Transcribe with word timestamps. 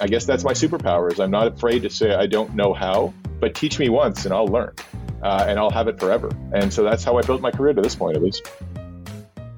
I 0.00 0.06
guess 0.06 0.24
that's 0.24 0.44
my 0.44 0.52
superpower 0.52 1.10
is 1.10 1.18
I'm 1.18 1.32
not 1.32 1.48
afraid 1.48 1.82
to 1.82 1.90
say 1.90 2.14
I 2.14 2.26
don't 2.26 2.54
know 2.54 2.72
how, 2.72 3.12
but 3.40 3.56
teach 3.56 3.80
me 3.80 3.88
once 3.88 4.26
and 4.26 4.32
I'll 4.32 4.46
learn. 4.46 4.72
Uh, 5.24 5.46
and 5.48 5.58
I'll 5.58 5.70
have 5.72 5.88
it 5.88 5.98
forever. 5.98 6.30
And 6.52 6.72
so 6.72 6.84
that's 6.84 7.02
how 7.02 7.18
I 7.18 7.22
built 7.22 7.40
my 7.40 7.50
career 7.50 7.72
to 7.72 7.82
this 7.82 7.96
point, 7.96 8.16
at 8.16 8.22
least. 8.22 8.48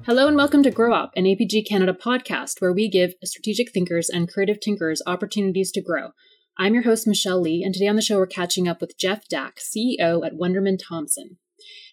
Hello 0.07 0.27
and 0.27 0.35
welcome 0.35 0.63
to 0.63 0.71
Grow 0.71 0.95
Up, 0.95 1.11
an 1.15 1.25
APG 1.25 1.69
Canada 1.69 1.93
podcast 1.93 2.59
where 2.59 2.73
we 2.73 2.89
give 2.89 3.13
strategic 3.23 3.71
thinkers 3.71 4.09
and 4.09 4.27
creative 4.27 4.59
tinkers 4.59 5.03
opportunities 5.05 5.71
to 5.73 5.81
grow. 5.81 6.09
I'm 6.57 6.73
your 6.73 6.83
host, 6.83 7.05
Michelle 7.05 7.39
Lee, 7.39 7.61
and 7.63 7.71
today 7.71 7.87
on 7.87 7.95
the 7.95 8.01
show 8.01 8.17
we're 8.17 8.25
catching 8.25 8.67
up 8.67 8.81
with 8.81 8.97
Jeff 8.97 9.27
Dack, 9.29 9.59
CEO 9.59 10.25
at 10.25 10.33
Wunderman 10.33 10.79
Thompson. 10.79 11.37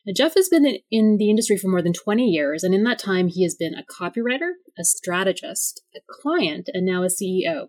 Now, 0.07 0.15
Jeff 0.17 0.33
has 0.37 0.49
been 0.49 0.79
in 0.91 1.19
the 1.19 1.29
industry 1.29 1.59
for 1.59 1.69
more 1.69 1.83
than 1.83 1.93
20 1.93 2.25
years, 2.25 2.65
and 2.65 2.75
in 2.75 2.85
that 2.85 2.99
time, 2.99 3.29
he 3.29 3.43
has 3.43 3.55
been 3.55 3.75
a 3.75 3.85
copywriter, 3.85 4.53
a 4.79 4.85
strategist, 4.85 5.83
a 5.95 6.01
client, 6.09 6.71
and 6.73 6.87
now 6.87 7.03
a 7.03 7.09
CEO. 7.09 7.69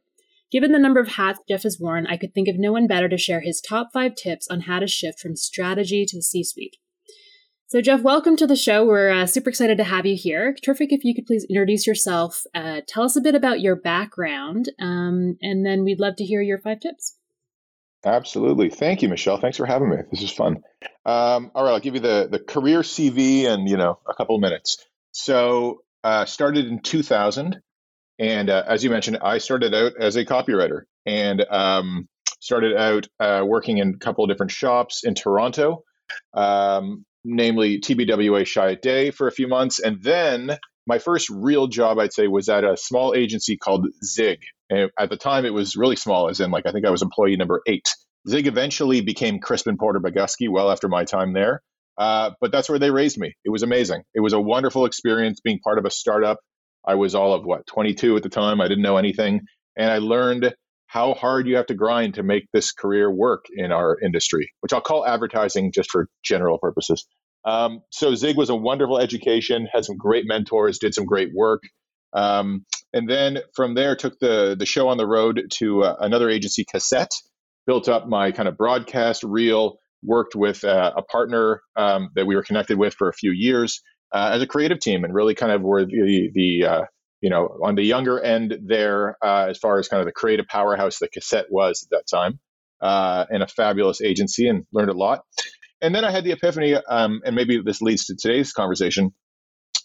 Given 0.52 0.72
the 0.72 0.80
number 0.80 1.00
of 1.00 1.10
hats 1.10 1.40
Jeff 1.48 1.62
has 1.62 1.80
worn, 1.80 2.08
I 2.08 2.18
could 2.18 2.34
think 2.34 2.48
of 2.48 2.58
no 2.58 2.72
one 2.72 2.88
better 2.88 3.08
to 3.08 3.18
share 3.18 3.42
his 3.42 3.62
top 3.62 3.90
five 3.94 4.16
tips 4.16 4.48
on 4.50 4.62
how 4.62 4.80
to 4.80 4.88
shift 4.88 5.20
from 5.20 5.36
strategy 5.36 6.06
to 6.08 6.24
C 6.24 6.44
suite. 6.44 6.78
So, 7.68 7.82
Jeff, 7.82 8.02
welcome 8.02 8.36
to 8.38 8.48
the 8.48 8.56
show. 8.56 8.84
We're 8.84 9.12
uh, 9.12 9.28
super 9.28 9.52
excited 9.52 9.78
to 9.78 9.84
have 9.84 10.08
you 10.08 10.16
here. 10.18 10.56
Terrific 10.64 10.92
if 10.92 11.04
you 11.04 11.14
could 11.14 11.28
please 11.28 11.46
introduce 11.48 11.86
yourself, 11.86 12.46
uh, 12.56 12.82
tell 12.88 13.04
us 13.04 13.16
a 13.16 13.22
bit 13.22 13.36
about 13.36 13.62
your 13.62 13.76
background, 13.76 14.70
um, 14.82 15.38
and 15.40 15.64
then 15.64 15.84
we'd 15.84 16.00
love 16.00 16.16
to 16.16 16.26
hear 16.26 16.42
your 16.42 16.58
five 16.58 16.80
tips. 16.80 17.16
Absolutely. 18.04 18.72
Thank 18.72 19.04
you, 19.04 19.10
Michelle. 19.10 19.40
Thanks 19.40 19.58
for 19.58 19.68
having 19.68 19.90
me. 19.92 19.98
This 20.10 20.24
is 20.24 20.32
fun. 20.32 20.64
Um, 21.06 21.52
all 21.54 21.64
right, 21.64 21.74
I'll 21.74 21.80
give 21.80 21.94
you 21.94 22.00
the, 22.00 22.28
the 22.32 22.40
career 22.40 22.80
CV 22.80 23.46
and, 23.46 23.70
you 23.70 23.78
know, 23.78 24.00
a 24.10 24.16
couple 24.16 24.40
minutes. 24.40 24.84
So, 25.12 25.84
uh, 26.04 26.26
started 26.26 26.66
in 26.66 26.80
2000. 26.80 27.62
And 28.20 28.50
uh, 28.50 28.64
as 28.68 28.84
you 28.84 28.90
mentioned, 28.90 29.20
I 29.22 29.38
started 29.38 29.74
out 29.74 29.94
as 30.00 30.18
a 30.18 30.26
copywriter 30.26 30.82
and 31.06 31.42
um, 31.50 32.08
started 32.42 32.76
out 32.76 33.08
uh, 33.20 33.44
working 33.46 33.78
in 33.78 33.94
a 33.96 33.98
couple 33.98 34.26
of 34.26 34.30
different 34.30 34.52
shops 34.52 35.04
in 35.06 35.16
Toronto, 35.16 35.84
um, 36.34 37.06
namely 37.24 37.80
TBWA 37.80 38.42
Chiat 38.42 38.82
Day 38.82 39.12
for 39.12 39.28
a 39.28 39.32
few 39.32 39.48
months. 39.48 39.80
And 39.80 40.04
then 40.04 40.58
my 40.86 41.00
first 41.00 41.30
real 41.30 41.68
job, 41.68 41.98
I'd 41.98 42.14
say, 42.14 42.28
was 42.28 42.50
at 42.50 42.64
a 42.64 42.76
small 42.76 43.16
agency 43.16 43.56
called 43.56 43.88
Zig. 44.04 44.40
And 44.70 44.92
at 45.00 45.10
the 45.10 45.18
time, 45.18 45.46
it 45.46 45.54
was 45.54 45.78
really 45.78 45.96
small, 45.96 46.30
as 46.30 46.40
in, 46.40 46.52
like, 46.52 46.66
I 46.66 46.72
think 46.72 46.86
I 46.86 46.90
was 46.90 47.02
employee 47.02 47.38
number 47.38 47.62
eight. 47.68 47.88
Zig 48.28 48.48
eventually 48.48 49.02
became 49.02 49.40
Crispin 49.40 49.78
Porter 49.78 50.00
Bogusky 50.00 50.50
well 50.50 50.72
after 50.72 50.90
my 50.90 51.06
time 51.06 51.34
there. 51.34 51.62
Uh, 51.98 52.32
but 52.40 52.52
that's 52.52 52.70
where 52.70 52.80
they 52.80 52.92
raised 52.92 53.18
me. 53.18 53.36
It 53.44 53.50
was 53.50 53.64
amazing. 53.64 54.04
It 54.14 54.22
was 54.22 54.34
a 54.34 54.40
wonderful 54.40 54.86
experience 54.86 55.42
being 55.42 55.60
part 55.60 55.78
of 55.78 55.86
a 55.86 55.92
startup 55.92 56.40
I 56.90 56.96
was 56.96 57.14
all 57.14 57.34
of 57.34 57.46
what, 57.46 57.68
22 57.68 58.18
at 58.18 58.24
the 58.24 58.30
time. 58.30 58.60
I 58.60 58.68
didn't 58.68 58.84
know 58.84 58.98
anything. 58.98 59.42
And 59.78 59.92
I 59.92 60.00
learned 60.00 60.52
how 60.88 61.14
hard 61.14 61.48
you 61.48 61.56
have 61.56 61.68
to 61.68 61.76
grind 61.76 62.16
to 62.16 62.24
make 62.24 62.46
this 62.52 62.72
career 62.72 63.12
work 63.12 63.46
in 63.56 63.72
our 63.72 64.00
industry, 64.04 64.52
which 64.62 64.74
I'll 64.74 64.82
call 64.82 65.06
advertising 65.06 65.72
just 65.72 65.92
for 65.92 66.08
general 66.24 66.58
purposes. 66.58 67.06
Um, 67.46 67.82
so 67.92 68.16
Zig 68.16 68.38
was 68.38 68.50
a 68.50 68.56
wonderful 68.56 68.98
education, 68.98 69.68
had 69.72 69.86
some 69.86 69.98
great 69.98 70.26
mentors, 70.26 70.80
did 70.80 70.96
some 70.96 71.06
great 71.06 71.30
work. 71.32 71.62
Um, 72.14 72.66
and 72.92 73.08
then 73.08 73.38
from 73.56 73.76
there, 73.76 73.96
took 73.96 74.18
the, 74.20 74.56
the 74.58 74.66
show 74.66 74.88
on 74.88 74.98
the 74.98 75.06
road 75.06 75.44
to 75.58 75.84
uh, 75.84 75.96
another 76.00 76.28
agency, 76.28 76.66
Cossette, 76.66 77.14
built 77.68 77.88
up 77.88 78.08
my 78.08 78.32
kind 78.32 78.50
of 78.50 78.58
broadcast 78.58 79.24
reel, 79.24 79.78
worked 80.04 80.36
with 80.36 80.64
uh, 80.64 80.92
a 80.98 81.04
partner 81.04 81.62
um, 81.76 82.10
that 82.16 82.26
we 82.26 82.36
were 82.36 82.42
connected 82.42 82.80
with 82.80 82.96
for 82.96 83.10
a 83.10 83.14
few 83.14 83.32
years, 83.32 83.80
uh, 84.12 84.32
as 84.34 84.42
a 84.42 84.48
creative 84.48 84.80
team 84.80 85.04
and 85.04 85.14
really 85.14 85.36
kind 85.36 85.52
of 85.52 85.62
were 85.62 85.86
the 85.86 86.30
the 86.34 86.66
uh, 86.66 86.82
you 87.22 87.30
know 87.30 87.60
on 87.64 87.76
the 87.76 87.84
younger 87.84 88.20
end 88.20 88.58
there 88.66 89.18
uh, 89.24 89.48
as 89.50 89.58
far 89.58 89.80
as 89.80 89.88
kind 89.88 90.02
of 90.02 90.06
the 90.06 90.12
creative 90.12 90.48
powerhouse 90.48 91.00
that 91.00 91.14
Cossette 91.14 91.50
was 91.50 91.84
at 91.84 91.90
that 91.92 92.08
time 92.08 92.40
uh, 92.82 93.26
and 93.30 93.44
a 93.44 93.48
fabulous 93.48 94.02
agency 94.02 94.48
and 94.48 94.66
learned 94.72 94.90
a 94.90 94.98
lot. 94.98 95.24
And 95.82 95.96
then 95.96 96.04
i 96.04 96.12
had 96.12 96.26
the 96.26 96.32
epiphany 96.32 96.76
um, 96.76 97.22
and 97.24 97.36
maybe 97.36 97.62
this 97.62 97.82
leads 97.82 98.06
to 98.06 98.16
today's 98.16 98.52
conversation 98.52 99.14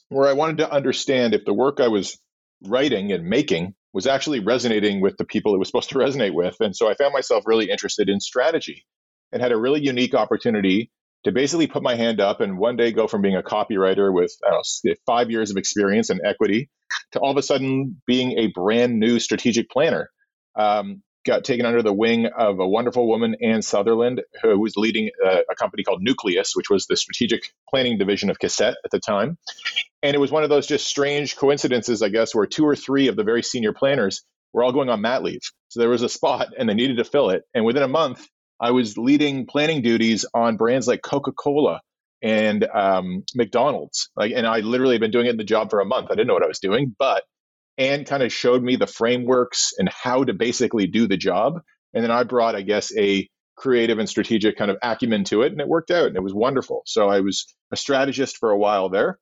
where 0.09 0.28
i 0.28 0.32
wanted 0.32 0.59
to 0.59 0.71
understand 0.71 1.34
if 1.34 1.44
the 1.44 1.54
work 1.54 1.78
i 1.81 1.88
was 1.88 2.19
writing 2.66 3.12
and 3.12 3.25
making 3.25 3.75
was 3.93 4.06
actually 4.09 4.41
resonating 4.41 5.00
with 5.00 5.16
the 5.19 5.25
people 5.25 5.54
it 5.54 5.59
was 5.59 5.69
supposed 5.69 5.91
to 5.91 5.94
resonate 5.98 6.34
with. 6.34 6.56
And 6.60 6.75
so 6.75 6.91
i 6.91 6.94
found 6.94 7.12
myself 7.12 7.44
really 7.47 7.71
interested 7.71 8.09
in 8.09 8.21
strategy 8.21 8.84
and 9.32 9.41
had 9.41 9.53
a 9.53 9.56
really 9.56 9.82
unique 9.82 10.15
opportunity 10.15 10.91
to 11.24 11.32
basically 11.32 11.66
put 11.66 11.82
my 11.82 11.94
hand 11.94 12.20
up 12.20 12.40
and 12.40 12.58
one 12.58 12.76
day 12.76 12.92
go 12.92 13.06
from 13.06 13.22
being 13.22 13.36
a 13.36 13.42
copywriter 13.42 14.12
with 14.12 14.32
know, 14.44 14.94
five 15.06 15.30
years 15.30 15.50
of 15.50 15.56
experience 15.56 16.10
and 16.10 16.20
equity 16.24 16.68
to 17.12 17.18
all 17.18 17.30
of 17.30 17.36
a 17.36 17.42
sudden 17.42 18.00
being 18.06 18.38
a 18.38 18.48
brand 18.48 18.98
new 18.98 19.18
strategic 19.18 19.70
planner. 19.70 20.10
Um, 20.56 21.02
got 21.24 21.42
taken 21.42 21.64
under 21.64 21.82
the 21.82 21.92
wing 21.92 22.26
of 22.26 22.60
a 22.60 22.68
wonderful 22.68 23.08
woman, 23.08 23.34
Ann 23.42 23.62
Sutherland, 23.62 24.22
who 24.42 24.60
was 24.60 24.76
leading 24.76 25.10
a, 25.24 25.40
a, 25.50 25.54
company 25.54 25.82
called 25.82 26.02
Nucleus, 26.02 26.54
which 26.54 26.68
was 26.68 26.86
the 26.86 26.96
strategic 26.96 27.50
planning 27.68 27.96
division 27.96 28.28
of 28.28 28.38
Cossette 28.38 28.74
at 28.84 28.91
the 28.91 29.00
time. 29.00 29.38
And 30.02 30.14
it 30.14 30.18
was 30.18 30.30
one 30.30 30.44
of 30.44 30.50
those 30.50 30.66
just 30.66 30.86
strange 30.86 31.36
coincidences, 31.36 32.02
I 32.02 32.10
guess, 32.10 32.34
where 32.34 32.46
two 32.46 32.66
or 32.66 32.76
three 32.76 33.08
of 33.08 33.16
the 33.16 33.24
very 33.24 33.42
senior 33.42 33.72
planners 33.72 34.22
were 34.52 34.62
all 34.62 34.72
going 34.72 34.91
on 34.91 35.00
mat 35.00 35.22
leave. 35.22 35.41
So 35.68 35.80
there 35.80 35.88
was 35.88 36.02
a 36.02 36.08
spot 36.10 36.48
and 36.58 36.68
they 36.68 36.74
needed 36.74 36.98
to 36.98 37.04
fill 37.04 37.30
it. 37.30 37.44
And 37.54 37.64
within 37.64 37.82
a 37.82 37.88
month, 37.88 38.28
I 38.64 38.70
was 38.70 38.97
leading 38.97 39.44
planning 39.44 39.82
duties 39.82 40.25
on 40.32 40.56
brands 40.56 40.88
like 40.88 41.02
Coca 41.02 41.32
Cola 41.32 41.82
and 42.22 42.64
um, 42.64 43.22
McDonald's. 43.34 44.08
Like, 44.16 44.32
and 44.34 44.47
I 44.47 44.60
literally 44.60 44.94
had 44.94 45.02
been 45.02 45.10
doing 45.10 45.26
it 45.26 45.32
in 45.32 45.36
the 45.36 45.44
job 45.44 45.69
for 45.69 45.80
a 45.80 45.84
month. 45.84 46.06
I 46.10 46.14
didn't 46.14 46.28
know 46.28 46.32
what 46.32 46.42
I 46.42 46.48
was 46.48 46.60
doing, 46.60 46.97
but 46.98 47.24
Anne 47.76 48.06
kind 48.06 48.22
of 48.22 48.32
showed 48.32 48.62
me 48.62 48.76
the 48.76 48.86
frameworks 48.86 49.74
and 49.76 49.86
how 49.91 50.24
to 50.24 50.32
basically 50.32 50.86
do 50.86 51.06
the 51.06 51.19
job. 51.19 51.60
And 51.92 52.03
then 52.03 52.10
I 52.10 52.22
brought, 52.22 52.56
I 52.56 52.62
guess, 52.62 52.91
a 52.97 53.28
creative 53.54 53.98
and 53.98 54.08
strategic 54.08 54.56
kind 54.56 54.70
of 54.70 54.78
acumen 54.82 55.24
to 55.24 55.42
it, 55.42 55.53
and 55.53 55.60
it 55.60 55.69
worked 55.69 55.91
out, 55.91 56.06
and 56.06 56.16
it 56.16 56.22
was 56.22 56.32
wonderful. 56.32 56.84
So 56.86 57.10
I 57.10 57.20
was 57.20 57.54
a 57.70 57.76
strategist 57.76 58.38
for 58.38 58.50
a 58.50 58.58
while 58.58 58.88
there. 58.88 59.19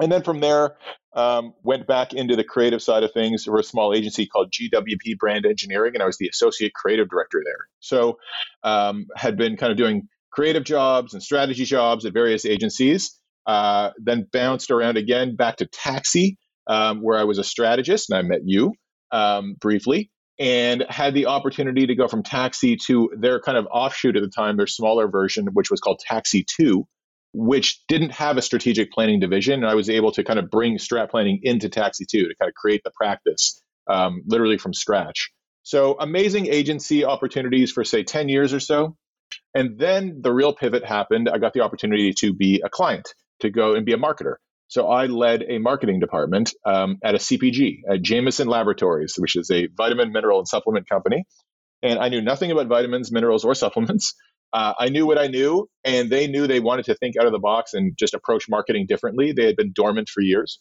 And 0.00 0.10
then 0.10 0.22
from 0.22 0.40
there, 0.40 0.76
um, 1.14 1.54
went 1.62 1.86
back 1.86 2.12
into 2.12 2.36
the 2.36 2.44
creative 2.44 2.82
side 2.82 3.02
of 3.02 3.12
things 3.12 3.44
for 3.44 3.58
a 3.58 3.64
small 3.64 3.92
agency 3.92 4.26
called 4.26 4.52
GWP 4.52 5.18
Brand 5.18 5.44
Engineering, 5.44 5.92
and 5.94 6.02
I 6.02 6.06
was 6.06 6.18
the 6.18 6.28
associate 6.28 6.72
creative 6.72 7.08
director 7.08 7.42
there. 7.44 7.68
So, 7.80 8.18
um, 8.62 9.06
had 9.16 9.36
been 9.36 9.56
kind 9.56 9.72
of 9.72 9.76
doing 9.76 10.08
creative 10.30 10.64
jobs 10.64 11.12
and 11.12 11.22
strategy 11.22 11.64
jobs 11.64 12.06
at 12.06 12.12
various 12.12 12.46
agencies. 12.46 13.16
Uh, 13.46 13.90
then 13.98 14.26
bounced 14.32 14.70
around 14.70 14.96
again 14.96 15.34
back 15.34 15.56
to 15.56 15.66
Taxi, 15.66 16.38
um, 16.66 17.02
where 17.02 17.18
I 17.18 17.24
was 17.24 17.38
a 17.38 17.44
strategist, 17.44 18.10
and 18.10 18.18
I 18.18 18.22
met 18.22 18.40
you 18.44 18.72
um, 19.10 19.56
briefly, 19.60 20.10
and 20.38 20.84
had 20.88 21.14
the 21.14 21.26
opportunity 21.26 21.86
to 21.86 21.94
go 21.96 22.06
from 22.06 22.22
Taxi 22.22 22.76
to 22.86 23.10
their 23.18 23.40
kind 23.40 23.58
of 23.58 23.66
offshoot 23.66 24.16
at 24.16 24.22
the 24.22 24.28
time, 24.28 24.56
their 24.56 24.68
smaller 24.68 25.08
version, 25.08 25.48
which 25.54 25.70
was 25.70 25.80
called 25.80 26.00
Taxi 26.06 26.44
Two 26.44 26.86
which 27.32 27.82
didn't 27.88 28.10
have 28.10 28.36
a 28.36 28.42
strategic 28.42 28.90
planning 28.92 29.20
division. 29.20 29.62
And 29.62 29.66
I 29.66 29.74
was 29.74 29.88
able 29.88 30.12
to 30.12 30.24
kind 30.24 30.38
of 30.38 30.50
bring 30.50 30.78
strat 30.78 31.10
planning 31.10 31.40
into 31.42 31.68
Taxi 31.68 32.04
2 32.10 32.28
to 32.28 32.34
kind 32.40 32.48
of 32.48 32.54
create 32.54 32.82
the 32.84 32.90
practice 32.96 33.62
um, 33.88 34.22
literally 34.26 34.58
from 34.58 34.74
scratch. 34.74 35.30
So 35.62 35.96
amazing 35.98 36.46
agency 36.46 37.04
opportunities 37.04 37.70
for, 37.70 37.84
say, 37.84 38.02
10 38.02 38.28
years 38.28 38.52
or 38.52 38.60
so. 38.60 38.96
And 39.54 39.78
then 39.78 40.20
the 40.22 40.32
real 40.32 40.54
pivot 40.54 40.84
happened. 40.84 41.28
I 41.28 41.38
got 41.38 41.52
the 41.52 41.60
opportunity 41.60 42.12
to 42.14 42.32
be 42.32 42.62
a 42.64 42.68
client, 42.68 43.14
to 43.40 43.50
go 43.50 43.74
and 43.74 43.86
be 43.86 43.92
a 43.92 43.98
marketer. 43.98 44.36
So 44.68 44.88
I 44.88 45.06
led 45.06 45.44
a 45.48 45.58
marketing 45.58 45.98
department 45.98 46.54
um, 46.64 46.98
at 47.02 47.16
a 47.16 47.18
CPG, 47.18 47.80
at 47.90 48.02
Jamieson 48.02 48.46
Laboratories, 48.46 49.14
which 49.18 49.36
is 49.36 49.50
a 49.50 49.68
vitamin, 49.76 50.12
mineral, 50.12 50.38
and 50.38 50.48
supplement 50.48 50.88
company. 50.88 51.24
And 51.82 51.98
I 51.98 52.08
knew 52.08 52.20
nothing 52.20 52.50
about 52.50 52.68
vitamins, 52.68 53.10
minerals, 53.10 53.44
or 53.44 53.54
supplements 53.54 54.14
uh, 54.52 54.74
I 54.78 54.88
knew 54.90 55.06
what 55.06 55.18
I 55.18 55.28
knew, 55.28 55.68
and 55.84 56.10
they 56.10 56.26
knew 56.28 56.46
they 56.46 56.60
wanted 56.60 56.86
to 56.86 56.96
think 56.96 57.16
out 57.18 57.26
of 57.26 57.32
the 57.32 57.38
box 57.40 57.74
and 57.74 57.96
just 57.98 58.14
approach 58.14 58.48
marketing 58.48 58.86
differently. 58.88 59.32
They 59.32 59.46
had 59.46 59.56
been 59.56 59.72
dormant 59.74 60.08
for 60.10 60.22
years. 60.22 60.60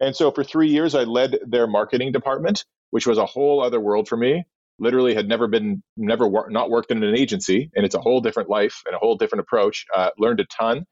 And 0.00 0.16
so 0.16 0.30
for 0.32 0.44
three 0.44 0.68
years, 0.70 0.94
I 0.94 1.04
led 1.04 1.38
their 1.46 1.66
marketing 1.66 2.12
department, 2.12 2.64
which 2.90 3.06
was 3.06 3.18
a 3.18 3.26
whole 3.26 3.62
other 3.62 3.80
world 3.80 4.08
for 4.08 4.16
me. 4.16 4.44
Literally 4.78 5.14
had 5.14 5.28
never 5.28 5.48
been, 5.48 5.82
never 5.96 6.28
wor- 6.28 6.50
not 6.50 6.70
worked 6.70 6.90
in 6.90 7.02
an 7.04 7.16
agency, 7.16 7.70
and 7.76 7.86
it's 7.86 7.94
a 7.94 8.00
whole 8.00 8.20
different 8.22 8.50
life 8.50 8.82
and 8.86 8.94
a 8.94 8.98
whole 8.98 9.16
different 9.16 9.42
approach. 9.42 9.86
Uh, 9.94 10.10
learned 10.18 10.40
a 10.40 10.46
ton. 10.46 10.86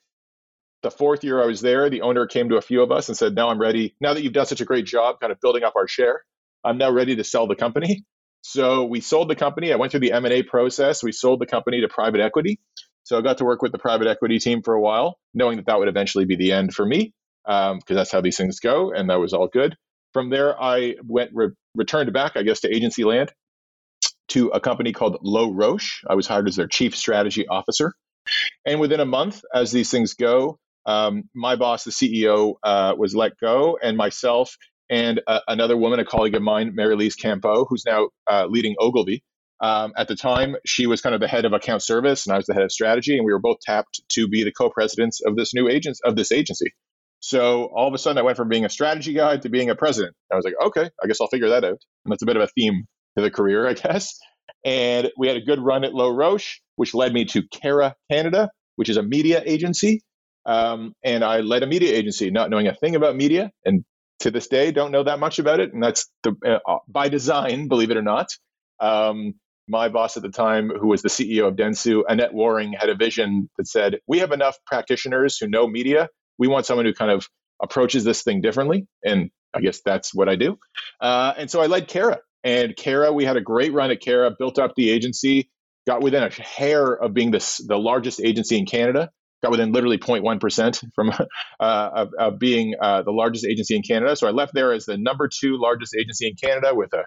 The 0.83 0.91
fourth 0.91 1.25
year 1.25 1.43
I 1.43 1.47
was 1.47 1.61
there, 1.61 1.91
the 1.91 2.03
owner 2.03 2.27
came 2.27 2.51
to 2.51 2.57
a 2.57 2.63
few 2.63 2.83
of 2.83 2.93
us 2.93 3.09
and 3.09 3.17
said, 3.19 3.35
Now 3.35 3.49
I'm 3.51 3.61
ready. 3.61 3.97
Now 4.01 4.15
that 4.15 4.23
you've 4.23 4.35
done 4.35 4.47
such 4.47 4.61
a 4.61 4.67
great 4.67 4.87
job 4.87 5.21
kind 5.21 5.33
of 5.33 5.41
building 5.41 5.65
up 5.65 5.75
our 5.77 5.89
share, 5.89 6.23
I'm 6.65 6.79
now 6.79 6.91
ready 6.93 7.17
to 7.17 7.25
sell 7.25 7.47
the 7.49 7.57
company. 7.57 8.05
So 8.43 8.85
we 8.85 9.01
sold 9.01 9.29
the 9.29 9.37
company. 9.37 9.73
I 9.73 9.77
went 9.77 9.93
through 9.93 10.01
the 10.01 10.13
M&A 10.13 10.43
process. 10.43 11.03
We 11.03 11.13
sold 11.13 11.41
the 11.41 11.47
company 11.47 11.81
to 11.81 11.89
private 11.89 12.21
equity. 12.21 12.61
So 13.09 13.19
I 13.19 13.23
got 13.23 13.39
to 13.39 13.45
work 13.45 13.63
with 13.63 13.73
the 13.73 13.79
private 13.79 14.07
equity 14.07 14.39
team 14.39 14.63
for 14.63 14.75
a 14.75 14.81
while, 14.81 15.19
knowing 15.33 15.57
that 15.57 15.67
that 15.67 15.79
would 15.79 15.89
eventually 15.89 16.27
be 16.27 16.37
the 16.37 16.53
end 16.53 16.75
for 16.75 16.85
me, 16.85 17.15
because 17.45 17.73
um, 17.73 17.81
that's 17.89 18.13
how 18.13 18.21
these 18.21 18.37
things 18.37 18.61
go, 18.61 18.93
and 18.93 19.09
that 19.09 19.19
was 19.19 19.33
all 19.33 19.49
good. 19.49 19.77
From 20.13 20.29
there, 20.29 20.61
I 20.61 20.97
went 21.03 21.31
re- 21.33 21.51
returned 21.75 22.13
back, 22.13 22.33
I 22.37 22.43
guess, 22.43 22.61
to 22.61 22.75
agency 22.75 23.05
land 23.05 23.33
to 24.29 24.49
a 24.49 24.61
company 24.61 24.93
called 24.93 25.19
Lowe 25.23 25.53
Roche. 25.53 26.05
I 26.07 26.17
was 26.17 26.27
hired 26.27 26.49
as 26.49 26.57
their 26.57 26.67
chief 26.67 26.95
strategy 26.95 27.49
officer, 27.49 27.95
and 28.67 28.79
within 28.79 29.01
a 29.01 29.07
month, 29.07 29.43
as 29.55 29.73
these 29.73 29.91
things 29.91 30.13
go, 30.13 30.59
um, 30.85 31.25
my 31.35 31.57
boss, 31.57 31.85
the 31.85 31.91
CEO, 31.91 32.57
uh, 32.63 32.95
was 32.97 33.15
let 33.15 33.39
go, 33.41 33.79
and 33.83 33.97
myself 33.97 34.55
and 34.91 35.21
uh, 35.27 35.41
another 35.49 35.77
woman, 35.77 36.01
a 36.01 36.05
colleague 36.05 36.35
of 36.35 36.43
mine, 36.43 36.73
Mary 36.75 36.97
Lise 36.97 37.15
Campo, 37.15 37.65
who's 37.65 37.85
now 37.87 38.09
uh, 38.31 38.47
leading 38.47 38.75
Ogilvy. 38.79 39.23
Um, 39.61 39.93
at 39.97 40.07
the 40.07 40.15
time, 40.15 40.57
she 40.65 40.87
was 40.87 41.01
kind 41.01 41.15
of 41.15 41.21
the 41.21 41.29
head 41.29 41.45
of 41.45 41.53
account 41.53 41.83
service, 41.83 42.27
and 42.27 42.33
I 42.33 42.37
was 42.37 42.47
the 42.47 42.55
head 42.55 42.63
of 42.63 42.71
strategy, 42.71 43.17
and 43.17 43.27
we 43.27 43.33
were 43.33 43.41
both 43.41 43.59
tapped 43.61 44.01
to 44.13 44.29
be 44.29 44.45
the 44.45 44.53
co-presidents 44.53 45.21
of 45.25 45.37
this 45.37 45.53
new 45.53 45.69
agents 45.69 46.01
of 46.05 46.17
this 46.17 46.31
agency. 46.31 46.73
So 47.21 47.65
all 47.75 47.89
of 47.89 47.95
a 47.95 47.99
sudden, 47.99 48.19
I 48.19 48.23
went 48.23 48.37
from 48.37 48.49
being 48.49 48.65
a 48.65 48.69
strategy 48.69 49.13
guy 49.13 49.37
to 49.39 49.49
being 49.49 49.71
a 49.71 49.75
president. 49.75 50.15
I 50.33 50.37
was 50.37 50.45
like, 50.45 50.55
okay, 50.67 50.89
I 51.03 51.07
guess 51.07 51.21
I'll 51.21 51.29
figure 51.29 51.49
that 51.49 51.65
out. 51.65 51.81
And 52.05 52.13
that's 52.13 52.23
a 52.23 52.27
bit 52.27 52.37
of 52.37 52.43
a 52.43 52.47
theme 52.47 52.85
to 53.17 53.23
the 53.23 53.31
career, 53.31 53.67
I 53.67 53.73
guess. 53.75 54.17
And 54.65 55.11
we 55.19 55.27
had 55.27 55.37
a 55.37 55.41
good 55.41 55.61
run 55.61 55.85
at 55.85 55.95
Lowe 55.95 56.15
Roche, 56.15 56.61
which 56.77 56.95
led 56.95 57.13
me 57.13 57.25
to 57.27 57.43
Carat 57.49 57.95
Canada, 58.11 58.51
which 58.77 58.89
is 58.89 58.97
a 58.97 59.03
media 59.03 59.43
agency. 59.45 60.03
Um, 60.47 60.95
and 61.05 61.25
I 61.25 61.41
led 61.41 61.63
a 61.63 61.67
media 61.67 61.95
agency, 61.95 62.31
not 62.31 62.51
knowing 62.51 62.69
a 62.69 62.75
thing 62.75 62.95
about 62.95 63.17
media, 63.17 63.51
and 63.65 63.85
to 64.21 64.31
this 64.31 64.49
day 64.49 64.73
don't 64.73 64.93
know 64.93 65.05
that 65.05 65.19
much 65.19 65.39
about 65.39 65.61
it. 65.61 65.73
And 65.73 65.83
that's 65.83 66.11
the, 66.23 66.61
uh, 66.67 66.79
by 66.89 67.09
design, 67.09 67.69
believe 67.69 67.91
it 67.91 67.97
or 67.97 68.03
not. 68.03 68.29
Um, 68.81 69.35
my 69.69 69.89
boss 69.89 70.17
at 70.17 70.23
the 70.23 70.31
time, 70.31 70.71
who 70.71 70.89
was 70.89 71.03
the 71.03 71.09
CEO 71.09 71.47
of 71.47 71.55
Dentsu, 71.55 72.03
Annette 72.09 72.33
Warring, 72.33 72.73
had 72.73 72.89
a 72.89 72.95
vision 72.95 73.51
that 73.59 73.67
said, 73.67 73.99
"We 74.07 74.21
have 74.21 74.33
enough 74.33 74.57
practitioners 74.67 75.37
who 75.39 75.47
know 75.47 75.67
media. 75.67 76.09
We 76.39 76.49
want 76.49 76.65
someone 76.65 76.87
who 76.87 76.95
kind 76.95 77.11
of 77.11 77.27
approaches 77.63 78.03
this 78.03 78.23
thing 78.23 78.41
differently." 78.41 78.87
And 79.05 79.31
I 79.53 79.61
guess 79.61 79.83
that's 79.85 80.15
what 80.15 80.29
I 80.29 80.37
do. 80.37 80.59
Uh, 81.01 81.35
and 81.37 81.51
so 81.51 81.61
I 81.61 81.67
led 81.67 81.87
Carat 81.87 82.21
and 82.45 82.77
Carat 82.77 83.15
we 83.15 83.25
had 83.25 83.37
a 83.37 83.41
great 83.41 83.73
run 83.73 83.91
at 83.91 84.01
Carat 84.01 84.39
built 84.39 84.59
up 84.59 84.75
the 84.77 84.91
agency, 84.91 85.51
got 85.87 86.03
within 86.03 86.23
a 86.23 86.31
hair 86.31 86.93
of 86.93 87.15
being 87.15 87.31
the, 87.31 87.63
the 87.67 87.79
largest 87.79 88.21
agency 88.21 88.57
in 88.57 88.67
Canada, 88.67 89.11
got 89.43 89.51
within 89.51 89.73
literally 89.73 89.99
0.1% 89.99 90.85
from 90.95 91.11
uh, 91.11 91.23
of, 91.61 92.09
of, 92.19 92.39
being 92.39 92.75
uh, 92.81 93.03
the 93.03 93.11
largest 93.11 93.47
agency 93.47 93.77
in 93.77 93.83
Canada. 93.83 94.17
So 94.17 94.27
I 94.27 94.31
left 94.31 94.53
there 94.55 94.73
as 94.73 94.85
the 94.85 94.97
number 94.99 95.29
two 95.29 95.59
largest 95.61 95.95
agency 95.95 96.29
in 96.29 96.35
Canada 96.35 96.75
with 96.75 96.93
a 96.93 97.05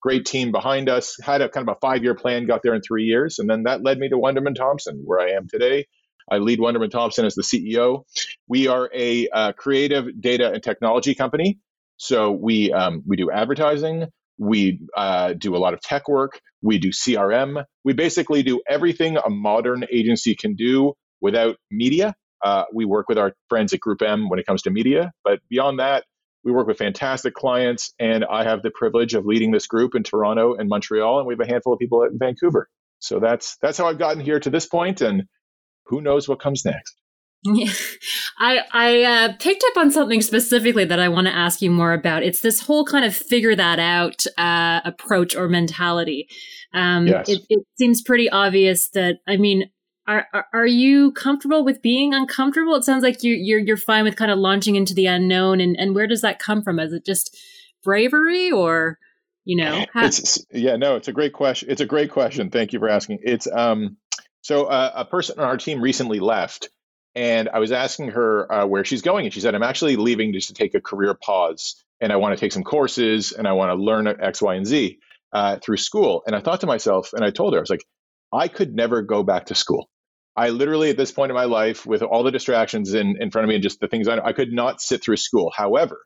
great 0.00 0.24
team 0.24 0.52
behind 0.52 0.88
us, 0.88 1.16
had 1.22 1.40
a 1.42 1.48
kind 1.48 1.68
of 1.68 1.76
a 1.76 1.80
five 1.80 2.02
year 2.02 2.14
plan, 2.14 2.46
got 2.46 2.62
there 2.62 2.74
in 2.74 2.82
three 2.82 3.04
years. 3.04 3.38
And 3.38 3.48
then 3.48 3.64
that 3.64 3.82
led 3.82 3.98
me 3.98 4.08
to 4.08 4.16
Wunderman 4.16 4.54
Thompson, 4.54 5.02
where 5.04 5.20
I 5.20 5.32
am 5.32 5.48
today. 5.48 5.86
I 6.30 6.38
lead 6.38 6.58
Wunderman 6.58 6.90
Thompson 6.90 7.26
as 7.26 7.34
the 7.34 7.42
CEO. 7.42 8.04
We 8.48 8.68
are 8.68 8.88
a 8.94 9.28
uh, 9.28 9.52
creative 9.52 10.20
data 10.20 10.52
and 10.52 10.62
technology 10.62 11.14
company. 11.14 11.58
So 11.96 12.32
we 12.32 12.72
um, 12.72 13.02
we 13.06 13.16
do 13.16 13.30
advertising, 13.30 14.06
we 14.38 14.80
uh, 14.96 15.34
do 15.34 15.54
a 15.54 15.58
lot 15.58 15.74
of 15.74 15.80
tech 15.80 16.08
work. 16.08 16.40
We 16.62 16.78
do 16.78 16.90
CRM. 16.90 17.62
We 17.84 17.92
basically 17.92 18.42
do 18.42 18.62
everything 18.68 19.16
a 19.16 19.30
modern 19.30 19.84
agency 19.92 20.34
can 20.34 20.54
do 20.54 20.94
without 21.20 21.56
media. 21.70 22.14
Uh, 22.44 22.64
we 22.72 22.84
work 22.84 23.08
with 23.08 23.18
our 23.18 23.32
friends 23.48 23.72
at 23.72 23.80
Group 23.80 24.02
M 24.02 24.28
when 24.28 24.38
it 24.38 24.46
comes 24.46 24.62
to 24.62 24.70
media. 24.70 25.12
But 25.24 25.40
beyond 25.48 25.78
that, 25.78 26.04
we 26.44 26.52
work 26.52 26.66
with 26.66 26.76
fantastic 26.76 27.34
clients. 27.34 27.94
And 27.98 28.24
I 28.24 28.44
have 28.44 28.62
the 28.62 28.70
privilege 28.70 29.14
of 29.14 29.24
leading 29.24 29.50
this 29.50 29.66
group 29.66 29.94
in 29.94 30.02
Toronto 30.02 30.54
and 30.54 30.68
Montreal. 30.68 31.18
And 31.18 31.26
we 31.26 31.34
have 31.34 31.40
a 31.40 31.46
handful 31.46 31.72
of 31.72 31.78
people 31.78 32.02
in 32.02 32.18
Vancouver. 32.18 32.68
So 33.04 33.20
that's 33.20 33.58
that's 33.58 33.76
how 33.76 33.86
I've 33.86 33.98
gotten 33.98 34.20
here 34.20 34.40
to 34.40 34.48
this 34.48 34.66
point, 34.66 35.02
and 35.02 35.24
who 35.86 36.00
knows 36.00 36.26
what 36.26 36.40
comes 36.40 36.64
next. 36.64 36.96
Yeah. 37.44 37.70
I 38.38 38.60
I 38.72 39.02
uh, 39.02 39.32
picked 39.38 39.62
up 39.70 39.76
on 39.76 39.90
something 39.90 40.22
specifically 40.22 40.86
that 40.86 40.98
I 40.98 41.08
want 41.08 41.26
to 41.26 41.34
ask 41.34 41.60
you 41.60 41.70
more 41.70 41.92
about. 41.92 42.22
It's 42.22 42.40
this 42.40 42.60
whole 42.60 42.86
kind 42.86 43.04
of 43.04 43.14
figure 43.14 43.54
that 43.54 43.78
out 43.78 44.24
uh, 44.38 44.80
approach 44.86 45.36
or 45.36 45.48
mentality. 45.48 46.28
Um, 46.72 47.06
yes. 47.06 47.28
it, 47.28 47.42
it 47.50 47.66
seems 47.76 48.00
pretty 48.00 48.30
obvious 48.30 48.88
that 48.90 49.16
I 49.28 49.36
mean, 49.36 49.70
are, 50.06 50.26
are, 50.32 50.46
are 50.52 50.66
you 50.66 51.12
comfortable 51.12 51.64
with 51.64 51.82
being 51.82 52.12
uncomfortable? 52.12 52.74
It 52.74 52.84
sounds 52.84 53.02
like 53.02 53.22
you 53.22 53.34
you're 53.34 53.58
you're 53.58 53.76
fine 53.76 54.04
with 54.04 54.16
kind 54.16 54.30
of 54.30 54.38
launching 54.38 54.76
into 54.76 54.94
the 54.94 55.06
unknown. 55.06 55.60
And 55.60 55.76
and 55.78 55.94
where 55.94 56.06
does 56.06 56.20
that 56.22 56.38
come 56.38 56.62
from? 56.62 56.78
Is 56.78 56.92
it 56.92 57.04
just 57.04 57.36
bravery 57.82 58.50
or 58.50 58.98
you 59.44 59.56
know? 59.56 59.86
How- 59.92 60.06
it's 60.06 60.44
yeah, 60.52 60.76
no, 60.76 60.96
it's 60.96 61.08
a 61.08 61.12
great 61.12 61.32
question. 61.32 61.70
It's 61.70 61.80
a 61.80 61.86
great 61.86 62.10
question. 62.10 62.50
Thank 62.50 62.72
you 62.72 62.78
for 62.78 62.88
asking. 62.88 63.20
It's 63.22 63.46
um, 63.46 63.96
so 64.42 64.64
uh, 64.64 64.92
a 64.94 65.04
person 65.04 65.38
on 65.38 65.46
our 65.46 65.56
team 65.56 65.80
recently 65.80 66.20
left 66.20 66.68
and 67.14 67.48
I 67.48 67.60
was 67.60 67.72
asking 67.72 68.08
her 68.10 68.52
uh, 68.52 68.66
where 68.66 68.84
she's 68.84 69.02
going, 69.02 69.24
and 69.24 69.32
she 69.32 69.40
said, 69.40 69.54
"I'm 69.54 69.62
actually 69.62 69.96
leaving 69.96 70.32
just 70.32 70.48
to 70.48 70.54
take 70.54 70.74
a 70.74 70.80
career 70.80 71.14
pause, 71.14 71.82
and 72.00 72.12
I 72.12 72.16
want 72.16 72.36
to 72.36 72.40
take 72.40 72.52
some 72.52 72.64
courses, 72.64 73.32
and 73.32 73.46
I 73.46 73.52
want 73.52 73.70
to 73.70 73.82
learn 73.82 74.08
X, 74.08 74.42
Y, 74.42 74.54
and 74.54 74.66
Z 74.66 74.98
uh, 75.32 75.58
through 75.58 75.76
school." 75.76 76.22
And 76.26 76.34
I 76.34 76.40
thought 76.40 76.60
to 76.62 76.66
myself, 76.66 77.12
and 77.12 77.24
I 77.24 77.30
told 77.30 77.54
her, 77.54 77.60
I 77.60 77.62
was 77.62 77.70
like, 77.70 77.86
"I 78.32 78.48
could 78.48 78.74
never 78.74 79.02
go 79.02 79.22
back 79.22 79.46
to 79.46 79.54
school. 79.54 79.88
I 80.36 80.50
literally, 80.50 80.90
at 80.90 80.96
this 80.96 81.12
point 81.12 81.30
in 81.30 81.36
my 81.36 81.44
life, 81.44 81.86
with 81.86 82.02
all 82.02 82.24
the 82.24 82.32
distractions 82.32 82.94
in, 82.94 83.16
in 83.20 83.30
front 83.30 83.44
of 83.44 83.48
me 83.48 83.54
and 83.54 83.62
just 83.62 83.80
the 83.80 83.88
things 83.88 84.08
I 84.08 84.18
I 84.18 84.32
could 84.32 84.52
not 84.52 84.80
sit 84.80 85.02
through 85.02 85.18
school. 85.18 85.52
However, 85.56 86.02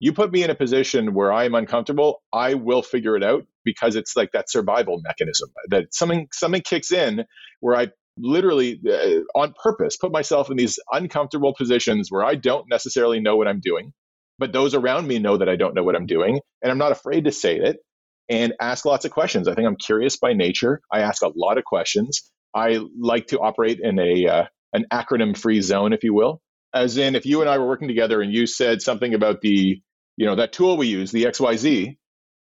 you 0.00 0.12
put 0.12 0.32
me 0.32 0.42
in 0.42 0.50
a 0.50 0.54
position 0.54 1.14
where 1.14 1.32
I 1.32 1.44
am 1.44 1.54
uncomfortable, 1.54 2.22
I 2.32 2.54
will 2.54 2.82
figure 2.82 3.16
it 3.16 3.24
out 3.24 3.46
because 3.64 3.96
it's 3.96 4.16
like 4.16 4.32
that 4.32 4.50
survival 4.50 5.00
mechanism 5.02 5.48
that 5.70 5.94
something 5.94 6.28
something 6.32 6.62
kicks 6.62 6.92
in 6.92 7.24
where 7.60 7.76
I 7.76 7.88
literally 8.18 8.80
uh, 8.88 9.20
on 9.38 9.54
purpose 9.62 9.96
put 9.96 10.12
myself 10.12 10.50
in 10.50 10.56
these 10.56 10.78
uncomfortable 10.92 11.54
positions 11.56 12.08
where 12.10 12.24
I 12.24 12.34
don't 12.34 12.66
necessarily 12.68 13.20
know 13.20 13.36
what 13.36 13.48
I'm 13.48 13.60
doing, 13.60 13.92
but 14.38 14.52
those 14.52 14.74
around 14.74 15.06
me 15.08 15.18
know 15.18 15.38
that 15.38 15.48
I 15.48 15.56
don't 15.56 15.74
know 15.74 15.82
what 15.82 15.96
I'm 15.96 16.06
doing, 16.06 16.40
and 16.62 16.70
I'm 16.70 16.78
not 16.78 16.92
afraid 16.92 17.24
to 17.24 17.32
say 17.32 17.56
it 17.56 17.78
and 18.28 18.54
ask 18.60 18.84
lots 18.84 19.04
of 19.04 19.10
questions. 19.10 19.48
I 19.48 19.54
think 19.54 19.66
I'm 19.66 19.76
curious 19.76 20.16
by 20.18 20.32
nature. 20.34 20.80
I 20.92 21.00
ask 21.00 21.22
a 21.22 21.32
lot 21.34 21.58
of 21.58 21.64
questions. 21.64 22.30
I 22.54 22.80
like 22.98 23.28
to 23.28 23.40
operate 23.40 23.80
in 23.80 23.98
a 23.98 24.26
uh, 24.26 24.44
an 24.72 24.86
acronym 24.92 25.36
free 25.36 25.60
zone, 25.60 25.92
if 25.92 26.04
you 26.04 26.14
will. 26.14 26.40
As 26.72 26.96
in, 26.96 27.14
if 27.14 27.24
you 27.24 27.40
and 27.40 27.48
I 27.48 27.58
were 27.58 27.66
working 27.66 27.88
together 27.88 28.20
and 28.20 28.32
you 28.32 28.46
said 28.46 28.82
something 28.82 29.14
about 29.14 29.40
the, 29.40 29.80
you 30.16 30.26
know, 30.26 30.36
that 30.36 30.52
tool 30.52 30.76
we 30.76 30.88
use, 30.88 31.12
the 31.12 31.24
XYZ, 31.24 31.96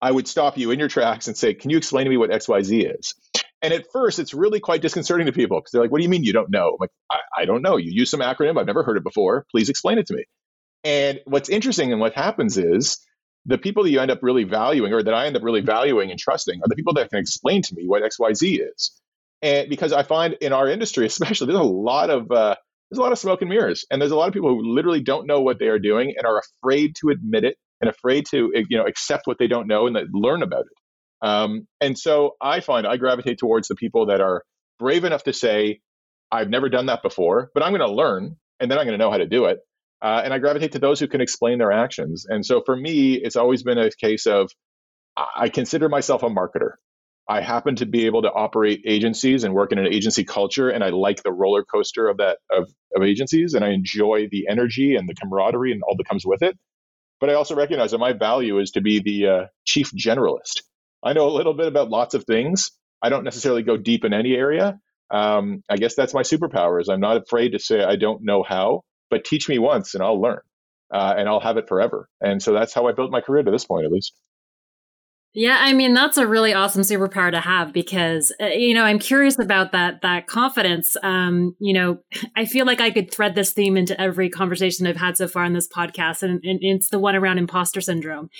I 0.01 0.11
would 0.11 0.27
stop 0.27 0.57
you 0.57 0.71
in 0.71 0.79
your 0.79 0.87
tracks 0.87 1.27
and 1.27 1.35
say, 1.35 1.53
"Can 1.53 1.69
you 1.69 1.77
explain 1.77 2.05
to 2.05 2.09
me 2.09 2.17
what 2.17 2.29
XYZ 2.29 2.99
is?" 2.99 3.15
And 3.61 3.73
at 3.73 3.91
first, 3.91 4.19
it's 4.19 4.33
really 4.33 4.59
quite 4.59 4.81
disconcerting 4.81 5.25
to 5.25 5.33
people 5.33 5.59
because 5.59 5.71
they're 5.71 5.81
like, 5.81 5.91
what 5.91 5.97
do 5.97 6.03
you 6.03 6.09
mean 6.09 6.23
you 6.23 6.31
don't 6.31 6.49
know? 6.49 6.69
I'm 6.69 6.77
like, 6.79 6.91
I, 7.11 7.41
I 7.41 7.45
don't 7.45 7.61
know. 7.61 7.75
You 7.75 7.91
use 7.91 8.09
some 8.09 8.21
acronym. 8.21 8.57
I've 8.57 8.67
never 8.67 8.83
heard 8.83 8.95
it 8.95 9.03
before. 9.03 9.45
Please 9.51 9.69
explain 9.69 9.97
it 9.97 10.07
to 10.07 10.13
me. 10.13 10.23
And 10.85 11.19
what's 11.25 11.49
interesting 11.49 11.91
and 11.91 11.99
what 11.99 12.13
happens 12.13 12.57
is 12.57 12.99
the 13.45 13.57
people 13.57 13.83
that 13.83 13.89
you 13.89 13.99
end 13.99 14.11
up 14.11 14.19
really 14.21 14.45
valuing 14.45 14.93
or 14.93 15.03
that 15.03 15.13
I 15.13 15.25
end 15.25 15.35
up 15.35 15.43
really 15.43 15.61
valuing 15.61 16.09
and 16.09 16.19
trusting 16.19 16.61
are 16.61 16.67
the 16.67 16.75
people 16.75 16.93
that 16.93 17.09
can 17.09 17.19
explain 17.19 17.61
to 17.63 17.75
me 17.75 17.85
what 17.85 18.01
XYZ 18.01 18.61
is. 18.73 18.91
And 19.41 19.69
because 19.69 19.93
I 19.93 20.03
find 20.03 20.35
in 20.41 20.53
our 20.53 20.67
industry, 20.67 21.05
especially, 21.07 21.47
there's 21.47 21.59
a 21.59 21.63
lot 21.63 22.09
of 22.09 22.31
uh, 22.31 22.55
there's 22.89 22.99
a 22.99 23.01
lot 23.01 23.11
of 23.11 23.19
smoke 23.19 23.41
and 23.41 23.49
mirrors, 23.49 23.85
and 23.89 24.01
there's 24.01 24.11
a 24.11 24.15
lot 24.15 24.27
of 24.27 24.33
people 24.33 24.49
who 24.49 24.73
literally 24.73 25.01
don't 25.01 25.27
know 25.27 25.41
what 25.41 25.59
they 25.59 25.67
are 25.67 25.79
doing 25.79 26.13
and 26.17 26.25
are 26.25 26.39
afraid 26.39 26.95
to 27.01 27.09
admit 27.09 27.43
it 27.43 27.55
and 27.81 27.89
afraid 27.89 28.25
to 28.31 28.51
you 28.53 28.77
know 28.77 28.85
accept 28.85 29.27
what 29.27 29.37
they 29.39 29.47
don't 29.47 29.67
know 29.67 29.87
and 29.87 29.97
learn 30.13 30.43
about 30.43 30.61
it. 30.61 31.27
Um, 31.27 31.67
and 31.81 31.97
so 31.97 32.35
I 32.41 32.61
find 32.61 32.87
I 32.87 32.97
gravitate 32.97 33.39
towards 33.39 33.67
the 33.67 33.75
people 33.75 34.07
that 34.07 34.21
are 34.21 34.43
brave 34.79 35.03
enough 35.03 35.23
to 35.23 35.33
say, 35.33 35.81
I've 36.31 36.49
never 36.49 36.69
done 36.69 36.87
that 36.87 37.01
before, 37.01 37.51
but 37.53 37.63
I'm 37.63 37.71
going 37.71 37.87
to 37.87 37.93
learn 37.93 38.37
and 38.59 38.71
then 38.71 38.77
I'm 38.77 38.85
going 38.85 38.97
to 38.97 39.03
know 39.03 39.11
how 39.11 39.17
to 39.17 39.27
do 39.27 39.45
it. 39.45 39.59
Uh, 40.01 40.21
and 40.23 40.33
I 40.33 40.39
gravitate 40.39 40.73
to 40.73 40.79
those 40.79 40.99
who 40.99 41.07
can 41.07 41.19
explain 41.19 41.57
their 41.57 41.73
actions. 41.73 42.25
And 42.27 42.45
so 42.45 42.61
for 42.65 42.75
me, 42.75 43.15
it's 43.15 43.35
always 43.35 43.63
been 43.63 43.77
a 43.77 43.89
case 43.91 44.25
of 44.27 44.49
I 45.17 45.49
consider 45.49 45.89
myself 45.89 46.23
a 46.23 46.29
marketer. 46.29 46.73
I 47.29 47.41
happen 47.41 47.75
to 47.77 47.85
be 47.85 48.07
able 48.07 48.23
to 48.23 48.31
operate 48.31 48.81
agencies 48.87 49.43
and 49.43 49.53
work 49.53 49.71
in 49.71 49.77
an 49.77 49.85
agency 49.85 50.23
culture, 50.23 50.69
and 50.69 50.83
I 50.83 50.89
like 50.89 51.21
the 51.21 51.31
roller 51.31 51.63
coaster 51.63 52.09
of 52.09 52.17
that 52.17 52.39
of, 52.51 52.67
of 52.95 53.03
agencies, 53.03 53.53
and 53.53 53.63
I 53.63 53.69
enjoy 53.69 54.27
the 54.31 54.47
energy 54.49 54.95
and 54.95 55.07
the 55.07 55.13
camaraderie 55.13 55.71
and 55.71 55.83
all 55.83 55.95
that 55.95 56.09
comes 56.09 56.25
with 56.25 56.41
it. 56.41 56.57
But 57.21 57.29
I 57.29 57.35
also 57.35 57.55
recognize 57.55 57.91
that 57.91 57.99
my 57.99 58.13
value 58.13 58.59
is 58.59 58.71
to 58.71 58.81
be 58.81 58.99
the 58.99 59.27
uh, 59.27 59.45
chief 59.63 59.91
generalist. 59.91 60.63
I 61.03 61.13
know 61.13 61.27
a 61.29 61.35
little 61.35 61.53
bit 61.53 61.67
about 61.67 61.89
lots 61.89 62.15
of 62.15 62.23
things. 62.25 62.71
I 63.01 63.09
don't 63.09 63.23
necessarily 63.23 63.63
go 63.63 63.77
deep 63.77 64.05
in 64.05 64.13
any 64.13 64.33
area. 64.33 64.79
Um, 65.11 65.63
I 65.69 65.77
guess 65.77 65.95
that's 65.95 66.15
my 66.15 66.23
superpower 66.23 66.81
is 66.81 66.89
I'm 66.89 66.99
not 66.99 67.17
afraid 67.17 67.51
to 67.51 67.59
say 67.59 67.83
I 67.83 67.95
don't 67.95 68.23
know 68.23 68.43
how, 68.43 68.81
but 69.11 69.23
teach 69.23 69.47
me 69.47 69.59
once 69.59 69.93
and 69.93 70.03
I'll 70.03 70.21
learn 70.21 70.41
uh, 70.93 71.13
and 71.17 71.29
I'll 71.29 71.39
have 71.39 71.57
it 71.57 71.67
forever. 71.67 72.09
And 72.21 72.41
so 72.41 72.53
that's 72.53 72.73
how 72.73 72.87
I 72.87 72.93
built 72.93 73.11
my 73.11 73.21
career 73.21 73.43
to 73.43 73.51
this 73.51 73.65
point, 73.65 73.85
at 73.85 73.91
least. 73.91 74.13
Yeah, 75.35 75.57
I 75.59 75.73
mean 75.73 75.93
that's 75.93 76.17
a 76.17 76.25
really 76.25 76.55
awesome 76.55 76.81
superpower 76.81 77.29
to 77.29 77.39
have 77.39 77.71
because 77.71 78.33
uh, 78.41 78.47
you 78.47 78.73
know 78.73 78.83
I'm 78.83 78.97
curious 78.97 79.37
about 79.37 79.71
that 79.73 80.01
that 80.01 80.25
confidence. 80.25 80.97
Um, 81.03 81.55
you 81.59 81.73
know, 81.73 81.99
I 82.35 82.45
feel 82.45 82.65
like 82.65 82.81
I 82.81 82.89
could 82.89 83.13
thread 83.13 83.35
this 83.35 83.51
theme 83.51 83.77
into 83.77 83.99
every 84.01 84.29
conversation 84.29 84.87
I've 84.87 84.97
had 84.97 85.17
so 85.17 85.27
far 85.27 85.45
in 85.45 85.53
this 85.53 85.67
podcast, 85.67 86.23
and, 86.23 86.43
and 86.43 86.59
it's 86.61 86.89
the 86.89 86.97
one 86.97 87.15
around 87.15 87.37
imposter 87.37 87.79
syndrome, 87.79 88.31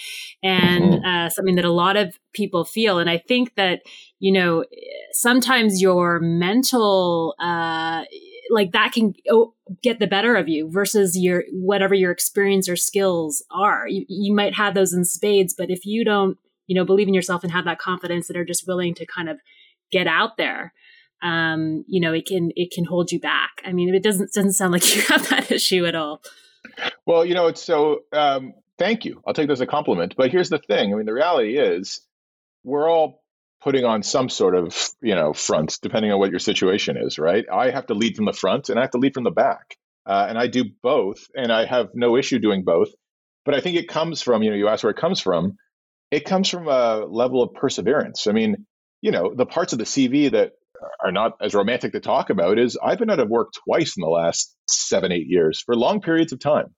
and 0.42 0.84
mm-hmm. 0.84 1.06
uh, 1.06 1.30
something 1.30 1.56
that 1.56 1.66
a 1.66 1.72
lot 1.72 1.96
of 1.96 2.18
people 2.34 2.66
feel. 2.66 2.98
And 2.98 3.10
I 3.10 3.20
think 3.20 3.54
that 3.56 3.82
you 4.18 4.32
know 4.32 4.66
sometimes 5.12 5.84
your 5.84 6.20
mental 6.20 7.36
uh, 7.40 8.04
like 8.50 8.72
that 8.72 8.94
can 8.94 9.14
get 9.84 10.00
the 10.00 10.08
better 10.08 10.36
of 10.36 10.50
you 10.50 10.68
versus 10.72 11.16
your 11.16 11.44
whatever 11.52 11.94
your 11.94 12.10
experience 12.10 12.68
or 12.68 12.76
skills 12.76 13.44
are. 13.52 13.88
You, 13.88 14.06
you 14.10 14.34
might 14.34 14.56
have 14.56 14.74
those 14.74 14.92
in 14.92 15.06
spades, 15.06 15.54
but 15.56 15.70
if 15.70 15.86
you 15.86 16.04
don't 16.04 16.36
you 16.70 16.76
know, 16.76 16.86
believe 16.86 17.08
in 17.08 17.14
yourself 17.16 17.44
and 17.44 17.52
have 17.52 17.66
that 17.66 17.80
confidence 17.80 18.28
that 18.28 18.38
are 18.38 18.46
just 18.46 18.68
willing 18.68 18.94
to 18.94 19.06
kind 19.06 19.28
of 19.28 19.40
get 19.92 20.06
out 20.06 20.38
there, 20.38 20.72
um, 21.24 21.84
you 21.88 22.00
know, 22.00 22.14
it 22.14 22.28
can 22.28 22.52
it 22.56 22.72
can 22.72 22.86
hold 22.86 23.12
you 23.12 23.20
back. 23.20 23.50
I 23.66 23.74
mean, 23.74 23.94
it 23.94 24.04
doesn't 24.04 24.32
doesn't 24.32 24.54
sound 24.54 24.72
like 24.74 24.96
you 24.96 25.02
have 25.02 25.28
that 25.30 25.52
issue 25.52 25.86
at 25.86 25.96
all. 25.96 26.22
Well, 27.08 27.26
you 27.26 27.34
know, 27.34 27.48
it's 27.48 27.64
so 27.64 28.02
um, 28.14 28.54
thank 28.78 29.04
you. 29.04 29.22
I'll 29.26 29.34
take 29.34 29.48
this 29.48 29.58
as 29.58 29.62
a 29.62 29.66
compliment. 29.66 30.14
But 30.16 30.30
here's 30.32 30.50
the 30.50 30.60
thing. 30.60 30.94
I 30.94 30.96
mean, 30.96 31.08
the 31.08 31.14
reality 31.14 31.58
is 31.58 32.02
we're 32.64 32.88
all 32.88 33.24
putting 33.62 33.84
on 33.84 34.04
some 34.04 34.30
sort 34.30 34.56
of, 34.56 34.78
you 35.02 35.16
know, 35.16 35.34
front, 35.34 35.80
depending 35.82 36.12
on 36.12 36.20
what 36.20 36.30
your 36.30 36.40
situation 36.40 36.98
is, 36.98 37.18
right? 37.18 37.46
I 37.52 37.72
have 37.72 37.88
to 37.88 37.96
lead 37.96 38.16
from 38.16 38.26
the 38.26 38.34
front 38.34 38.70
and 38.70 38.78
I 38.78 38.84
have 38.84 38.92
to 38.92 39.00
lead 39.00 39.16
from 39.16 39.24
the 39.24 39.32
back. 39.32 39.76
Uh, 40.06 40.28
and 40.30 40.38
I 40.38 40.48
do 40.48 40.64
both, 40.82 41.28
and 41.36 41.52
I 41.52 41.66
have 41.66 41.90
no 41.94 42.16
issue 42.16 42.40
doing 42.40 42.64
both. 42.64 42.90
But 43.46 43.54
I 43.54 43.62
think 43.62 43.78
it 43.78 43.88
comes 43.88 44.22
from, 44.22 44.44
you 44.44 44.50
know, 44.50 44.56
you 44.56 44.68
ask 44.68 44.84
where 44.84 44.92
it 44.92 44.98
comes 44.98 45.20
from. 45.20 45.58
It 46.12 46.26
comes 46.26 46.50
from 46.50 46.68
a 46.68 47.06
level 47.06 47.44
of 47.44 47.54
perseverance. 47.54 48.28
I 48.28 48.32
mean, 48.32 48.66
you 49.02 49.12
know, 49.12 49.34
the 49.34 49.46
parts 49.46 49.74
of 49.74 49.80
the 49.80 49.86
CV 49.86 50.32
that 50.32 50.54
are 51.04 51.12
not 51.12 51.34
as 51.42 51.54
romantic 51.54 51.92
to 51.94 52.00
talk 52.00 52.30
about 52.30 52.58
is 52.58 52.78
I've 52.82 53.00
been 53.00 53.10
out 53.10 53.20
of 53.20 53.30
work 53.30 53.50
twice 53.66 53.96
in 53.98 54.02
the 54.02 54.10
last 54.10 54.56
seven, 54.68 55.12
eight 55.12 55.28
years 55.28 55.62
for 55.62 55.76
long 55.76 56.02
periods 56.02 56.34
of 56.34 56.40
time, 56.40 56.74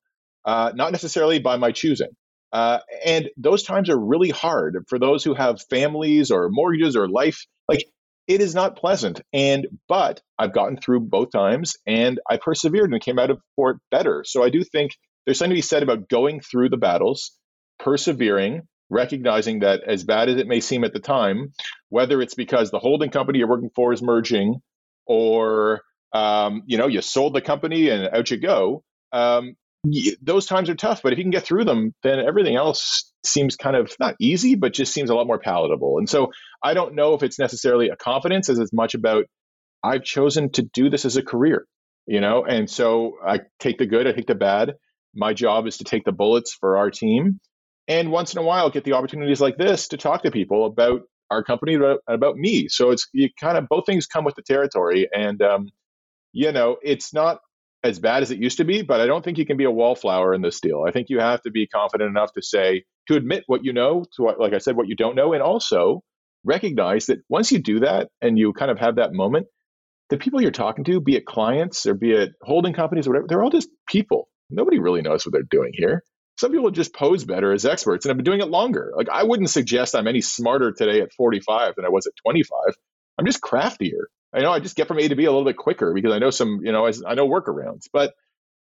uh, 0.46 0.72
not 0.76 0.92
necessarily 0.92 1.40
by 1.40 1.58
my 1.58 1.72
choosing. 1.72 2.10
Uh, 2.52 2.80
and 3.06 3.30
those 3.38 3.64
times 3.64 3.90
are 3.90 3.98
really 3.98 4.30
hard 4.30 4.84
for 4.90 5.00
those 5.00 5.24
who 5.24 5.34
have 5.34 5.62
families 5.70 6.32
or 6.32 6.50
mortgages 6.50 6.96
or 6.96 7.08
life. 7.08 7.46
Like 7.68 7.86
it 8.28 8.42
is 8.42 8.54
not 8.54 8.76
pleasant. 8.76 9.22
And 9.32 9.68
but 9.88 10.22
I've 10.38 10.54
gotten 10.54 10.78
through 10.78 11.02
both 11.02 11.32
times 11.32 11.76
and 11.88 12.20
I 12.30 12.38
persevered 12.38 12.92
and 12.92 13.02
came 13.02 13.20
out 13.20 13.30
of 13.30 13.40
for 13.56 13.72
it 13.72 13.78
better. 13.90 14.24
So 14.26 14.44
I 14.44 14.50
do 14.50 14.64
think 14.64 14.92
there's 15.26 15.38
something 15.40 15.52
to 15.52 15.58
be 15.58 15.62
said 15.62 15.84
about 15.84 16.10
going 16.10 16.42
through 16.42 16.70
the 16.70 16.78
battles, 16.78 17.32
persevering, 17.80 18.64
recognizing 18.92 19.60
that 19.60 19.82
as 19.88 20.04
bad 20.04 20.30
as 20.30 20.38
it 20.38 20.48
may 20.48 20.60
seem 20.60 20.84
at 20.84 20.94
the 20.94 21.00
time, 21.00 21.54
whether 21.90 22.22
it's 22.22 22.36
because 22.36 22.70
the 22.70 22.80
holding 22.80 23.10
company 23.10 23.40
you're 23.40 23.48
working 23.48 23.72
for 23.74 23.94
is 23.94 24.02
merging 24.02 24.62
or 25.08 25.82
um, 26.14 26.64
you 26.68 26.78
know 26.78 26.88
you 26.88 27.02
sold 27.02 27.34
the 27.34 27.42
company 27.42 27.90
and 27.90 28.10
out 28.14 28.30
you 28.30 28.38
go 28.38 28.84
um, 29.14 29.56
those 30.22 30.46
times 30.46 30.70
are 30.70 30.76
tough. 30.76 31.02
But 31.02 31.12
if 31.12 31.18
you 31.18 31.24
can 31.24 31.32
get 31.32 31.44
through 31.44 31.66
them 31.66 31.96
then 32.04 32.20
everything 32.20 32.56
else 32.56 33.12
seems 33.26 33.56
kind 33.56 33.76
of 33.76 33.96
not 34.00 34.16
easy 34.20 34.56
but 34.56 34.74
just 34.74 34.94
seems 34.94 35.10
a 35.10 35.16
lot 35.16 35.26
more 35.26 35.40
palatable. 35.40 35.98
And 35.98 36.10
so 36.10 36.32
i 36.64 36.74
don't 36.74 36.94
know 36.94 37.14
if 37.14 37.24
it's 37.24 37.40
necessarily 37.40 37.90
a 37.90 37.96
confidence 37.96 38.50
as 38.50 38.60
as 38.60 38.72
much 38.74 38.94
about 38.94 39.26
i've 39.84 40.04
chosen 40.04 40.52
to 40.52 40.62
do 40.62 40.90
this 40.90 41.06
as 41.06 41.18
a 41.18 41.24
career 41.24 41.66
you 42.08 42.20
know? 42.20 42.44
And 42.44 42.70
so 42.70 43.14
i 43.26 43.40
take 43.60 43.78
the 43.78 43.88
good 43.88 44.06
i 44.06 44.12
take 44.12 44.28
the 44.28 44.36
bad. 44.36 44.74
My 45.16 45.34
job 45.34 45.68
is 45.68 45.78
to 45.78 45.84
take 45.84 46.06
the 46.06 46.12
bullets 46.12 46.54
for 46.54 46.78
our 46.78 46.92
team 46.92 47.40
and 47.92 48.10
once 48.10 48.34
in 48.34 48.40
a 48.40 48.44
while 48.44 48.70
get 48.70 48.86
the 48.86 48.94
opportunities 48.94 49.42
like 49.42 49.58
this 49.58 49.90
to 49.90 49.98
talk 49.98 50.24
to 50.24 50.32
people 50.32 50.66
about 50.66 51.02
our 51.30 51.44
company 51.44 51.76
about, 51.76 52.36
me. 52.36 52.68
So 52.68 52.92
it's 52.92 53.08
you 53.14 53.30
kind 53.40 53.58
of 53.58 53.68
both 53.70 53.86
things 53.86 54.06
come 54.06 54.26
with 54.26 54.36
the 54.36 54.42
territory 54.42 55.10
and 55.14 55.42
um, 55.42 55.70
you 56.34 56.52
know 56.52 56.78
it's 56.82 57.14
not 57.14 57.40
as 57.84 58.00
bad 58.00 58.22
as 58.22 58.32
it 58.32 58.38
used 58.38 58.58
to 58.58 58.64
be 58.64 58.84
but 58.84 59.02
i 59.02 59.08
don't 59.08 59.26
think 59.26 59.40
you 59.40 59.46
can 59.46 59.58
be 59.58 59.64
a 59.64 59.72
wallflower 59.72 60.34
in 60.34 60.42
this 60.42 60.60
deal. 60.62 60.84
I 60.88 60.92
think 60.92 61.10
you 61.10 61.20
have 61.20 61.42
to 61.44 61.52
be 61.52 61.68
confident 61.68 62.10
enough 62.10 62.32
to 62.34 62.42
say 62.42 62.84
to 63.08 63.16
admit 63.16 63.44
what 63.48 63.66
you 63.66 63.74
know 63.74 64.06
to 64.16 64.24
what, 64.24 64.40
like 64.40 64.54
i 64.54 64.60
said 64.60 64.78
what 64.78 64.88
you 64.88 64.96
don't 64.96 65.16
know 65.16 65.34
and 65.34 65.42
also 65.42 66.02
recognize 66.44 67.08
that 67.08 67.20
once 67.30 67.52
you 67.52 67.60
do 67.60 67.82
that 67.82 68.10
and 68.22 68.38
you 68.38 68.54
kind 68.54 68.72
of 68.72 68.80
have 68.80 68.96
that 68.96 69.14
moment 69.14 69.48
the 70.10 70.18
people 70.18 70.42
you're 70.42 70.52
talking 70.52 70.84
to 70.84 71.02
be 71.02 71.16
it 71.16 71.26
clients 71.26 71.86
or 71.86 71.94
be 71.94 72.12
it 72.12 72.32
holding 72.42 72.74
companies 72.74 73.08
or 73.08 73.12
whatever 73.12 73.28
they're 73.28 73.44
all 73.44 73.50
just 73.50 73.70
people. 73.88 74.28
Nobody 74.50 74.80
really 74.80 75.02
knows 75.02 75.26
what 75.26 75.34
they're 75.34 75.44
doing 75.50 75.72
here 75.74 76.04
some 76.42 76.52
people 76.52 76.72
just 76.72 76.92
pose 76.96 77.24
better 77.24 77.54
as 77.54 77.66
experts 77.66 78.04
and 78.04 78.10
have 78.10 78.18
been 78.18 78.26
doing 78.26 78.42
it 78.42 78.50
longer. 78.50 78.92
Like 78.96 79.10
I 79.10 79.22
wouldn't 79.22 79.52
suggest 79.52 79.94
I'm 79.94 80.08
any 80.08 80.22
smarter 80.22 80.72
today 80.72 81.02
at 81.02 81.14
45 81.14 81.76
than 81.76 81.86
I 81.86 81.90
was 81.90 82.08
at 82.08 82.14
25. 82.24 82.74
I'm 83.20 83.28
just 83.28 83.42
craftier. 83.42 84.10
I 84.34 84.40
know 84.40 84.52
I 84.52 84.60
just 84.60 84.76
get 84.76 84.88
from 84.88 84.98
A 84.98 85.08
to 85.08 85.16
B 85.16 85.26
a 85.26 85.32
little 85.32 85.46
bit 85.46 85.56
quicker 85.56 85.94
because 85.94 86.12
I 86.12 86.18
know 86.18 86.32
some, 86.32 86.62
you 86.64 86.72
know, 86.72 86.88
I, 86.88 86.94
I 87.08 87.14
know 87.14 87.30
workarounds. 87.30 87.90
But 87.94 88.16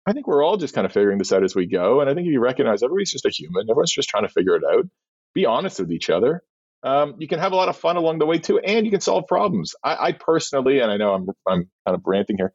I 0.05 0.13
think 0.13 0.27
we're 0.27 0.43
all 0.43 0.57
just 0.57 0.75
kind 0.75 0.85
of 0.85 0.93
figuring 0.93 1.17
this 1.17 1.33
out 1.33 1.43
as 1.43 1.55
we 1.55 1.65
go. 1.65 1.99
And 1.99 2.07
I 2.07 2.13
think 2.13 2.27
if 2.27 2.33
you 2.33 2.41
recognize 2.41 2.83
everybody's 2.83 3.11
just 3.11 3.25
a 3.25 3.31
human, 3.31 3.67
everyone's 3.67 3.91
just 3.91 4.07
trying 4.07 4.27
to 4.27 4.29
figure 4.29 4.55
it 4.55 4.63
out. 4.63 4.85
Be 5.33 5.47
honest 5.47 5.79
with 5.79 5.91
each 5.91 6.11
other. 6.11 6.43
Um, 6.83 7.15
you 7.17 7.27
can 7.27 7.39
have 7.39 7.53
a 7.53 7.55
lot 7.55 7.69
of 7.69 7.77
fun 7.77 7.97
along 7.97 8.19
the 8.19 8.27
way 8.27 8.37
too, 8.37 8.59
and 8.59 8.85
you 8.85 8.91
can 8.91 9.01
solve 9.01 9.25
problems. 9.25 9.73
I, 9.83 9.95
I 9.99 10.11
personally, 10.11 10.77
and 10.77 10.91
I 10.91 10.97
know 10.97 11.15
I'm 11.15 11.27
I'm 11.47 11.71
kind 11.87 11.95
of 11.95 12.01
ranting 12.05 12.37
here. 12.37 12.53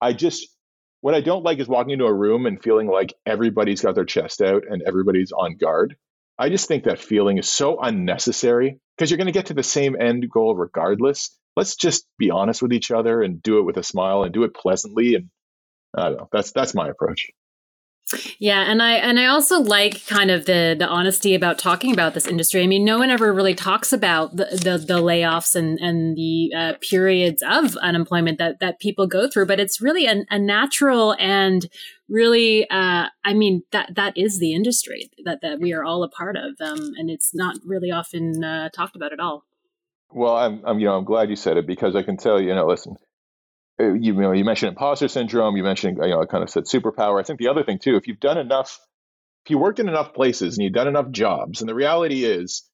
I 0.00 0.12
just 0.12 0.46
what 1.00 1.14
I 1.14 1.20
don't 1.20 1.44
like 1.44 1.58
is 1.58 1.68
walking 1.68 1.92
into 1.92 2.04
a 2.04 2.14
room 2.14 2.46
and 2.46 2.62
feeling 2.62 2.88
like 2.88 3.14
everybody's 3.26 3.80
got 3.80 3.94
their 3.94 4.04
chest 4.04 4.42
out 4.42 4.64
and 4.68 4.82
everybody's 4.82 5.32
on 5.32 5.56
guard. 5.56 5.96
I 6.38 6.48
just 6.48 6.68
think 6.68 6.84
that 6.84 6.98
feeling 6.98 7.38
is 7.38 7.48
so 7.48 7.80
unnecessary 7.80 8.78
because 8.96 9.10
you're 9.10 9.18
going 9.18 9.26
to 9.26 9.32
get 9.32 9.46
to 9.46 9.54
the 9.54 9.62
same 9.62 10.00
end 10.00 10.28
goal 10.30 10.54
regardless. 10.54 11.36
Let's 11.56 11.76
just 11.76 12.06
be 12.18 12.30
honest 12.30 12.62
with 12.62 12.72
each 12.72 12.90
other 12.90 13.22
and 13.22 13.42
do 13.42 13.58
it 13.58 13.64
with 13.64 13.76
a 13.76 13.82
smile 13.82 14.22
and 14.22 14.32
do 14.32 14.44
it 14.44 14.54
pleasantly. 14.54 15.16
And 15.16 15.28
I 15.96 16.08
don't 16.08 16.18
know. 16.18 16.28
That's 16.32 16.52
that's 16.52 16.74
my 16.74 16.88
approach. 16.88 17.28
Yeah, 18.38 18.70
and 18.70 18.82
I 18.82 18.94
and 18.94 19.20
I 19.20 19.26
also 19.26 19.60
like 19.60 20.06
kind 20.06 20.30
of 20.30 20.46
the 20.46 20.74
the 20.78 20.86
honesty 20.86 21.34
about 21.34 21.58
talking 21.58 21.92
about 21.92 22.14
this 22.14 22.26
industry. 22.26 22.62
I 22.62 22.66
mean, 22.66 22.84
no 22.84 22.98
one 22.98 23.10
ever 23.10 23.32
really 23.32 23.54
talks 23.54 23.92
about 23.92 24.36
the 24.36 24.46
the, 24.46 24.78
the 24.78 25.00
layoffs 25.00 25.54
and 25.54 25.78
and 25.78 26.16
the 26.16 26.52
uh, 26.56 26.72
periods 26.80 27.42
of 27.42 27.76
unemployment 27.76 28.38
that 28.38 28.60
that 28.60 28.80
people 28.80 29.06
go 29.06 29.28
through, 29.28 29.46
but 29.46 29.60
it's 29.60 29.80
really 29.80 30.06
a, 30.06 30.24
a 30.30 30.38
natural 30.38 31.14
and 31.18 31.68
really, 32.08 32.68
uh, 32.68 33.06
I 33.24 33.34
mean, 33.34 33.62
that 33.70 33.94
that 33.94 34.16
is 34.16 34.38
the 34.38 34.54
industry 34.54 35.10
that 35.24 35.40
that 35.42 35.60
we 35.60 35.72
are 35.72 35.84
all 35.84 36.02
a 36.02 36.08
part 36.08 36.36
of, 36.36 36.60
um, 36.60 36.92
and 36.98 37.08
it's 37.10 37.34
not 37.34 37.56
really 37.64 37.90
often 37.90 38.42
uh, 38.44 38.68
talked 38.70 38.96
about 38.96 39.12
at 39.12 39.20
all. 39.20 39.44
Well, 40.12 40.36
I'm, 40.36 40.60
I'm 40.64 40.78
you 40.80 40.86
know 40.86 40.96
I'm 40.96 41.04
glad 41.04 41.30
you 41.30 41.36
said 41.36 41.56
it 41.56 41.66
because 41.66 41.94
I 41.94 42.02
can 42.02 42.16
tell 42.16 42.40
you, 42.40 42.48
you 42.48 42.54
know, 42.54 42.66
listen, 42.66 42.96
uh, 43.80 43.92
you, 43.94 44.12
know, 44.12 44.32
you 44.32 44.44
mentioned 44.44 44.70
imposter 44.70 45.08
syndrome. 45.08 45.56
You 45.56 45.62
mentioned, 45.62 45.98
you 46.02 46.10
know, 46.10 46.22
I 46.22 46.26
kind 46.26 46.42
of 46.42 46.50
said 46.50 46.64
superpower. 46.64 47.18
I 47.18 47.24
think 47.24 47.38
the 47.38 47.48
other 47.48 47.64
thing 47.64 47.78
too, 47.78 47.96
if 47.96 48.06
you've 48.06 48.20
done 48.20 48.38
enough, 48.38 48.78
if 49.44 49.50
you 49.50 49.58
worked 49.58 49.78
in 49.78 49.88
enough 49.88 50.12
places 50.12 50.56
and 50.56 50.64
you've 50.64 50.74
done 50.74 50.88
enough 50.88 51.10
jobs, 51.10 51.60
and 51.60 51.68
the 51.68 51.74
reality 51.74 52.24
is, 52.24 52.68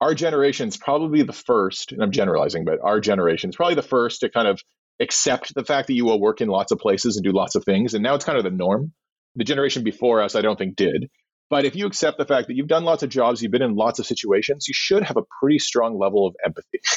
our 0.00 0.14
generation 0.14 0.68
is 0.68 0.76
probably 0.76 1.22
the 1.22 1.32
first, 1.32 1.92
and 1.92 2.02
I'm 2.02 2.12
generalizing, 2.12 2.64
but 2.64 2.80
our 2.82 3.00
generation 3.00 3.50
is 3.50 3.56
probably 3.56 3.76
the 3.76 3.82
first 3.82 4.20
to 4.20 4.30
kind 4.30 4.48
of 4.48 4.60
accept 5.00 5.54
the 5.54 5.64
fact 5.64 5.88
that 5.88 5.94
you 5.94 6.04
will 6.04 6.20
work 6.20 6.40
in 6.40 6.48
lots 6.48 6.72
of 6.72 6.78
places 6.78 7.16
and 7.16 7.24
do 7.24 7.32
lots 7.32 7.54
of 7.54 7.64
things, 7.64 7.94
and 7.94 8.02
now 8.02 8.14
it's 8.14 8.24
kind 8.24 8.38
of 8.38 8.44
the 8.44 8.50
norm. 8.50 8.92
The 9.36 9.44
generation 9.44 9.84
before 9.84 10.22
us, 10.22 10.34
I 10.34 10.40
don't 10.40 10.58
think, 10.58 10.76
did. 10.76 11.08
But 11.48 11.64
if 11.64 11.76
you 11.76 11.86
accept 11.86 12.18
the 12.18 12.24
fact 12.24 12.48
that 12.48 12.56
you've 12.56 12.66
done 12.66 12.84
lots 12.84 13.02
of 13.02 13.08
jobs, 13.08 13.40
you've 13.40 13.52
been 13.52 13.62
in 13.62 13.76
lots 13.76 13.98
of 13.98 14.06
situations, 14.06 14.66
you 14.66 14.74
should 14.74 15.04
have 15.04 15.16
a 15.16 15.22
pretty 15.40 15.58
strong 15.58 15.98
level 15.98 16.26
of 16.26 16.34
empathy. 16.44 16.80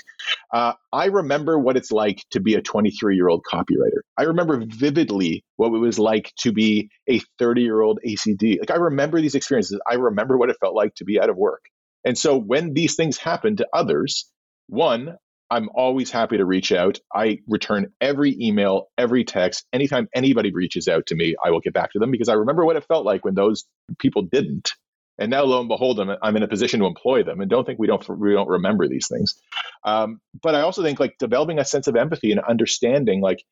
Uh, 0.52 0.74
I 0.92 1.06
remember 1.06 1.60
what 1.60 1.78
it's 1.78 1.92
like 1.92 2.24
to 2.32 2.40
be 2.40 2.56
a 2.56 2.62
23 2.62 3.16
year 3.16 3.30
old 3.30 3.44
copywriter. 3.44 4.02
I 4.18 4.24
remember 4.24 4.64
vividly 4.66 5.44
what 5.58 5.68
it 5.68 5.78
was 5.78 6.00
like 6.00 6.34
to 6.40 6.52
be 6.52 6.90
a 7.08 7.22
30 7.38 7.62
year 7.62 7.80
old 7.80 8.00
ACD. 8.06 8.60
Like, 8.60 8.72
I 8.72 8.76
remember 8.76 9.22
these 9.22 9.36
experiences. 9.36 9.80
I 9.90 9.96
remember 9.96 10.38
what 10.38 10.50
it 10.50 10.58
felt 10.60 10.76
like 10.76 10.96
to 10.96 11.06
be 11.06 11.20
out 11.20 11.30
of 11.30 11.38
work. 11.38 11.62
And 12.04 12.18
so 12.18 12.38
when 12.38 12.74
these 12.74 12.96
things 12.96 13.18
happen 13.18 13.58
to 13.58 13.68
others, 13.74 14.30
one, 14.68 15.18
I'm 15.52 15.70
always 15.74 16.12
happy 16.12 16.38
to 16.38 16.46
reach 16.46 16.72
out. 16.72 17.00
I 17.14 17.40
return 17.48 17.92
every 18.00 18.38
email, 18.40 18.88
every 18.98 19.24
text. 19.24 19.66
Anytime 19.74 20.08
anybody 20.14 20.52
reaches 20.54 20.88
out 20.88 21.08
to 21.08 21.16
me, 21.16 21.36
I 21.44 21.50
will 21.50 21.60
get 21.60 21.74
back 21.74 21.92
to 21.94 22.00
them 22.00 22.12
because 22.12 22.30
I 22.30 22.34
remember 22.34 22.66
what 22.66 22.76
it 22.76 22.86
felt 22.86 23.06
like 23.06 23.26
when 23.26 23.34
those 23.34 23.66
people 23.98 24.24
didn't. 24.24 24.72
And 25.18 25.32
now, 25.32 25.44
lo 25.44 25.60
and 25.60 25.68
behold, 25.68 26.00
I'm, 26.00 26.12
I'm 26.22 26.38
in 26.38 26.44
a 26.44 26.48
position 26.48 26.80
to 26.80 26.86
employ 26.86 27.24
them. 27.24 27.42
And 27.42 27.50
don't 27.50 27.66
think 27.66 27.78
we 27.78 27.88
don't 27.88 28.08
we 28.10 28.32
don't 28.34 28.48
remember 28.48 28.88
these 28.88 29.08
things. 29.10 29.36
Um, 29.84 30.22
but 30.42 30.56
I 30.56 30.62
also 30.62 30.82
think 30.82 31.00
like 31.00 31.16
developing 31.20 31.60
a 31.60 31.66
sense 31.66 31.88
of 31.88 31.96
empathy 31.96 32.32
and 32.32 32.40
understanding. 32.40 33.20
Like 33.22 33.44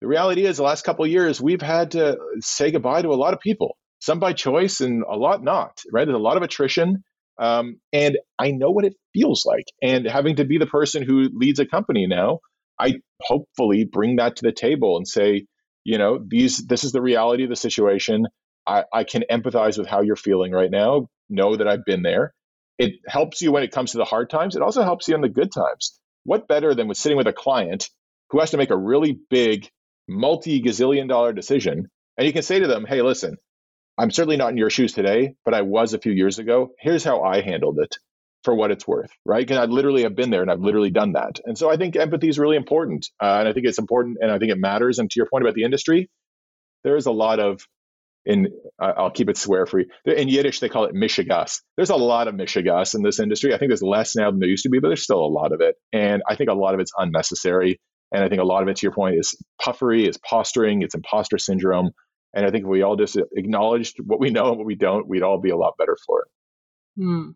the 0.00 0.08
reality 0.08 0.44
is, 0.44 0.56
the 0.56 0.64
last 0.64 0.84
couple 0.84 1.04
of 1.04 1.10
years, 1.10 1.40
we've 1.40 1.62
had 1.62 1.92
to 1.92 2.18
say 2.40 2.72
goodbye 2.72 3.02
to 3.02 3.12
a 3.12 3.14
lot 3.14 3.34
of 3.34 3.40
people. 3.40 3.76
Some 4.00 4.18
by 4.18 4.32
choice, 4.32 4.80
and 4.80 5.04
a 5.08 5.16
lot 5.16 5.44
not. 5.44 5.80
Right? 5.92 6.06
There's 6.06 6.16
a 6.16 6.18
lot 6.18 6.38
of 6.38 6.42
attrition. 6.42 7.04
Um, 7.40 7.80
and 7.92 8.18
I 8.38 8.50
know 8.50 8.70
what 8.70 8.84
it 8.84 8.94
feels 9.14 9.46
like. 9.46 9.64
And 9.82 10.06
having 10.06 10.36
to 10.36 10.44
be 10.44 10.58
the 10.58 10.66
person 10.66 11.02
who 11.02 11.30
leads 11.32 11.58
a 11.58 11.66
company 11.66 12.06
now, 12.06 12.40
I 12.78 12.96
hopefully 13.22 13.84
bring 13.90 14.16
that 14.16 14.36
to 14.36 14.42
the 14.42 14.52
table 14.52 14.96
and 14.98 15.08
say, 15.08 15.46
you 15.84 15.98
know, 15.98 16.18
these 16.24 16.58
this 16.58 16.84
is 16.84 16.92
the 16.92 17.00
reality 17.02 17.44
of 17.44 17.50
the 17.50 17.56
situation. 17.56 18.26
I, 18.66 18.84
I 18.92 19.04
can 19.04 19.24
empathize 19.30 19.78
with 19.78 19.88
how 19.88 20.02
you're 20.02 20.16
feeling 20.16 20.52
right 20.52 20.70
now. 20.70 21.08
Know 21.30 21.56
that 21.56 21.66
I've 21.66 21.84
been 21.86 22.02
there. 22.02 22.34
It 22.78 22.94
helps 23.06 23.40
you 23.40 23.52
when 23.52 23.62
it 23.62 23.72
comes 23.72 23.92
to 23.92 23.98
the 23.98 24.04
hard 24.04 24.28
times. 24.30 24.54
It 24.54 24.62
also 24.62 24.82
helps 24.82 25.08
you 25.08 25.14
in 25.14 25.22
the 25.22 25.28
good 25.28 25.50
times. 25.52 25.98
What 26.24 26.48
better 26.48 26.74
than 26.74 26.88
with 26.88 26.98
sitting 26.98 27.16
with 27.16 27.26
a 27.26 27.32
client 27.32 27.88
who 28.30 28.40
has 28.40 28.50
to 28.50 28.58
make 28.58 28.70
a 28.70 28.76
really 28.76 29.18
big, 29.30 29.68
multi 30.08 30.60
gazillion 30.62 31.08
dollar 31.08 31.32
decision? 31.32 31.88
And 32.18 32.26
you 32.26 32.32
can 32.34 32.42
say 32.42 32.58
to 32.58 32.66
them, 32.66 32.84
hey, 32.84 33.00
listen, 33.00 33.36
I'm 33.98 34.10
certainly 34.10 34.36
not 34.36 34.50
in 34.50 34.56
your 34.56 34.70
shoes 34.70 34.92
today, 34.92 35.34
but 35.44 35.54
I 35.54 35.62
was 35.62 35.94
a 35.94 35.98
few 35.98 36.12
years 36.12 36.38
ago. 36.38 36.70
Here's 36.78 37.04
how 37.04 37.22
I 37.22 37.42
handled 37.42 37.78
it 37.80 37.96
for 38.44 38.54
what 38.54 38.70
it's 38.70 38.88
worth, 38.88 39.10
right? 39.26 39.46
Because 39.46 39.58
I 39.58 39.66
literally 39.66 40.04
have 40.04 40.16
been 40.16 40.30
there 40.30 40.42
and 40.42 40.50
I've 40.50 40.60
literally 40.60 40.90
done 40.90 41.12
that. 41.12 41.40
And 41.44 41.58
so 41.58 41.70
I 41.70 41.76
think 41.76 41.96
empathy 41.96 42.28
is 42.28 42.38
really 42.38 42.56
important. 42.56 43.08
Uh, 43.22 43.36
and 43.40 43.48
I 43.48 43.52
think 43.52 43.66
it's 43.66 43.78
important 43.78 44.18
and 44.20 44.30
I 44.30 44.38
think 44.38 44.50
it 44.50 44.58
matters. 44.58 44.98
And 44.98 45.10
to 45.10 45.18
your 45.18 45.26
point 45.26 45.44
about 45.44 45.54
the 45.54 45.64
industry, 45.64 46.08
there 46.82 46.96
is 46.96 47.06
a 47.06 47.12
lot 47.12 47.38
of, 47.40 47.66
in 48.24 48.48
I'll 48.78 49.10
keep 49.10 49.28
it 49.28 49.36
swear 49.36 49.66
free. 49.66 49.86
In 50.04 50.28
Yiddish, 50.28 50.60
they 50.60 50.68
call 50.68 50.84
it 50.84 50.94
mishigas. 50.94 51.60
There's 51.76 51.90
a 51.90 51.96
lot 51.96 52.28
of 52.28 52.34
mishigas 52.34 52.94
in 52.94 53.02
this 53.02 53.20
industry. 53.20 53.54
I 53.54 53.58
think 53.58 53.70
there's 53.70 53.82
less 53.82 54.16
now 54.16 54.30
than 54.30 54.40
there 54.40 54.48
used 54.48 54.62
to 54.64 54.70
be, 54.70 54.78
but 54.78 54.88
there's 54.88 55.02
still 55.02 55.24
a 55.24 55.26
lot 55.26 55.52
of 55.52 55.60
it. 55.60 55.76
And 55.92 56.22
I 56.28 56.34
think 56.36 56.48
a 56.48 56.54
lot 56.54 56.74
of 56.74 56.80
it's 56.80 56.92
unnecessary. 56.96 57.78
And 58.12 58.24
I 58.24 58.28
think 58.28 58.40
a 58.40 58.44
lot 58.44 58.62
of 58.62 58.68
it, 58.68 58.76
to 58.76 58.86
your 58.86 58.92
point, 58.92 59.18
is 59.18 59.36
puffery, 59.60 60.06
is 60.08 60.18
posturing, 60.18 60.82
it's 60.82 60.94
imposter 60.94 61.38
syndrome. 61.38 61.90
And 62.32 62.46
I 62.46 62.50
think 62.50 62.64
if 62.64 62.68
we 62.68 62.82
all 62.82 62.96
just 62.96 63.18
acknowledged 63.32 63.98
what 64.04 64.20
we 64.20 64.30
know 64.30 64.50
and 64.50 64.58
what 64.58 64.66
we 64.66 64.76
don't, 64.76 65.08
we'd 65.08 65.22
all 65.22 65.40
be 65.40 65.50
a 65.50 65.56
lot 65.56 65.76
better 65.78 65.96
for 66.06 66.22
it. 66.22 66.28
Hmm. 66.96 67.30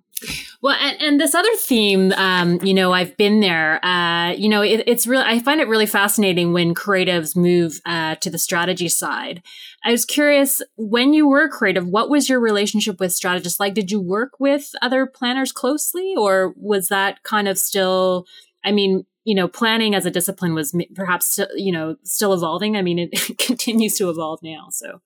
Well, 0.62 0.76
and, 0.80 1.00
and, 1.00 1.20
this 1.20 1.34
other 1.34 1.54
theme, 1.56 2.12
um, 2.12 2.58
you 2.62 2.74
know, 2.74 2.92
I've 2.92 3.16
been 3.16 3.40
there. 3.40 3.84
Uh, 3.84 4.32
you 4.32 4.48
know, 4.48 4.62
it, 4.62 4.84
it's 4.86 5.06
really, 5.06 5.24
I 5.26 5.38
find 5.38 5.60
it 5.60 5.68
really 5.68 5.86
fascinating 5.86 6.52
when 6.52 6.74
creatives 6.74 7.36
move 7.36 7.80
uh, 7.84 8.14
to 8.16 8.30
the 8.30 8.38
strategy 8.38 8.88
side. 8.88 9.42
I 9.84 9.90
was 9.90 10.04
curious 10.04 10.62
when 10.76 11.12
you 11.12 11.28
were 11.28 11.48
creative, 11.48 11.86
what 11.86 12.10
was 12.10 12.28
your 12.28 12.40
relationship 12.40 13.00
with 13.00 13.12
strategists 13.12 13.60
like? 13.60 13.74
Did 13.74 13.90
you 13.90 14.00
work 14.00 14.40
with 14.40 14.70
other 14.82 15.06
planners 15.06 15.52
closely, 15.52 16.14
or 16.16 16.54
was 16.56 16.88
that 16.88 17.22
kind 17.22 17.48
of 17.48 17.58
still? 17.58 18.26
I 18.64 18.72
mean, 18.72 19.04
you 19.24 19.34
know, 19.34 19.48
planning 19.48 19.94
as 19.94 20.06
a 20.06 20.10
discipline 20.10 20.54
was 20.54 20.76
perhaps 20.94 21.38
you 21.56 21.72
know 21.72 21.96
still 22.04 22.32
evolving. 22.32 22.76
I 22.76 22.82
mean, 22.82 22.98
it 22.98 23.38
continues 23.38 23.96
to 23.96 24.10
evolve 24.10 24.40
now. 24.42 24.68
So. 24.70 25.00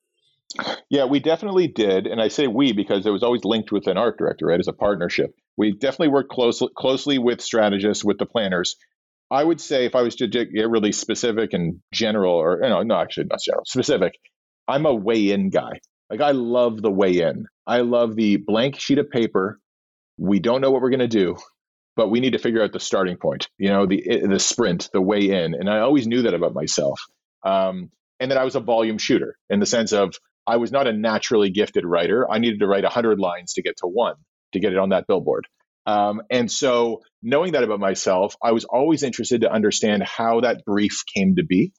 Yeah, 0.89 1.05
we 1.05 1.19
definitely 1.19 1.67
did, 1.67 2.07
and 2.07 2.19
I 2.19 2.27
say 2.27 2.47
we 2.47 2.73
because 2.73 3.05
it 3.05 3.11
was 3.11 3.21
always 3.21 3.43
linked 3.43 3.71
with 3.71 3.85
an 3.85 3.97
art 3.97 4.17
director, 4.17 4.47
right, 4.47 4.59
as 4.59 4.67
a 4.67 4.73
partnership. 4.73 5.35
We 5.57 5.73
definitely 5.73 6.07
worked 6.07 6.31
closely 6.31 6.69
closely 6.75 7.19
with 7.19 7.39
strategists, 7.39 8.03
with 8.03 8.17
the 8.17 8.25
planners. 8.25 8.75
I 9.29 9.43
would 9.43 9.61
say 9.61 9.85
if 9.85 9.93
I 9.93 10.01
was 10.01 10.15
to 10.15 10.27
get 10.27 10.69
really 10.69 10.91
specific 10.91 11.53
and 11.53 11.81
general, 11.91 12.33
or 12.33 12.63
you 12.63 12.69
know, 12.69 12.81
no, 12.81 12.95
actually 12.95 13.27
not 13.29 13.41
general, 13.43 13.65
specific. 13.65 14.13
I'm 14.67 14.85
a 14.85 14.93
way 14.93 15.31
in 15.31 15.49
guy. 15.49 15.79
Like 16.09 16.21
I 16.21 16.31
love 16.31 16.81
the 16.81 16.91
way 16.91 17.21
in. 17.21 17.45
I 17.67 17.81
love 17.81 18.15
the 18.15 18.37
blank 18.37 18.79
sheet 18.79 18.97
of 18.97 19.09
paper. 19.11 19.59
We 20.17 20.39
don't 20.39 20.61
know 20.61 20.71
what 20.71 20.81
we're 20.81 20.89
going 20.89 20.99
to 20.99 21.07
do, 21.07 21.37
but 21.99 22.07
we 22.07 22.21
need 22.21 22.31
to 22.31 22.39
figure 22.39 22.63
out 22.63 22.71
the 22.71 22.79
starting 22.79 23.17
point. 23.17 23.49
You 23.57 23.67
know, 23.67 23.85
the 23.85 24.21
the 24.25 24.39
sprint, 24.39 24.89
the 24.93 25.01
way 25.01 25.31
in, 25.31 25.53
and 25.53 25.69
I 25.69 25.79
always 25.79 26.07
knew 26.07 26.21
that 26.21 26.33
about 26.33 26.53
myself. 26.53 26.97
Um, 27.43 27.89
and 28.21 28.31
that 28.31 28.37
I 28.37 28.45
was 28.45 28.55
a 28.55 28.61
volume 28.61 28.97
shooter 28.97 29.35
in 29.49 29.59
the 29.59 29.65
sense 29.65 29.91
of 29.91 30.15
I 30.47 30.55
was 30.57 30.71
not 30.71 30.87
a 30.87 30.93
naturally 30.93 31.49
gifted 31.49 31.83
writer. 31.85 32.25
I 32.31 32.39
needed 32.39 32.61
to 32.61 32.67
write 32.67 32.83
100 32.83 33.19
lines 33.19 33.53
to 33.53 33.61
get 33.61 33.75
to 33.79 33.87
one, 33.87 34.15
to 34.53 34.61
get 34.61 34.71
it 34.71 34.77
on 34.77 34.89
that 34.89 35.07
billboard. 35.07 35.45
Um, 35.85 36.21
and 36.31 36.49
so, 36.49 37.01
knowing 37.21 37.51
that 37.51 37.65
about 37.65 37.81
myself, 37.81 38.33
I 38.41 38.53
was 38.53 38.63
always 38.63 39.03
interested 39.03 39.41
to 39.41 39.51
understand 39.51 40.01
how 40.03 40.39
that 40.39 40.63
brief 40.65 41.03
came 41.13 41.35
to 41.35 41.43
be. 41.43 41.73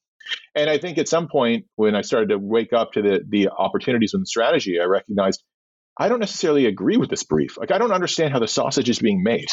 And 0.54 0.68
I 0.68 0.76
think 0.76 0.98
at 0.98 1.08
some 1.08 1.28
point, 1.28 1.64
when 1.76 1.94
I 1.94 2.02
started 2.02 2.28
to 2.28 2.38
wake 2.38 2.74
up 2.74 2.92
to 2.92 3.00
the, 3.00 3.20
the 3.26 3.48
opportunities 3.48 4.12
and 4.12 4.20
the 4.20 4.26
strategy, 4.26 4.78
I 4.80 4.84
recognized 4.84 5.42
I 5.98 6.08
don't 6.08 6.20
necessarily 6.20 6.66
agree 6.66 6.98
with 6.98 7.08
this 7.08 7.24
brief. 7.24 7.56
Like, 7.56 7.70
I 7.70 7.78
don't 7.78 7.92
understand 7.92 8.34
how 8.34 8.38
the 8.38 8.48
sausage 8.48 8.90
is 8.90 8.98
being 8.98 9.22
made. 9.22 9.48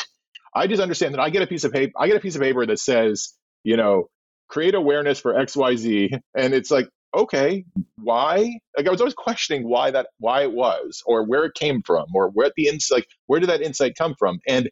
I 0.57 0.67
just 0.67 0.81
understand 0.81 1.13
that 1.13 1.21
I 1.21 1.29
get 1.29 1.43
a 1.43 1.47
piece 1.47 1.63
of 1.63 1.71
paper, 1.71 1.93
I 1.97 2.07
get 2.07 2.17
a 2.17 2.19
piece 2.19 2.35
of 2.35 2.41
paper 2.41 2.65
that 2.65 2.79
says, 2.79 3.33
you 3.63 3.77
know, 3.77 4.09
create 4.49 4.75
awareness 4.75 5.19
for 5.19 5.33
XYZ. 5.33 6.19
And 6.35 6.53
it's 6.53 6.71
like, 6.71 6.87
okay, 7.15 7.65
why? 7.97 8.59
Like 8.75 8.87
I 8.87 8.91
was 8.91 9.01
always 9.01 9.13
questioning 9.13 9.67
why 9.67 9.91
that 9.91 10.07
why 10.19 10.43
it 10.43 10.51
was 10.51 11.01
or 11.05 11.25
where 11.25 11.45
it 11.45 11.53
came 11.55 11.81
from 11.83 12.05
or 12.13 12.29
where 12.29 12.51
the 12.55 12.67
insight 12.67 12.97
like 12.97 13.07
where 13.27 13.39
did 13.39 13.49
that 13.49 13.61
insight 13.61 13.95
come 13.97 14.15
from? 14.17 14.39
And 14.47 14.69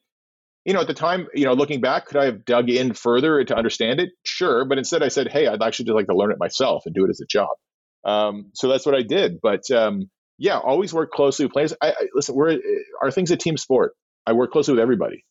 you 0.65 0.73
know, 0.73 0.81
at 0.81 0.87
the 0.87 0.95
time, 0.95 1.27
you 1.35 1.45
know, 1.45 1.53
looking 1.53 1.79
back, 1.79 2.07
could 2.07 2.17
I 2.17 2.25
have 2.25 2.43
dug 2.43 2.69
in 2.69 2.93
further 2.93 3.43
to 3.43 3.55
understand 3.55 3.99
it? 3.99 4.09
Sure, 4.23 4.65
but 4.65 4.79
instead 4.79 5.03
I 5.03 5.09
said, 5.09 5.27
hey, 5.31 5.47
I'd 5.47 5.61
actually 5.61 5.85
just 5.85 5.95
like 5.95 6.07
to 6.07 6.15
learn 6.15 6.31
it 6.31 6.39
myself 6.39 6.83
and 6.85 6.95
do 6.95 7.05
it 7.05 7.09
as 7.11 7.21
a 7.21 7.25
job. 7.27 7.49
Um, 8.03 8.47
so 8.53 8.67
that's 8.67 8.85
what 8.85 8.95
I 8.95 9.03
did. 9.03 9.39
But 9.41 9.69
um, 9.71 10.09
yeah, 10.39 10.57
always 10.57 10.93
work 10.93 11.11
closely 11.11 11.45
with 11.45 11.53
players. 11.53 11.73
I, 11.81 11.91
I, 11.91 12.07
listen, 12.15 12.35
we're 12.35 12.59
our 13.01 13.11
thing's 13.11 13.31
a 13.31 13.37
team 13.37 13.57
sport. 13.57 13.93
I 14.25 14.33
work 14.33 14.51
closely 14.51 14.73
with 14.73 14.81
everybody. 14.81 15.23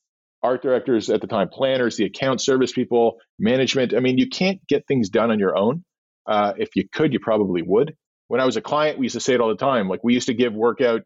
Art 0.45 0.63
directors 0.63 1.09
at 1.09 1.23
the 1.23 1.27
time, 1.27 1.49
planners, 1.49 1.97
the 1.97 2.05
account 2.05 2.41
service 2.43 2.71
people, 2.71 3.17
management. 3.39 3.95
I 3.95 4.01
mean, 4.01 4.19
you 4.19 4.29
can't 4.29 4.61
get 4.69 4.87
things 4.87 5.09
done 5.09 5.31
on 5.31 5.39
your 5.39 5.57
own. 5.57 5.85
Uh, 6.27 6.53
if 6.59 6.69
you 6.77 6.85
could, 6.93 7.15
you 7.15 7.19
probably 7.19 7.63
would. 7.63 7.97
When 8.29 8.41
I 8.41 8.45
was 8.45 8.57
a 8.57 8.61
client, 8.61 8.99
we 8.99 9.07
used 9.07 9.15
to 9.15 9.21
say 9.21 9.33
it 9.33 9.41
all 9.41 9.49
the 9.49 9.57
time. 9.57 9.89
Like 9.89 10.05
we 10.05 10.13
used 10.13 10.27
to 10.27 10.35
give 10.35 10.53
work 10.55 10.83
out 10.83 11.01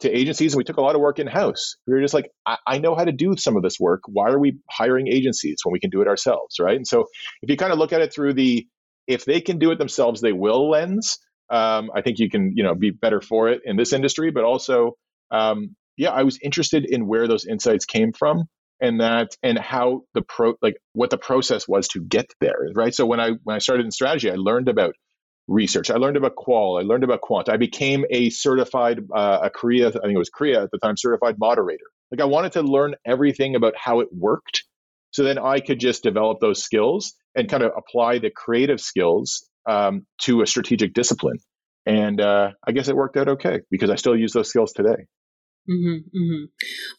to 0.00 0.10
agencies 0.10 0.54
and 0.54 0.58
we 0.58 0.64
took 0.64 0.78
a 0.78 0.80
lot 0.80 0.94
of 0.94 1.02
work 1.02 1.18
in 1.18 1.26
house. 1.26 1.76
We 1.86 1.92
were 1.92 2.00
just 2.00 2.14
like, 2.14 2.30
I-, 2.46 2.58
I 2.66 2.78
know 2.78 2.94
how 2.94 3.04
to 3.04 3.12
do 3.12 3.36
some 3.36 3.56
of 3.56 3.62
this 3.62 3.78
work. 3.78 4.00
Why 4.06 4.30
are 4.30 4.38
we 4.38 4.58
hiring 4.70 5.08
agencies 5.08 5.58
when 5.62 5.72
we 5.72 5.80
can 5.80 5.90
do 5.90 6.00
it 6.00 6.08
ourselves? 6.08 6.56
Right. 6.58 6.76
And 6.76 6.86
so 6.86 7.06
if 7.42 7.50
you 7.50 7.56
kind 7.58 7.72
of 7.72 7.78
look 7.78 7.92
at 7.92 8.00
it 8.00 8.14
through 8.14 8.34
the 8.34 8.66
if 9.06 9.26
they 9.26 9.42
can 9.42 9.58
do 9.58 9.72
it 9.72 9.78
themselves, 9.78 10.22
they 10.22 10.32
will 10.32 10.70
lens. 10.70 11.18
Um, 11.50 11.90
I 11.94 12.00
think 12.00 12.18
you 12.18 12.30
can, 12.30 12.52
you 12.54 12.62
know, 12.62 12.74
be 12.74 12.90
better 12.90 13.20
for 13.20 13.48
it 13.48 13.60
in 13.64 13.76
this 13.76 13.92
industry, 13.92 14.30
but 14.30 14.44
also, 14.44 14.96
um, 15.30 15.74
yeah, 15.96 16.10
I 16.10 16.22
was 16.22 16.38
interested 16.42 16.86
in 16.88 17.06
where 17.06 17.26
those 17.26 17.44
insights 17.44 17.84
came 17.84 18.12
from 18.12 18.44
and 18.80 19.00
that 19.00 19.36
and 19.42 19.58
how 19.58 20.02
the 20.14 20.22
pro 20.22 20.54
like 20.62 20.76
what 20.92 21.10
the 21.10 21.18
process 21.18 21.68
was 21.68 21.88
to 21.88 22.00
get 22.00 22.32
there 22.40 22.58
right? 22.74 22.94
So 22.94 23.06
when 23.06 23.20
i 23.20 23.30
when 23.44 23.56
i 23.56 23.58
started 23.58 23.84
in 23.84 23.92
strategy 23.92 24.30
i 24.30 24.36
learned 24.36 24.68
about 24.68 24.94
research. 25.48 25.90
I 25.90 25.96
learned 25.96 26.16
about 26.16 26.36
qual. 26.36 26.78
I 26.78 26.82
learned 26.82 27.04
about 27.04 27.20
quant. 27.20 27.48
I 27.48 27.56
became 27.56 28.04
a 28.10 28.30
certified 28.30 29.00
uh, 29.14 29.40
a 29.42 29.50
korea 29.50 29.88
i 29.88 29.90
think 29.90 30.14
it 30.14 30.18
was 30.18 30.30
korea 30.30 30.62
at 30.62 30.70
the 30.70 30.78
time 30.78 30.96
certified 30.96 31.36
moderator. 31.38 31.84
Like 32.10 32.20
i 32.20 32.24
wanted 32.24 32.52
to 32.52 32.62
learn 32.62 32.94
everything 33.04 33.56
about 33.56 33.74
how 33.76 34.00
it 34.00 34.08
worked 34.12 34.64
so 35.10 35.24
then 35.24 35.38
i 35.38 35.60
could 35.60 35.80
just 35.80 36.02
develop 36.02 36.38
those 36.40 36.62
skills 36.62 37.14
and 37.34 37.48
kind 37.48 37.62
of 37.62 37.72
apply 37.76 38.18
the 38.18 38.30
creative 38.30 38.80
skills 38.80 39.48
um, 39.68 40.06
to 40.22 40.42
a 40.42 40.46
strategic 40.46 40.94
discipline. 40.94 41.38
And 41.86 42.20
uh, 42.20 42.50
i 42.66 42.72
guess 42.72 42.88
it 42.88 42.96
worked 42.96 43.16
out 43.16 43.28
okay 43.28 43.60
because 43.70 43.90
i 43.90 43.96
still 43.96 44.16
use 44.16 44.32
those 44.32 44.48
skills 44.48 44.72
today 44.72 45.06
Mm-hmm, 45.68 46.16
mm-hmm. 46.16 46.44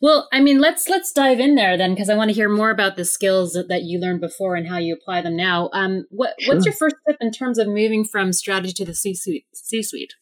Well, 0.01 0.29
I 0.31 0.39
mean, 0.39 0.59
let's 0.59 0.87
let's 0.87 1.11
dive 1.11 1.39
in 1.39 1.55
there 1.55 1.77
then, 1.77 1.93
because 1.93 2.09
I 2.09 2.15
want 2.15 2.29
to 2.29 2.35
hear 2.35 2.47
more 2.47 2.69
about 2.69 2.95
the 2.95 3.05
skills 3.05 3.53
that, 3.53 3.67
that, 3.69 3.83
you 3.83 3.99
learned 3.99 4.21
before 4.21 4.55
and 4.55 4.67
how 4.67 4.77
you 4.77 4.93
apply 4.93 5.21
them 5.21 5.35
now. 5.35 5.69
Um, 5.73 6.05
what 6.09 6.35
sure. 6.39 6.53
what's 6.53 6.65
your 6.65 6.73
first 6.73 6.95
step 7.01 7.17
in 7.19 7.31
terms 7.31 7.57
of 7.57 7.67
moving 7.67 8.05
from 8.05 8.31
strategy 8.31 8.73
to 8.73 8.85
the 8.85 8.93
C 8.93 9.13
suite? 9.13 9.45
C 9.53 9.81
suite. 9.83 10.13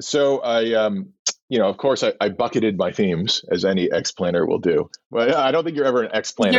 So 0.00 0.38
I, 0.38 0.72
um, 0.74 1.12
you 1.48 1.58
know, 1.58 1.68
of 1.68 1.76
course, 1.76 2.02
I, 2.02 2.12
I, 2.20 2.28
bucketed 2.28 2.76
my 2.76 2.92
themes 2.92 3.42
as 3.50 3.64
any 3.64 3.90
ex 3.90 4.12
planner 4.12 4.46
will 4.46 4.58
do. 4.58 4.90
But 5.10 5.34
I 5.34 5.50
don't 5.50 5.64
think 5.64 5.76
you're 5.76 5.86
ever 5.86 6.02
an 6.02 6.10
ex 6.12 6.32
planner. 6.32 6.52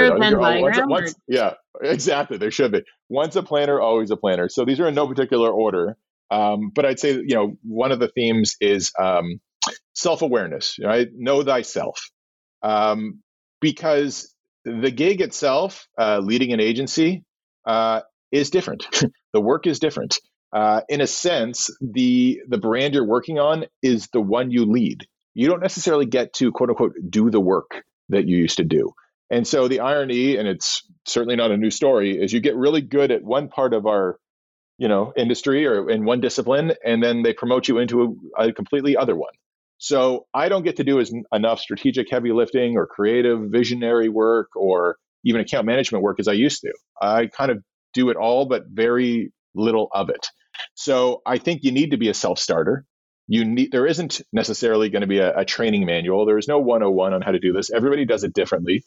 yeah, 1.27 1.53
exactly. 1.81 2.37
There 2.37 2.51
should 2.51 2.71
be 2.71 2.83
once 3.07 3.35
a 3.35 3.43
planner, 3.43 3.79
always 3.79 4.11
a 4.11 4.17
planner. 4.17 4.49
So 4.49 4.65
these 4.65 4.79
are 4.79 4.87
in 4.87 4.95
no 4.95 5.07
particular 5.07 5.51
order. 5.51 5.97
Um, 6.31 6.71
but 6.73 6.85
I'd 6.85 6.99
say, 6.99 7.13
you 7.13 7.35
know, 7.35 7.57
one 7.63 7.91
of 7.91 7.99
the 7.99 8.07
themes 8.07 8.55
is 8.61 8.91
um, 8.99 9.39
self 9.99 10.21
awareness, 10.21 10.77
right? 10.83 11.07
Know 11.13 11.43
thyself. 11.43 12.09
Um, 12.61 13.21
because 13.61 14.33
the 14.65 14.91
gig 14.91 15.21
itself, 15.21 15.87
uh, 15.97 16.19
leading 16.19 16.53
an 16.53 16.59
agency, 16.59 17.23
uh, 17.65 18.01
is 18.31 18.49
different. 18.49 18.85
the 19.33 19.41
work 19.41 19.67
is 19.67 19.79
different. 19.79 20.19
Uh, 20.51 20.81
in 20.89 21.01
a 21.01 21.07
sense, 21.07 21.69
the 21.79 22.41
the 22.47 22.57
brand 22.57 22.93
you're 22.93 23.05
working 23.05 23.39
on 23.39 23.65
is 23.83 24.07
the 24.13 24.21
one 24.21 24.51
you 24.51 24.65
lead. 24.65 25.05
You 25.35 25.47
don't 25.47 25.61
necessarily 25.61 26.05
get 26.05 26.33
to 26.33 26.51
quote 26.51 26.69
unquote 26.69 26.95
do 27.09 27.29
the 27.29 27.39
work 27.39 27.83
that 28.09 28.27
you 28.27 28.37
used 28.37 28.57
to 28.57 28.63
do. 28.63 28.93
And 29.29 29.47
so 29.47 29.67
the 29.67 29.81
irony, 29.81 30.37
and 30.37 30.47
it's 30.47 30.83
certainly 31.05 31.35
not 31.35 31.51
a 31.51 31.57
new 31.57 31.69
story, 31.69 32.19
is 32.19 32.33
you 32.33 32.39
get 32.39 32.55
really 32.55 32.81
good 32.81 33.11
at 33.11 33.23
one 33.23 33.47
part 33.47 33.75
of 33.75 33.85
our 33.85 34.17
you 34.79 34.87
know 34.87 35.13
industry 35.15 35.67
or 35.67 35.89
in 35.89 36.03
one 36.03 36.19
discipline, 36.19 36.73
and 36.83 37.03
then 37.03 37.21
they 37.21 37.33
promote 37.33 37.67
you 37.67 37.77
into 37.77 38.17
a, 38.37 38.47
a 38.47 38.53
completely 38.53 38.97
other 38.97 39.15
one. 39.15 39.33
So 39.79 40.27
I 40.33 40.49
don't 40.49 40.63
get 40.63 40.75
to 40.75 40.83
do 40.83 40.99
as 40.99 41.11
enough 41.31 41.59
strategic 41.59 42.11
heavy 42.11 42.31
lifting 42.31 42.77
or 42.77 42.85
creative 42.85 43.39
visionary 43.49 44.09
work 44.09 44.49
or 44.55 44.97
even 45.23 45.41
account 45.41 45.65
management 45.65 46.03
work 46.03 46.19
as 46.19 46.27
I 46.27 46.33
used 46.33 46.61
to. 46.61 46.73
I 47.01 47.27
kind 47.27 47.49
of 47.49 47.63
do 47.93 48.09
it 48.09 48.17
all, 48.17 48.45
but 48.45 48.63
very 48.67 49.31
little 49.55 49.87
of 49.93 50.09
it. 50.09 50.27
So 50.75 51.21
I 51.25 51.37
think 51.37 51.63
you 51.63 51.71
need 51.71 51.91
to 51.91 51.97
be 51.97 52.09
a 52.09 52.13
self 52.13 52.39
starter. 52.39 52.85
You 53.27 53.45
need 53.45 53.71
there 53.71 53.85
isn't 53.85 54.21
necessarily 54.33 54.89
going 54.89 55.01
to 55.01 55.07
be 55.07 55.19
a, 55.19 55.39
a 55.39 55.45
training 55.45 55.85
manual. 55.85 56.25
There 56.25 56.37
is 56.37 56.47
no 56.47 56.59
101 56.59 57.13
on 57.13 57.21
how 57.21 57.31
to 57.31 57.39
do 57.39 57.53
this. 57.53 57.71
Everybody 57.71 58.05
does 58.05 58.23
it 58.23 58.33
differently. 58.33 58.83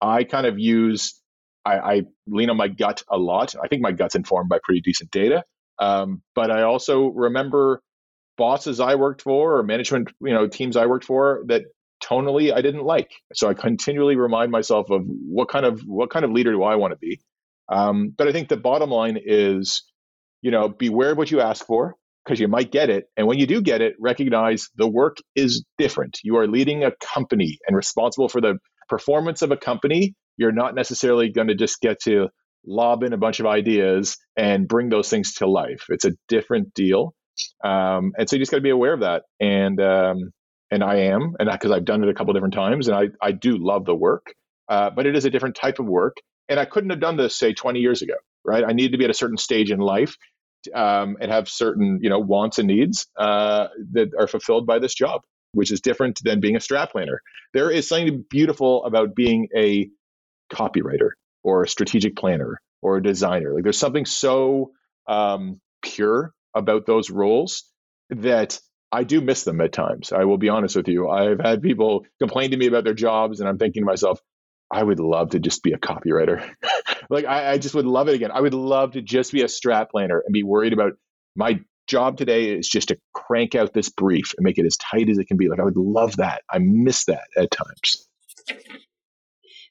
I 0.00 0.24
kind 0.24 0.46
of 0.46 0.58
use 0.58 1.18
I, 1.64 1.78
I 1.78 2.02
lean 2.26 2.50
on 2.50 2.58
my 2.58 2.68
gut 2.68 3.02
a 3.08 3.16
lot. 3.16 3.54
I 3.62 3.68
think 3.68 3.80
my 3.80 3.92
gut's 3.92 4.14
informed 4.14 4.50
by 4.50 4.58
pretty 4.62 4.82
decent 4.82 5.10
data. 5.10 5.44
Um, 5.78 6.22
but 6.34 6.50
I 6.50 6.62
also 6.62 7.06
remember 7.06 7.80
bosses 8.36 8.80
I 8.80 8.94
worked 8.96 9.22
for 9.22 9.58
or 9.58 9.62
management, 9.62 10.10
you 10.20 10.32
know, 10.32 10.48
teams 10.48 10.76
I 10.76 10.86
worked 10.86 11.04
for 11.04 11.44
that 11.46 11.62
tonally 12.02 12.52
I 12.52 12.62
didn't 12.62 12.84
like. 12.84 13.10
So 13.34 13.48
I 13.48 13.54
continually 13.54 14.16
remind 14.16 14.50
myself 14.50 14.90
of 14.90 15.02
what 15.06 15.48
kind 15.48 15.64
of 15.64 15.80
what 15.82 16.10
kind 16.10 16.24
of 16.24 16.32
leader 16.32 16.52
do 16.52 16.62
I 16.62 16.76
want 16.76 16.92
to 16.92 16.98
be. 16.98 17.20
Um, 17.68 18.12
but 18.16 18.28
I 18.28 18.32
think 18.32 18.48
the 18.48 18.56
bottom 18.56 18.90
line 18.90 19.18
is, 19.22 19.84
you 20.42 20.50
know, 20.50 20.68
beware 20.68 21.12
of 21.12 21.18
what 21.18 21.30
you 21.30 21.40
ask 21.40 21.64
for 21.64 21.94
because 22.24 22.40
you 22.40 22.48
might 22.48 22.72
get 22.72 22.90
it. 22.90 23.04
And 23.16 23.26
when 23.26 23.38
you 23.38 23.46
do 23.46 23.60
get 23.60 23.80
it, 23.80 23.94
recognize 23.98 24.68
the 24.76 24.88
work 24.88 25.18
is 25.34 25.64
different. 25.78 26.18
You 26.22 26.36
are 26.38 26.46
leading 26.46 26.84
a 26.84 26.92
company 27.14 27.58
and 27.66 27.76
responsible 27.76 28.28
for 28.28 28.40
the 28.40 28.58
performance 28.88 29.42
of 29.42 29.50
a 29.50 29.56
company. 29.56 30.14
You're 30.36 30.52
not 30.52 30.74
necessarily 30.74 31.30
going 31.30 31.48
to 31.48 31.54
just 31.54 31.80
get 31.80 32.00
to 32.04 32.28
lob 32.66 33.02
in 33.02 33.12
a 33.12 33.18
bunch 33.18 33.40
of 33.40 33.46
ideas 33.46 34.16
and 34.36 34.66
bring 34.66 34.88
those 34.88 35.08
things 35.08 35.34
to 35.34 35.46
life. 35.46 35.84
It's 35.88 36.04
a 36.04 36.12
different 36.28 36.72
deal. 36.74 37.14
Um, 37.62 38.12
and 38.18 38.28
so 38.28 38.36
you 38.36 38.40
just 38.40 38.50
got 38.50 38.58
to 38.58 38.62
be 38.62 38.70
aware 38.70 38.92
of 38.92 39.00
that. 39.00 39.24
And 39.40 39.80
um, 39.80 40.32
and 40.70 40.82
I 40.82 40.96
am, 40.96 41.36
and 41.38 41.48
because 41.50 41.70
I've 41.70 41.84
done 41.84 42.02
it 42.02 42.08
a 42.08 42.14
couple 42.14 42.32
different 42.32 42.54
times, 42.54 42.88
and 42.88 42.96
I 42.96 43.08
I 43.22 43.32
do 43.32 43.56
love 43.56 43.84
the 43.84 43.94
work, 43.94 44.34
uh, 44.68 44.90
but 44.90 45.06
it 45.06 45.16
is 45.16 45.24
a 45.24 45.30
different 45.30 45.56
type 45.56 45.78
of 45.78 45.86
work. 45.86 46.16
And 46.48 46.60
I 46.60 46.64
couldn't 46.64 46.90
have 46.90 47.00
done 47.00 47.16
this 47.16 47.36
say 47.36 47.54
20 47.54 47.80
years 47.80 48.02
ago, 48.02 48.14
right? 48.44 48.64
I 48.66 48.72
needed 48.72 48.92
to 48.92 48.98
be 48.98 49.04
at 49.04 49.10
a 49.10 49.14
certain 49.14 49.38
stage 49.38 49.70
in 49.70 49.78
life 49.78 50.16
um, 50.74 51.16
and 51.20 51.30
have 51.30 51.48
certain 51.48 52.00
you 52.02 52.10
know 52.10 52.18
wants 52.18 52.58
and 52.58 52.68
needs 52.68 53.06
uh, 53.18 53.68
that 53.92 54.10
are 54.18 54.26
fulfilled 54.26 54.66
by 54.66 54.78
this 54.78 54.94
job, 54.94 55.22
which 55.52 55.72
is 55.72 55.80
different 55.80 56.20
than 56.24 56.40
being 56.40 56.56
a 56.56 56.60
strat 56.60 56.90
planner. 56.90 57.20
There 57.52 57.70
is 57.70 57.88
something 57.88 58.24
beautiful 58.28 58.84
about 58.84 59.14
being 59.14 59.48
a 59.56 59.88
copywriter 60.52 61.10
or 61.42 61.62
a 61.62 61.68
strategic 61.68 62.16
planner 62.16 62.60
or 62.82 62.96
a 62.96 63.02
designer. 63.02 63.54
Like 63.54 63.62
there's 63.62 63.78
something 63.78 64.06
so 64.06 64.72
um, 65.06 65.60
pure 65.82 66.32
about 66.54 66.86
those 66.86 67.10
roles 67.10 67.64
that 68.10 68.58
I 68.92 69.04
do 69.04 69.20
miss 69.20 69.44
them 69.44 69.60
at 69.60 69.72
times. 69.72 70.12
I 70.12 70.24
will 70.24 70.38
be 70.38 70.48
honest 70.48 70.76
with 70.76 70.88
you. 70.88 71.08
I've 71.08 71.40
had 71.40 71.62
people 71.62 72.06
complain 72.20 72.52
to 72.52 72.56
me 72.56 72.66
about 72.66 72.84
their 72.84 72.94
jobs, 72.94 73.40
and 73.40 73.48
I'm 73.48 73.58
thinking 73.58 73.82
to 73.82 73.86
myself, 73.86 74.20
I 74.70 74.82
would 74.82 75.00
love 75.00 75.30
to 75.30 75.40
just 75.40 75.62
be 75.62 75.72
a 75.72 75.78
copywriter. 75.78 76.48
like 77.10 77.24
I, 77.24 77.52
I, 77.52 77.58
just 77.58 77.74
would 77.74 77.86
love 77.86 78.08
it 78.08 78.14
again. 78.14 78.30
I 78.32 78.40
would 78.40 78.54
love 78.54 78.92
to 78.92 79.02
just 79.02 79.32
be 79.32 79.42
a 79.42 79.46
strat 79.46 79.90
planner 79.90 80.22
and 80.24 80.32
be 80.32 80.42
worried 80.42 80.72
about 80.72 80.92
my 81.36 81.60
job 81.86 82.16
today 82.16 82.56
is 82.56 82.68
just 82.68 82.88
to 82.88 82.98
crank 83.12 83.54
out 83.54 83.72
this 83.72 83.88
brief 83.88 84.32
and 84.36 84.44
make 84.44 84.58
it 84.58 84.64
as 84.64 84.76
tight 84.76 85.08
as 85.08 85.18
it 85.18 85.26
can 85.26 85.36
be. 85.36 85.48
Like 85.48 85.60
I 85.60 85.64
would 85.64 85.76
love 85.76 86.16
that. 86.16 86.42
I 86.50 86.58
miss 86.58 87.04
that 87.06 87.24
at 87.36 87.50
times. 87.50 88.06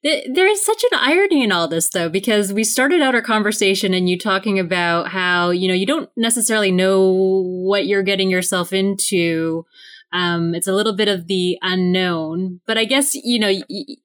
There 0.04 0.48
is 0.48 0.66
such 0.66 0.84
an 0.92 1.00
irony 1.02 1.44
in 1.44 1.52
all 1.54 1.70
this, 1.70 1.90
though, 1.90 2.10
because 2.10 2.52
we 2.52 2.66
started 2.66 3.02
out 3.02 3.16
our 3.16 3.22
conversation 3.22 3.94
and 3.94 4.10
you 4.10 4.18
talking 4.20 4.60
about 4.60 5.08
how, 5.08 5.52
you 5.52 5.68
know, 5.68 5.74
you 5.74 5.86
don't 5.86 6.10
necessarily 6.18 6.72
know 6.72 7.10
what 7.46 7.88
you're 7.88 8.04
getting 8.04 8.30
yourself 8.30 8.74
into. 8.74 9.66
Um, 10.12 10.54
it's 10.54 10.68
a 10.68 10.74
little 10.74 10.96
bit 10.96 11.08
of 11.08 11.28
the 11.28 11.58
unknown, 11.62 12.60
but 12.68 12.78
I 12.78 12.84
guess, 12.84 13.16
you 13.16 13.40
know, 13.40 13.48
y- 13.70 13.96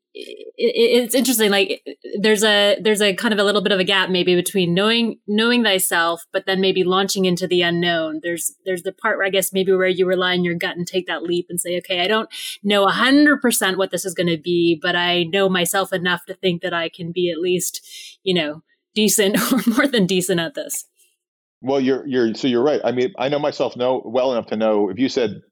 it's 0.57 1.15
interesting 1.15 1.51
like 1.51 1.83
there's 2.21 2.43
a 2.43 2.79
there's 2.81 3.01
a 3.01 3.15
kind 3.15 3.33
of 3.33 3.39
a 3.39 3.45
little 3.45 3.63
bit 3.63 3.73
of 3.73 3.79
a 3.79 3.85
gap 3.85 4.11
maybe 4.11 4.35
between 4.35 4.75
knowing 4.75 5.19
knowing 5.27 5.63
thyself 5.63 6.25
but 6.33 6.47
then 6.47 6.61
maybe 6.61 6.83
launching 6.83 7.25
into 7.25 7.47
the 7.47 7.63
unknown. 7.63 8.21
There's 8.23 8.55
there's 8.65 8.83
the 8.83 8.93
part 8.93 9.17
where 9.17 9.27
i 9.27 9.31
guess 9.31 9.53
maybe 9.53 9.73
where 9.73 9.87
you 9.87 10.07
rely 10.07 10.33
on 10.33 10.45
your 10.45 10.55
gut 10.55 10.77
and 10.77 10.87
take 10.87 11.07
that 11.07 11.23
leap 11.23 11.47
and 11.49 11.61
say 11.61 11.79
okay 11.79 12.01
i 12.01 12.09
don't 12.09 12.29
know 12.63 12.87
100% 12.87 13.77
what 13.77 13.91
this 13.91 14.05
is 14.05 14.15
going 14.15 14.27
to 14.27 14.39
be 14.39 14.79
but 14.81 14.97
i 14.97 15.25
know 15.25 15.49
myself 15.49 15.93
enough 15.93 16.25
to 16.27 16.35
think 16.35 16.63
that 16.63 16.75
i 16.75 16.89
can 16.89 17.13
be 17.13 17.31
at 17.31 17.39
least 17.39 18.19
you 18.25 18.35
know 18.35 18.63
decent 18.95 19.37
or 19.53 19.61
more 19.71 19.87
than 19.87 20.07
decent 20.07 20.41
at 20.41 20.55
this. 20.55 20.87
Well 21.61 21.81
you're 21.81 22.07
you're 22.07 22.35
so 22.35 22.49
you're 22.49 22.65
right. 22.65 22.81
I 22.85 22.93
mean 22.93 23.13
i 23.19 23.29
know 23.29 23.39
myself 23.39 23.77
know 23.77 24.03
well 24.05 24.33
enough 24.33 24.47
to 24.47 24.57
know 24.57 24.91
if 24.91 24.99
you 24.99 25.09
said 25.09 25.43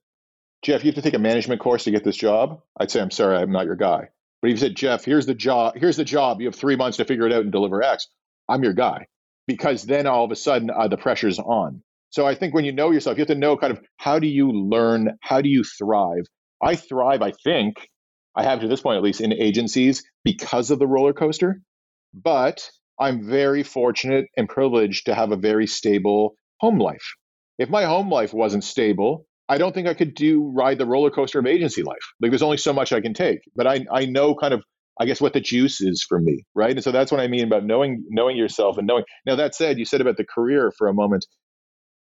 jeff 0.63 0.83
you 0.83 0.87
have 0.87 0.95
to 0.95 1.01
take 1.01 1.13
a 1.13 1.19
management 1.19 1.61
course 1.61 1.83
to 1.83 1.91
get 1.91 2.03
this 2.03 2.15
job 2.15 2.61
i'd 2.79 2.89
say 2.89 2.99
i'm 2.99 3.11
sorry 3.11 3.37
i'm 3.37 3.51
not 3.51 3.65
your 3.65 3.75
guy 3.75 4.09
but 4.41 4.49
if 4.49 4.51
you 4.51 4.57
said, 4.57 4.75
Jeff, 4.75 5.03
here's 5.05 5.25
the 5.25 5.33
job, 5.33 5.75
here's 5.75 5.97
the 5.97 6.05
job, 6.05 6.41
you 6.41 6.47
have 6.47 6.55
three 6.55 6.75
months 6.75 6.97
to 6.97 7.05
figure 7.05 7.25
it 7.25 7.33
out 7.33 7.43
and 7.43 7.51
deliver 7.51 7.81
X, 7.81 8.07
I'm 8.47 8.63
your 8.63 8.73
guy. 8.73 9.07
Because 9.47 9.83
then 9.83 10.07
all 10.07 10.25
of 10.25 10.31
a 10.31 10.35
sudden 10.35 10.69
uh, 10.69 10.87
the 10.87 10.97
pressure's 10.97 11.39
on. 11.39 11.81
So 12.09 12.25
I 12.25 12.35
think 12.35 12.53
when 12.53 12.65
you 12.65 12.71
know 12.71 12.91
yourself, 12.91 13.17
you 13.17 13.21
have 13.21 13.27
to 13.29 13.35
know 13.35 13.57
kind 13.57 13.71
of 13.71 13.81
how 13.97 14.19
do 14.19 14.27
you 14.27 14.51
learn, 14.51 15.17
how 15.21 15.41
do 15.41 15.49
you 15.49 15.63
thrive. 15.63 16.25
I 16.61 16.75
thrive, 16.75 17.21
I 17.21 17.31
think, 17.43 17.75
I 18.35 18.43
have 18.43 18.61
to 18.61 18.67
this 18.67 18.81
point 18.81 18.97
at 18.97 19.03
least 19.03 19.21
in 19.21 19.33
agencies 19.33 20.03
because 20.23 20.69
of 20.71 20.79
the 20.79 20.87
roller 20.87 21.13
coaster. 21.13 21.61
But 22.13 22.69
I'm 22.99 23.27
very 23.27 23.63
fortunate 23.63 24.25
and 24.35 24.49
privileged 24.49 25.05
to 25.05 25.15
have 25.15 25.31
a 25.31 25.37
very 25.37 25.67
stable 25.67 26.35
home 26.59 26.79
life. 26.79 27.13
If 27.57 27.69
my 27.69 27.85
home 27.85 28.09
life 28.09 28.33
wasn't 28.33 28.63
stable, 28.63 29.25
I 29.49 29.57
don't 29.57 29.73
think 29.73 29.87
I 29.87 29.93
could 29.93 30.13
do 30.13 30.51
ride 30.55 30.77
the 30.77 30.85
roller 30.85 31.09
coaster 31.11 31.39
of 31.39 31.45
agency 31.45 31.83
life. 31.83 31.97
Like 32.21 32.31
there's 32.31 32.43
only 32.43 32.57
so 32.57 32.73
much 32.73 32.91
I 32.91 33.01
can 33.01 33.13
take. 33.13 33.39
But 33.55 33.67
I 33.67 33.85
I 33.91 34.05
know 34.05 34.35
kind 34.35 34.53
of 34.53 34.63
I 34.99 35.05
guess 35.05 35.21
what 35.21 35.33
the 35.33 35.41
juice 35.41 35.81
is 35.81 36.05
for 36.07 36.19
me, 36.19 36.45
right? 36.55 36.71
And 36.71 36.83
so 36.83 36.91
that's 36.91 37.11
what 37.11 37.21
I 37.21 37.27
mean 37.27 37.45
about 37.45 37.63
knowing 37.65 38.03
knowing 38.09 38.37
yourself 38.37 38.77
and 38.77 38.87
knowing. 38.87 39.03
Now 39.25 39.35
that 39.35 39.55
said, 39.55 39.77
you 39.79 39.85
said 39.85 40.01
about 40.01 40.17
the 40.17 40.25
career 40.25 40.71
for 40.77 40.87
a 40.87 40.93
moment. 40.93 41.25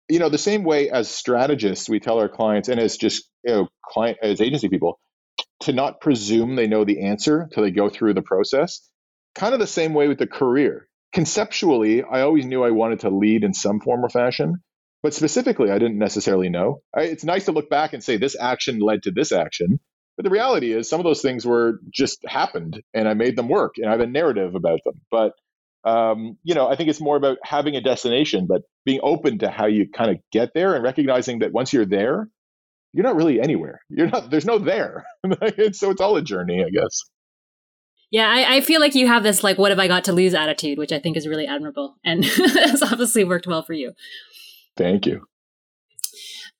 You 0.09 0.19
know, 0.19 0.29
the 0.29 0.37
same 0.37 0.63
way 0.63 0.89
as 0.89 1.09
strategists, 1.09 1.87
we 1.87 1.99
tell 1.99 2.19
our 2.19 2.27
clients, 2.27 2.67
and 2.67 2.79
as 2.79 2.97
just 2.97 3.29
you 3.45 3.53
know, 3.53 3.67
client 3.85 4.17
as 4.21 4.41
agency 4.41 4.67
people, 4.67 4.99
to 5.61 5.73
not 5.73 6.01
presume 6.01 6.55
they 6.55 6.67
know 6.67 6.83
the 6.83 7.05
answer 7.05 7.47
till 7.53 7.63
they 7.63 7.71
go 7.71 7.89
through 7.89 8.13
the 8.15 8.21
process. 8.21 8.81
Kind 9.35 9.53
of 9.53 9.59
the 9.61 9.67
same 9.67 9.93
way 9.93 10.09
with 10.09 10.19
the 10.19 10.27
career. 10.27 10.87
Conceptually, 11.13 12.03
I 12.03 12.21
always 12.21 12.45
knew 12.45 12.63
I 12.63 12.71
wanted 12.71 13.01
to 13.01 13.09
lead 13.09 13.43
in 13.43 13.53
some 13.53 13.79
form 13.79 14.03
or 14.03 14.09
fashion. 14.09 14.55
But 15.03 15.13
specifically, 15.13 15.71
I 15.71 15.79
didn't 15.79 15.97
necessarily 15.97 16.49
know. 16.49 16.81
I, 16.95 17.03
it's 17.03 17.23
nice 17.23 17.45
to 17.45 17.51
look 17.51 17.69
back 17.69 17.93
and 17.93 18.03
say 18.03 18.17
this 18.17 18.35
action 18.39 18.79
led 18.79 19.03
to 19.03 19.11
this 19.11 19.31
action. 19.31 19.79
But 20.15 20.25
the 20.25 20.29
reality 20.29 20.71
is, 20.73 20.89
some 20.89 20.99
of 20.99 21.05
those 21.05 21.21
things 21.21 21.45
were 21.45 21.79
just 21.89 22.19
happened, 22.27 22.81
and 22.93 23.07
I 23.07 23.13
made 23.13 23.35
them 23.35 23.49
work, 23.49 23.75
and 23.77 23.87
I 23.87 23.91
have 23.91 24.01
a 24.01 24.07
narrative 24.07 24.55
about 24.55 24.79
them. 24.85 25.01
But 25.09 25.33
um, 25.83 26.37
you 26.43 26.53
know, 26.53 26.67
I 26.67 26.75
think 26.75 26.89
it's 26.89 27.01
more 27.01 27.15
about 27.15 27.39
having 27.43 27.75
a 27.75 27.81
destination, 27.81 28.45
but 28.47 28.61
being 28.85 28.99
open 29.01 29.39
to 29.39 29.49
how 29.49 29.65
you 29.65 29.89
kind 29.89 30.11
of 30.11 30.17
get 30.31 30.53
there, 30.53 30.75
and 30.75 30.83
recognizing 30.83 31.39
that 31.39 31.51
once 31.51 31.73
you're 31.73 31.85
there, 31.85 32.29
you're 32.93 33.03
not 33.03 33.15
really 33.15 33.41
anywhere. 33.41 33.81
You're 33.89 34.07
not. 34.07 34.29
There's 34.29 34.45
no 34.45 34.59
there. 34.59 35.05
so 35.71 35.89
it's 35.89 36.01
all 36.01 36.17
a 36.17 36.21
journey, 36.21 36.63
I 36.63 36.69
guess. 36.69 37.01
Yeah, 38.11 38.29
I, 38.29 38.57
I, 38.57 38.61
feel 38.61 38.81
like 38.81 38.93
you 38.93 39.07
have 39.07 39.23
this 39.23 39.41
like 39.41 39.57
"what 39.57 39.71
have 39.71 39.79
I 39.79 39.87
got 39.87 40.03
to 40.03 40.13
lose" 40.13 40.33
attitude, 40.33 40.77
which 40.77 40.91
I 40.91 40.99
think 40.99 41.15
is 41.15 41.27
really 41.27 41.47
admirable, 41.47 41.95
and 42.03 42.25
has 42.25 42.83
obviously 42.83 43.23
worked 43.23 43.47
well 43.47 43.63
for 43.63 43.73
you. 43.73 43.93
Thank 44.77 45.05
you. 45.05 45.27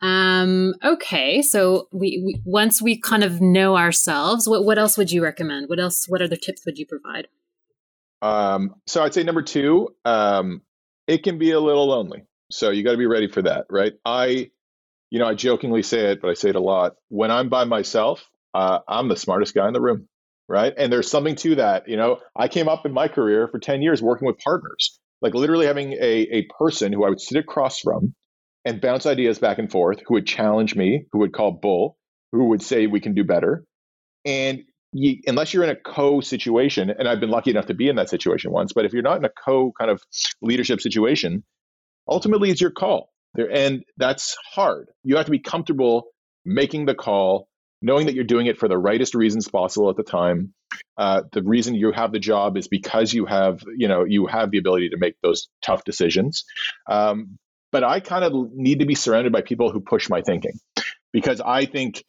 Um, 0.02 0.74
okay, 0.84 1.44
so 1.44 1.88
we, 1.92 2.22
we, 2.26 2.42
once 2.44 2.82
we 2.82 3.00
kind 3.00 3.24
of 3.24 3.40
know 3.40 3.78
ourselves, 3.78 4.50
what 4.50 4.66
what 4.66 4.80
else 4.80 4.98
would 4.98 5.12
you 5.12 5.24
recommend? 5.24 5.70
What 5.70 5.80
else? 5.80 6.08
What 6.08 6.22
other 6.22 6.36
tips 6.36 6.66
would 6.66 6.80
you 6.80 6.88
provide? 6.88 7.28
Um, 8.22 8.76
so 8.88 9.04
I'd 9.04 9.14
say 9.14 9.24
number 9.24 9.44
two, 9.44 9.96
um, 10.06 10.62
it 11.08 11.24
can 11.24 11.38
be 11.38 11.52
a 11.52 11.60
little 11.60 11.88
lonely. 11.88 12.24
So 12.52 12.70
you 12.72 12.84
got 12.84 12.92
to 12.92 12.98
be 12.98 13.06
ready 13.06 13.28
for 13.28 13.44
that, 13.44 13.66
right? 13.70 13.94
I, 14.04 14.52
you 15.10 15.20
know, 15.20 15.28
I 15.28 15.36
jokingly 15.36 15.84
say 15.84 16.12
it, 16.12 16.22
but 16.22 16.30
I 16.30 16.34
say 16.34 16.50
it 16.50 16.56
a 16.56 16.60
lot. 16.60 16.94
When 17.10 17.32
I'm 17.32 17.50
by 17.50 17.64
myself, 17.66 18.28
uh, 18.54 18.80
I'm 18.88 19.08
the 19.08 19.16
smartest 19.16 19.54
guy 19.54 19.68
in 19.68 19.74
the 19.74 19.82
room, 19.82 20.08
right? 20.48 20.74
And 20.78 20.92
there's 20.92 21.10
something 21.10 21.36
to 21.38 21.56
that. 21.56 21.88
You 21.88 21.98
know, 21.98 22.20
I 22.36 22.48
came 22.48 22.68
up 22.68 22.86
in 22.86 22.94
my 22.94 23.08
career 23.08 23.48
for 23.48 23.60
ten 23.60 23.82
years 23.82 24.02
working 24.02 24.28
with 24.28 24.40
partners 24.40 25.00
like 25.22 25.34
literally 25.34 25.66
having 25.66 25.94
a, 25.94 26.28
a 26.32 26.48
person 26.58 26.94
who 26.94 27.06
I 27.06 27.10
would 27.10 27.22
sit 27.22 27.38
across 27.38 27.80
from 27.80 28.14
and 28.66 28.82
bounce 28.82 29.06
ideas 29.06 29.40
back 29.40 29.58
and 29.60 29.72
forth, 29.72 30.00
who 30.06 30.16
would 30.16 30.28
challenge 30.28 30.76
me, 30.76 31.06
who 31.12 31.20
would 31.20 31.34
call 31.34 31.52
bull, 31.52 31.98
who 32.32 32.50
would 32.50 32.62
say 32.62 32.88
we 32.88 33.00
can 33.00 33.14
do 33.14 33.24
better. 33.24 33.64
And 34.26 34.64
you, 34.94 35.18
unless 35.26 35.54
you're 35.54 35.64
in 35.64 35.70
a 35.70 35.76
co 35.76 36.22
situation, 36.22 36.90
and 36.90 37.08
I've 37.08 37.20
been 37.20 37.30
lucky 37.30 37.52
enough 37.52 37.68
to 37.68 37.74
be 37.74 37.88
in 37.88 37.96
that 37.96 38.10
situation 38.10 38.52
once, 38.52 38.74
but 38.74 38.86
if 38.86 38.94
you're 38.94 39.02
not 39.02 39.18
in 39.18 39.26
a 39.26 39.30
co 39.30 39.72
kind 39.78 39.90
of 39.90 40.02
leadership 40.42 40.82
situation, 40.82 41.44
ultimately 42.08 42.50
it's 42.50 42.62
your 42.62 42.72
call. 42.72 43.10
There, 43.34 43.50
and 43.50 43.84
that's 43.98 44.36
hard. 44.54 44.90
You 45.04 45.16
have 45.16 45.26
to 45.26 45.32
be 45.32 45.40
comfortable 45.40 46.08
making 46.44 46.86
the 46.86 46.96
call, 46.96 47.48
knowing 47.82 48.06
that 48.06 48.16
you're 48.16 48.24
doing 48.24 48.48
it 48.48 48.58
for 48.58 48.68
the 48.68 48.78
rightest 48.78 49.16
reasons 49.16 49.48
possible 49.48 49.90
at 49.90 49.98
the 49.98 50.04
time, 50.04 50.54
uh, 50.98 51.24
the 51.32 51.42
reason 51.44 51.76
you 51.76 51.92
have 51.92 52.12
the 52.12 52.20
job 52.20 52.58
is 52.58 52.68
because 52.68 53.14
you 53.14 53.26
have 53.26 53.64
you 53.78 53.88
know 53.88 54.04
you 54.04 54.28
have 54.28 54.52
the 54.52 54.58
ability 54.58 54.90
to 54.90 54.98
make 54.98 55.16
those 55.22 55.50
tough 55.62 55.84
decisions. 55.84 56.46
Um, 56.90 57.38
but 57.72 57.84
i 57.84 58.00
kind 58.00 58.24
of 58.24 58.34
need 58.54 58.80
to 58.80 58.86
be 58.86 58.96
surrounded 58.96 59.32
by 59.32 59.42
people 59.42 59.72
who 59.72 59.80
push 59.80 60.10
my 60.10 60.22
thinking 60.22 60.60
because 61.12 61.42
i 61.42 61.66
think 61.66 62.04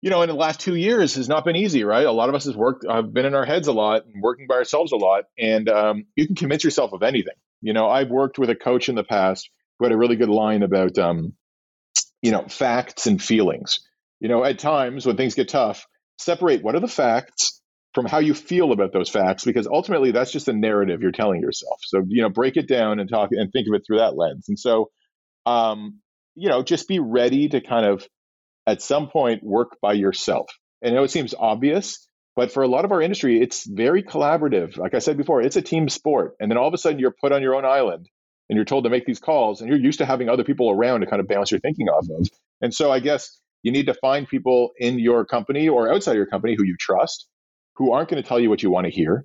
you 0.00 0.10
know 0.10 0.22
in 0.22 0.28
the 0.28 0.34
last 0.34 0.60
two 0.60 0.74
years 0.74 1.14
has 1.16 1.28
not 1.28 1.44
been 1.44 1.56
easy 1.56 1.84
right? 1.84 2.06
A 2.06 2.12
lot 2.12 2.28
of 2.28 2.34
us 2.34 2.44
has 2.44 2.56
worked 2.56 2.86
have 2.88 3.12
been 3.12 3.26
in 3.26 3.34
our 3.34 3.44
heads 3.44 3.68
a 3.68 3.72
lot 3.72 4.06
and 4.06 4.22
working 4.22 4.46
by 4.46 4.54
ourselves 4.56 4.92
a 4.92 4.96
lot. 4.96 5.24
And 5.38 5.68
um, 5.68 6.06
you 6.14 6.26
can 6.26 6.36
convince 6.36 6.62
yourself 6.62 6.92
of 6.92 7.02
anything. 7.02 7.34
You 7.62 7.72
know 7.72 7.88
i've 7.88 8.10
worked 8.10 8.38
with 8.38 8.50
a 8.50 8.54
coach 8.54 8.88
in 8.88 8.94
the 8.94 9.04
past 9.04 9.50
who 9.78 9.84
had 9.84 9.92
a 9.92 9.96
really 9.96 10.16
good 10.16 10.28
line 10.28 10.62
about 10.62 10.98
um, 10.98 11.34
you 12.22 12.30
know 12.30 12.46
facts 12.48 13.06
and 13.06 13.20
feelings 13.20 13.80
you 14.20 14.28
know 14.28 14.44
at 14.44 14.58
times 14.58 15.06
when 15.06 15.16
things 15.16 15.34
get 15.34 15.48
tough 15.48 15.86
separate 16.18 16.62
what 16.62 16.74
are 16.74 16.80
the 16.80 16.88
facts 16.88 17.60
from 17.96 18.04
how 18.04 18.18
you 18.18 18.34
feel 18.34 18.72
about 18.72 18.92
those 18.92 19.08
facts 19.08 19.42
because 19.42 19.66
ultimately 19.66 20.10
that's 20.10 20.30
just 20.30 20.48
a 20.48 20.52
narrative 20.52 21.00
you're 21.00 21.12
telling 21.12 21.40
yourself. 21.40 21.80
So 21.82 22.02
you 22.06 22.20
know 22.20 22.28
break 22.28 22.58
it 22.58 22.68
down 22.68 23.00
and 23.00 23.08
talk 23.08 23.30
and 23.32 23.50
think 23.50 23.66
of 23.68 23.74
it 23.74 23.84
through 23.86 23.98
that 23.98 24.14
lens. 24.14 24.50
And 24.50 24.58
so 24.58 24.90
um, 25.46 26.00
you 26.34 26.50
know 26.50 26.62
just 26.62 26.88
be 26.88 26.98
ready 26.98 27.48
to 27.48 27.62
kind 27.62 27.86
of 27.86 28.06
at 28.66 28.82
some 28.82 29.08
point 29.08 29.42
work 29.42 29.78
by 29.80 29.94
yourself. 29.94 30.50
And 30.82 30.92
i 30.92 30.96
know 30.96 31.04
it 31.04 31.10
seems 31.10 31.34
obvious 31.34 32.06
but 32.36 32.52
for 32.52 32.62
a 32.62 32.68
lot 32.68 32.84
of 32.84 32.92
our 32.92 33.00
industry 33.00 33.40
it's 33.40 33.66
very 33.66 34.02
collaborative. 34.02 34.76
Like 34.76 34.92
i 34.92 34.98
said 34.98 35.16
before 35.16 35.40
it's 35.40 35.56
a 35.56 35.62
team 35.62 35.88
sport 35.88 36.34
and 36.38 36.50
then 36.50 36.58
all 36.58 36.68
of 36.68 36.74
a 36.74 36.78
sudden 36.78 36.98
you're 36.98 37.14
put 37.18 37.32
on 37.32 37.40
your 37.40 37.54
own 37.54 37.64
island 37.64 38.10
and 38.50 38.56
you're 38.56 38.66
told 38.66 38.84
to 38.84 38.90
make 38.90 39.06
these 39.06 39.20
calls 39.20 39.62
and 39.62 39.70
you're 39.70 39.80
used 39.80 40.00
to 40.00 40.04
having 40.04 40.28
other 40.28 40.44
people 40.44 40.70
around 40.70 41.00
to 41.00 41.06
kind 41.06 41.20
of 41.20 41.28
bounce 41.28 41.50
your 41.50 41.60
thinking 41.60 41.88
off 41.88 42.04
of. 42.10 42.28
And 42.60 42.74
so 42.74 42.92
i 42.92 43.00
guess 43.00 43.40
you 43.66 43.72
need 43.72 43.86
to 43.86 43.94
find 43.94 44.28
people 44.28 44.70
in 44.78 45.00
your 45.00 45.24
company 45.24 45.68
or 45.68 45.92
outside 45.92 46.14
your 46.14 46.26
company 46.26 46.54
who 46.56 46.64
you 46.64 46.76
trust 46.78 47.26
who 47.74 47.90
aren't 47.92 48.08
going 48.08 48.22
to 48.22 48.28
tell 48.28 48.38
you 48.38 48.48
what 48.48 48.62
you 48.62 48.70
want 48.70 48.86
to 48.86 48.92
hear. 48.92 49.24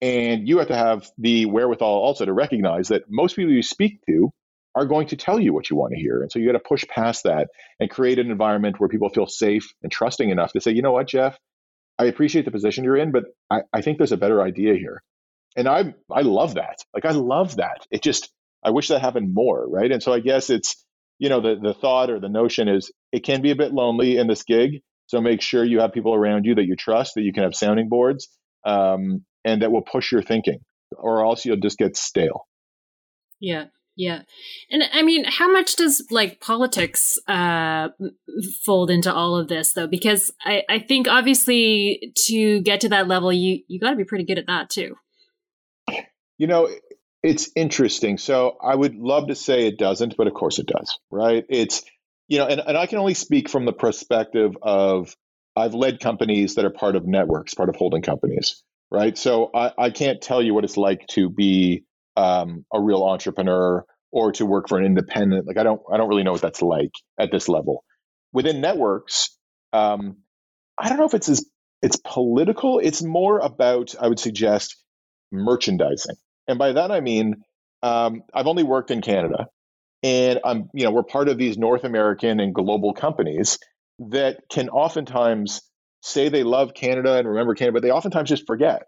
And 0.00 0.46
you 0.48 0.58
have 0.58 0.68
to 0.68 0.76
have 0.76 1.10
the 1.18 1.46
wherewithal 1.46 1.88
also 1.88 2.24
to 2.24 2.32
recognize 2.32 2.88
that 2.88 3.02
most 3.10 3.34
people 3.34 3.52
you 3.52 3.62
speak 3.64 3.98
to 4.08 4.30
are 4.76 4.86
going 4.86 5.08
to 5.08 5.16
tell 5.16 5.40
you 5.40 5.52
what 5.52 5.68
you 5.68 5.74
want 5.74 5.94
to 5.94 6.00
hear. 6.00 6.22
And 6.22 6.30
so 6.30 6.38
you 6.38 6.46
got 6.46 6.52
to 6.52 6.60
push 6.60 6.86
past 6.86 7.24
that 7.24 7.48
and 7.80 7.90
create 7.90 8.20
an 8.20 8.30
environment 8.30 8.78
where 8.78 8.88
people 8.88 9.08
feel 9.08 9.26
safe 9.26 9.74
and 9.82 9.90
trusting 9.90 10.30
enough 10.30 10.52
to 10.52 10.60
say, 10.60 10.70
you 10.70 10.82
know 10.82 10.92
what, 10.92 11.08
Jeff, 11.08 11.36
I 11.98 12.04
appreciate 12.04 12.44
the 12.44 12.52
position 12.52 12.84
you're 12.84 12.96
in, 12.96 13.10
but 13.10 13.24
I, 13.50 13.62
I 13.72 13.82
think 13.82 13.98
there's 13.98 14.12
a 14.12 14.16
better 14.16 14.40
idea 14.40 14.74
here. 14.76 15.02
And 15.56 15.66
I 15.66 15.94
I 16.08 16.22
love 16.22 16.54
that. 16.54 16.78
Like 16.94 17.04
I 17.04 17.10
love 17.10 17.56
that. 17.56 17.86
It 17.90 18.02
just 18.04 18.30
I 18.64 18.70
wish 18.70 18.88
that 18.88 19.00
happened 19.00 19.34
more, 19.34 19.68
right? 19.68 19.90
And 19.90 20.00
so 20.02 20.12
I 20.12 20.20
guess 20.20 20.50
it's, 20.50 20.84
you 21.18 21.28
know, 21.28 21.40
the, 21.40 21.56
the 21.60 21.74
thought 21.74 22.10
or 22.10 22.20
the 22.20 22.28
notion 22.28 22.68
is 22.68 22.92
it 23.12 23.24
can 23.24 23.42
be 23.42 23.50
a 23.50 23.56
bit 23.56 23.72
lonely 23.72 24.16
in 24.16 24.26
this 24.26 24.42
gig. 24.42 24.82
So 25.06 25.20
make 25.20 25.42
sure 25.42 25.64
you 25.64 25.80
have 25.80 25.92
people 25.92 26.14
around 26.14 26.46
you 26.46 26.54
that 26.54 26.64
you 26.64 26.74
trust, 26.74 27.14
that 27.14 27.22
you 27.22 27.32
can 27.32 27.42
have 27.42 27.54
sounding 27.54 27.88
boards, 27.88 28.28
um, 28.64 29.24
and 29.44 29.62
that 29.62 29.70
will 29.70 29.82
push 29.82 30.10
your 30.10 30.22
thinking, 30.22 30.60
or 30.96 31.24
else 31.24 31.44
you'll 31.44 31.56
just 31.56 31.78
get 31.78 31.96
stale. 31.96 32.46
Yeah. 33.38 33.66
Yeah. 33.94 34.22
And 34.70 34.82
I 34.90 35.02
mean, 35.02 35.24
how 35.24 35.52
much 35.52 35.76
does 35.76 36.06
like 36.10 36.40
politics 36.40 37.18
uh, 37.28 37.88
fold 38.64 38.90
into 38.90 39.12
all 39.12 39.36
of 39.36 39.48
this 39.48 39.74
though? 39.74 39.86
Because 39.86 40.32
I, 40.42 40.62
I 40.66 40.78
think 40.78 41.08
obviously 41.08 42.12
to 42.28 42.62
get 42.62 42.80
to 42.80 42.88
that 42.88 43.06
level, 43.06 43.30
you, 43.30 43.62
you 43.68 43.78
got 43.78 43.90
to 43.90 43.96
be 43.96 44.04
pretty 44.04 44.24
good 44.24 44.38
at 44.38 44.46
that 44.46 44.70
too. 44.70 44.94
You 46.38 46.46
know, 46.46 46.70
it's 47.22 47.50
interesting. 47.54 48.16
So 48.16 48.56
I 48.64 48.74
would 48.74 48.94
love 48.94 49.28
to 49.28 49.34
say 49.34 49.66
it 49.66 49.78
doesn't, 49.78 50.16
but 50.16 50.26
of 50.26 50.32
course 50.32 50.58
it 50.58 50.66
does, 50.66 50.98
right? 51.10 51.44
It's, 51.50 51.84
you 52.28 52.38
know, 52.38 52.46
and, 52.46 52.60
and 52.60 52.76
I 52.76 52.86
can 52.86 52.98
only 52.98 53.14
speak 53.14 53.48
from 53.48 53.64
the 53.64 53.72
perspective 53.72 54.56
of 54.62 55.14
I've 55.56 55.74
led 55.74 56.00
companies 56.00 56.54
that 56.54 56.64
are 56.64 56.70
part 56.70 56.96
of 56.96 57.06
networks, 57.06 57.54
part 57.54 57.68
of 57.68 57.76
holding 57.76 58.02
companies, 58.02 58.62
right? 58.90 59.16
So 59.16 59.50
I, 59.54 59.72
I 59.76 59.90
can't 59.90 60.20
tell 60.20 60.42
you 60.42 60.54
what 60.54 60.64
it's 60.64 60.76
like 60.76 61.06
to 61.08 61.28
be 61.28 61.84
um, 62.16 62.64
a 62.72 62.80
real 62.80 63.04
entrepreneur 63.04 63.84
or 64.10 64.32
to 64.32 64.46
work 64.46 64.68
for 64.68 64.78
an 64.78 64.84
independent. 64.84 65.46
Like 65.46 65.58
I 65.58 65.62
don't, 65.62 65.80
I 65.92 65.96
don't 65.96 66.08
really 66.08 66.22
know 66.22 66.32
what 66.32 66.42
that's 66.42 66.62
like 66.62 66.92
at 67.18 67.30
this 67.30 67.48
level. 67.48 67.84
Within 68.32 68.60
networks, 68.60 69.36
um, 69.72 70.18
I 70.78 70.88
don't 70.88 70.98
know 70.98 71.06
if 71.06 71.14
it's 71.14 71.28
as 71.28 71.44
it's 71.82 71.96
political. 71.96 72.78
It's 72.78 73.02
more 73.02 73.40
about, 73.40 73.94
I 74.00 74.08
would 74.08 74.20
suggest, 74.20 74.76
merchandising. 75.32 76.16
And 76.46 76.58
by 76.58 76.72
that 76.72 76.90
I 76.90 77.00
mean, 77.00 77.42
um, 77.82 78.22
I've 78.32 78.46
only 78.46 78.62
worked 78.62 78.90
in 78.90 79.02
Canada, 79.02 79.48
and 80.02 80.40
I'm, 80.44 80.68
you 80.74 80.84
know, 80.84 80.90
we're 80.90 81.04
part 81.04 81.28
of 81.28 81.38
these 81.38 81.56
North 81.56 81.84
American 81.84 82.40
and 82.40 82.54
global 82.54 82.92
companies 82.92 83.58
that 84.10 84.40
can 84.50 84.68
oftentimes 84.68 85.62
say 86.02 86.28
they 86.28 86.42
love 86.42 86.74
Canada 86.74 87.16
and 87.16 87.28
remember 87.28 87.54
Canada, 87.54 87.74
but 87.74 87.82
they 87.82 87.90
oftentimes 87.90 88.28
just 88.28 88.46
forget, 88.46 88.86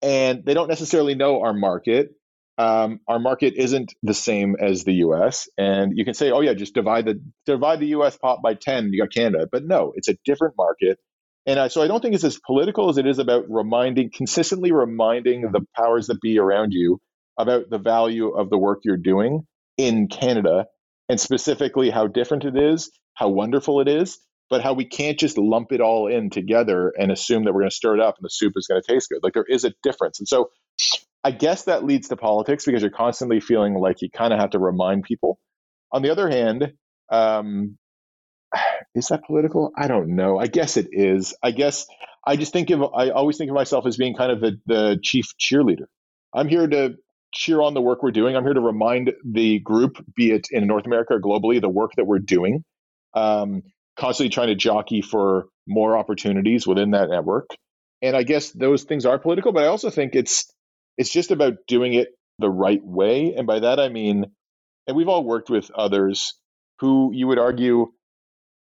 and 0.00 0.44
they 0.44 0.54
don't 0.54 0.68
necessarily 0.68 1.14
know 1.14 1.42
our 1.42 1.52
market. 1.52 2.10
Um, 2.58 3.00
our 3.08 3.18
market 3.18 3.54
isn't 3.56 3.94
the 4.02 4.14
same 4.14 4.56
as 4.60 4.84
the 4.84 4.92
U.S., 4.94 5.48
and 5.58 5.96
you 5.96 6.04
can 6.04 6.14
say, 6.14 6.30
"Oh 6.30 6.40
yeah, 6.40 6.54
just 6.54 6.74
divide 6.74 7.06
the 7.06 7.20
divide 7.46 7.80
the 7.80 7.88
U.S. 7.88 8.16
pop 8.16 8.42
by 8.42 8.54
ten, 8.54 8.92
you 8.92 9.00
got 9.02 9.12
Canada." 9.12 9.48
But 9.50 9.64
no, 9.64 9.92
it's 9.96 10.08
a 10.08 10.16
different 10.24 10.54
market. 10.56 10.98
And 11.44 11.58
I, 11.58 11.68
so 11.68 11.82
I 11.82 11.88
don't 11.88 12.00
think 12.00 12.14
it's 12.14 12.22
as 12.22 12.38
political 12.46 12.88
as 12.88 12.98
it 12.98 13.06
is 13.06 13.18
about 13.18 13.46
reminding, 13.48 14.10
consistently 14.14 14.70
reminding 14.70 15.50
the 15.50 15.66
powers 15.74 16.06
that 16.06 16.20
be 16.20 16.38
around 16.38 16.72
you 16.72 17.00
about 17.36 17.68
the 17.68 17.78
value 17.78 18.28
of 18.28 18.48
the 18.48 18.58
work 18.58 18.80
you're 18.84 18.96
doing 18.96 19.44
in 19.76 20.08
Canada 20.08 20.66
and 21.08 21.20
specifically 21.20 21.90
how 21.90 22.06
different 22.06 22.44
it 22.44 22.56
is, 22.56 22.90
how 23.14 23.28
wonderful 23.28 23.80
it 23.80 23.88
is, 23.88 24.18
but 24.50 24.62
how 24.62 24.74
we 24.74 24.84
can't 24.84 25.18
just 25.18 25.38
lump 25.38 25.72
it 25.72 25.80
all 25.80 26.08
in 26.08 26.30
together 26.30 26.92
and 26.98 27.10
assume 27.10 27.44
that 27.44 27.52
we're 27.52 27.60
going 27.60 27.70
to 27.70 27.76
stir 27.76 27.94
it 27.94 28.00
up 28.00 28.16
and 28.18 28.24
the 28.24 28.30
soup 28.30 28.52
is 28.56 28.66
going 28.66 28.80
to 28.80 28.92
taste 28.92 29.08
good. 29.08 29.20
Like 29.22 29.34
there 29.34 29.46
is 29.48 29.64
a 29.64 29.72
difference. 29.82 30.20
And 30.20 30.28
so 30.28 30.50
I 31.24 31.30
guess 31.30 31.64
that 31.64 31.84
leads 31.84 32.08
to 32.08 32.16
politics 32.16 32.64
because 32.64 32.82
you're 32.82 32.90
constantly 32.90 33.40
feeling 33.40 33.74
like 33.74 34.02
you 34.02 34.10
kind 34.10 34.32
of 34.32 34.40
have 34.40 34.50
to 34.50 34.58
remind 34.58 35.04
people. 35.04 35.38
On 35.92 36.02
the 36.02 36.10
other 36.10 36.28
hand, 36.28 36.72
um, 37.10 37.78
is 38.94 39.08
that 39.08 39.24
political? 39.24 39.72
I 39.76 39.88
don't 39.88 40.16
know. 40.16 40.38
I 40.38 40.46
guess 40.46 40.76
it 40.76 40.88
is. 40.92 41.34
I 41.42 41.52
guess 41.52 41.86
I 42.26 42.36
just 42.36 42.52
think 42.52 42.70
of 42.70 42.82
I 42.82 43.10
always 43.10 43.38
think 43.38 43.50
of 43.50 43.54
myself 43.54 43.86
as 43.86 43.96
being 43.96 44.14
kind 44.14 44.32
of 44.32 44.40
the, 44.40 44.60
the 44.66 44.98
chief 45.02 45.26
cheerleader. 45.40 45.86
I'm 46.34 46.48
here 46.48 46.66
to 46.66 46.94
cheer 47.32 47.60
on 47.60 47.74
the 47.74 47.80
work 47.80 48.02
we're 48.02 48.10
doing. 48.10 48.36
I'm 48.36 48.44
here 48.44 48.54
to 48.54 48.60
remind 48.60 49.12
the 49.24 49.58
group, 49.60 50.04
be 50.14 50.30
it 50.30 50.48
in 50.50 50.66
North 50.66 50.86
America 50.86 51.14
or 51.14 51.20
globally, 51.20 51.60
the 51.60 51.68
work 51.68 51.92
that 51.96 52.06
we're 52.06 52.18
doing. 52.18 52.64
Um, 53.14 53.62
constantly 53.96 54.30
trying 54.30 54.48
to 54.48 54.54
jockey 54.54 55.02
for 55.02 55.46
more 55.66 55.96
opportunities 55.96 56.66
within 56.66 56.92
that 56.92 57.10
network. 57.10 57.48
And 58.00 58.16
I 58.16 58.22
guess 58.22 58.50
those 58.50 58.84
things 58.84 59.06
are 59.06 59.18
political, 59.18 59.52
but 59.52 59.64
I 59.64 59.68
also 59.68 59.90
think 59.90 60.14
it's 60.14 60.52
it's 60.98 61.12
just 61.12 61.30
about 61.30 61.54
doing 61.66 61.94
it 61.94 62.08
the 62.38 62.50
right 62.50 62.82
way. 62.82 63.34
And 63.36 63.46
by 63.46 63.60
that 63.60 63.78
I 63.78 63.88
mean, 63.88 64.26
and 64.86 64.96
we've 64.96 65.08
all 65.08 65.24
worked 65.24 65.50
with 65.50 65.70
others 65.70 66.34
who 66.80 67.12
you 67.14 67.28
would 67.28 67.38
argue 67.38 67.92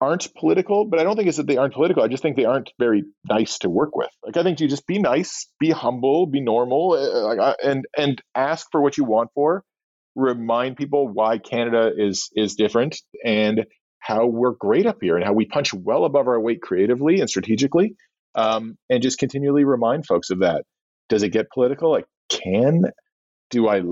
aren't 0.03 0.35
political, 0.35 0.85
but 0.85 0.99
I 0.99 1.05
don't 1.05 1.15
think 1.15 1.29
it's 1.29 1.37
that 1.37 1.47
they 1.47 1.57
aren't 1.57 1.75
political. 1.75 2.03
I 2.03 2.09
just 2.09 2.25
think 2.25 2.37
they 2.37 2.45
aren't 2.45 2.73
very 2.77 3.05
nice 3.29 3.59
to 3.59 3.71
work 3.71 3.95
with. 3.95 4.11
Like 4.25 4.37
I 4.37 4.43
think 4.43 4.59
you 4.59 4.67
just 4.67 4.85
be 4.85 4.99
nice, 4.99 5.47
be 5.61 5.71
humble, 5.71 6.27
be 6.27 6.41
normal, 6.41 6.95
uh, 6.95 7.55
and 7.63 7.85
and 7.97 8.21
ask 8.35 8.67
for 8.73 8.83
what 8.83 8.99
you 8.99 9.05
want 9.05 9.31
for. 9.33 9.63
Remind 10.17 10.77
people 10.77 11.07
why 11.07 11.39
Canada 11.39 11.93
is 11.97 12.31
is 12.35 12.57
different 12.57 12.99
and 13.25 13.65
how 14.01 14.27
we're 14.27 14.57
great 14.59 14.87
up 14.87 14.99
here 15.01 15.15
and 15.15 15.25
how 15.25 15.33
we 15.33 15.47
punch 15.47 15.73
well 15.73 16.05
above 16.05 16.27
our 16.27 16.41
weight 16.41 16.61
creatively 16.61 17.21
and 17.21 17.31
strategically, 17.31 17.95
um, 18.35 18.77
and 18.91 19.03
just 19.03 19.21
continually 19.21 19.63
remind 19.63 20.05
folks 20.05 20.31
of 20.31 20.41
that. 20.41 20.65
Does 21.11 21.23
it 21.23 21.29
get 21.29 21.47
political? 21.53 21.93
Like 21.93 22.07
can 22.29 22.87
do 23.53 23.69
I 23.69 23.83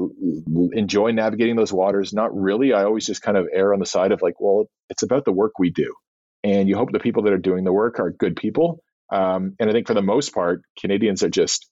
enjoy 0.73 1.13
navigating 1.13 1.55
those 1.55 1.73
waters? 1.73 2.13
Not 2.13 2.35
really. 2.35 2.73
I 2.73 2.85
always 2.85 3.07
just 3.07 3.21
kind 3.21 3.37
of 3.37 3.47
err 3.53 3.73
on 3.75 3.79
the 3.79 3.87
side 3.87 4.11
of 4.11 4.23
like, 4.23 4.41
well, 4.41 4.65
it's 4.89 5.03
about 5.03 5.27
the 5.27 5.33
work 5.33 5.53
we 5.59 5.71
do. 5.71 5.95
And 6.43 6.67
you 6.69 6.77
hope 6.77 6.91
the 6.91 6.99
people 6.99 7.25
that 7.25 7.33
are 7.35 7.39
doing 7.39 7.65
the 7.65 7.73
work 7.73 8.01
are 8.01 8.11
good 8.11 8.37
people. 8.37 8.81
Um, 9.13 9.55
and 9.61 9.69
I 9.69 9.73
think 9.73 9.87
for 9.87 9.93
the 9.93 10.03
most 10.03 10.33
part, 10.33 10.63
Canadians 10.81 11.23
are 11.23 11.29
just, 11.29 11.69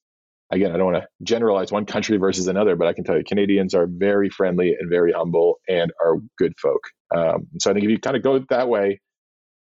again, 0.53 0.71
I 0.71 0.77
don't 0.77 0.93
want 0.93 1.03
to 1.03 1.09
generalize 1.23 1.73
one 1.73 1.87
country 1.87 2.19
versus 2.19 2.47
another, 2.47 2.77
but 2.77 2.89
I 2.89 2.93
can 2.93 3.05
tell 3.05 3.17
you 3.17 3.25
Canadians 3.27 3.75
are 3.75 3.87
very 3.91 4.29
friendly 4.29 4.77
and 4.79 4.91
very 4.91 5.13
humble 5.13 5.59
and 5.67 5.91
are 6.05 6.17
good 6.37 6.53
folk. 6.61 6.83
Um, 7.17 7.47
so 7.59 7.71
I 7.71 7.73
think 7.73 7.85
if 7.85 7.91
you 7.91 7.99
kind 7.99 8.17
of 8.17 8.23
go 8.23 8.45
that 8.51 8.69
way, 8.69 9.01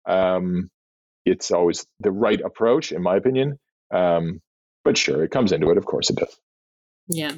um, 0.09 0.71
it's 1.25 1.51
always 1.51 1.85
the 1.99 2.11
right 2.11 2.41
approach, 2.41 2.91
in 2.91 3.03
my 3.03 3.17
opinion. 3.17 3.59
Um, 3.93 4.41
but 4.83 4.97
sure, 4.97 5.23
it 5.23 5.29
comes 5.29 5.51
into 5.51 5.69
it. 5.69 5.77
Of 5.77 5.85
course 5.85 6.09
it 6.09 6.15
does. 6.15 6.35
Yeah. 7.07 7.33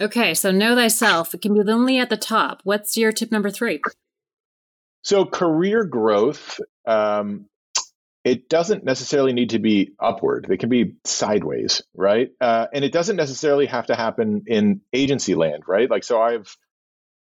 Okay, 0.00 0.34
so 0.34 0.50
know 0.50 0.74
thyself. 0.74 1.34
It 1.34 1.40
can 1.40 1.54
be 1.54 1.62
lonely 1.62 1.98
at 1.98 2.10
the 2.10 2.16
top. 2.16 2.60
What's 2.64 2.96
your 2.96 3.12
tip 3.12 3.32
number 3.32 3.50
three? 3.50 3.80
So, 5.02 5.24
career 5.24 5.84
growth, 5.84 6.60
um, 6.86 7.46
it 8.24 8.48
doesn't 8.48 8.84
necessarily 8.84 9.32
need 9.32 9.50
to 9.50 9.58
be 9.58 9.92
upward. 10.00 10.48
It 10.50 10.58
can 10.58 10.68
be 10.68 10.96
sideways, 11.04 11.82
right? 11.94 12.30
Uh, 12.40 12.66
and 12.74 12.84
it 12.84 12.92
doesn't 12.92 13.16
necessarily 13.16 13.66
have 13.66 13.86
to 13.86 13.94
happen 13.94 14.42
in 14.48 14.80
agency 14.92 15.34
land, 15.34 15.62
right? 15.66 15.88
Like, 15.90 16.04
so 16.04 16.20
I've 16.20 16.56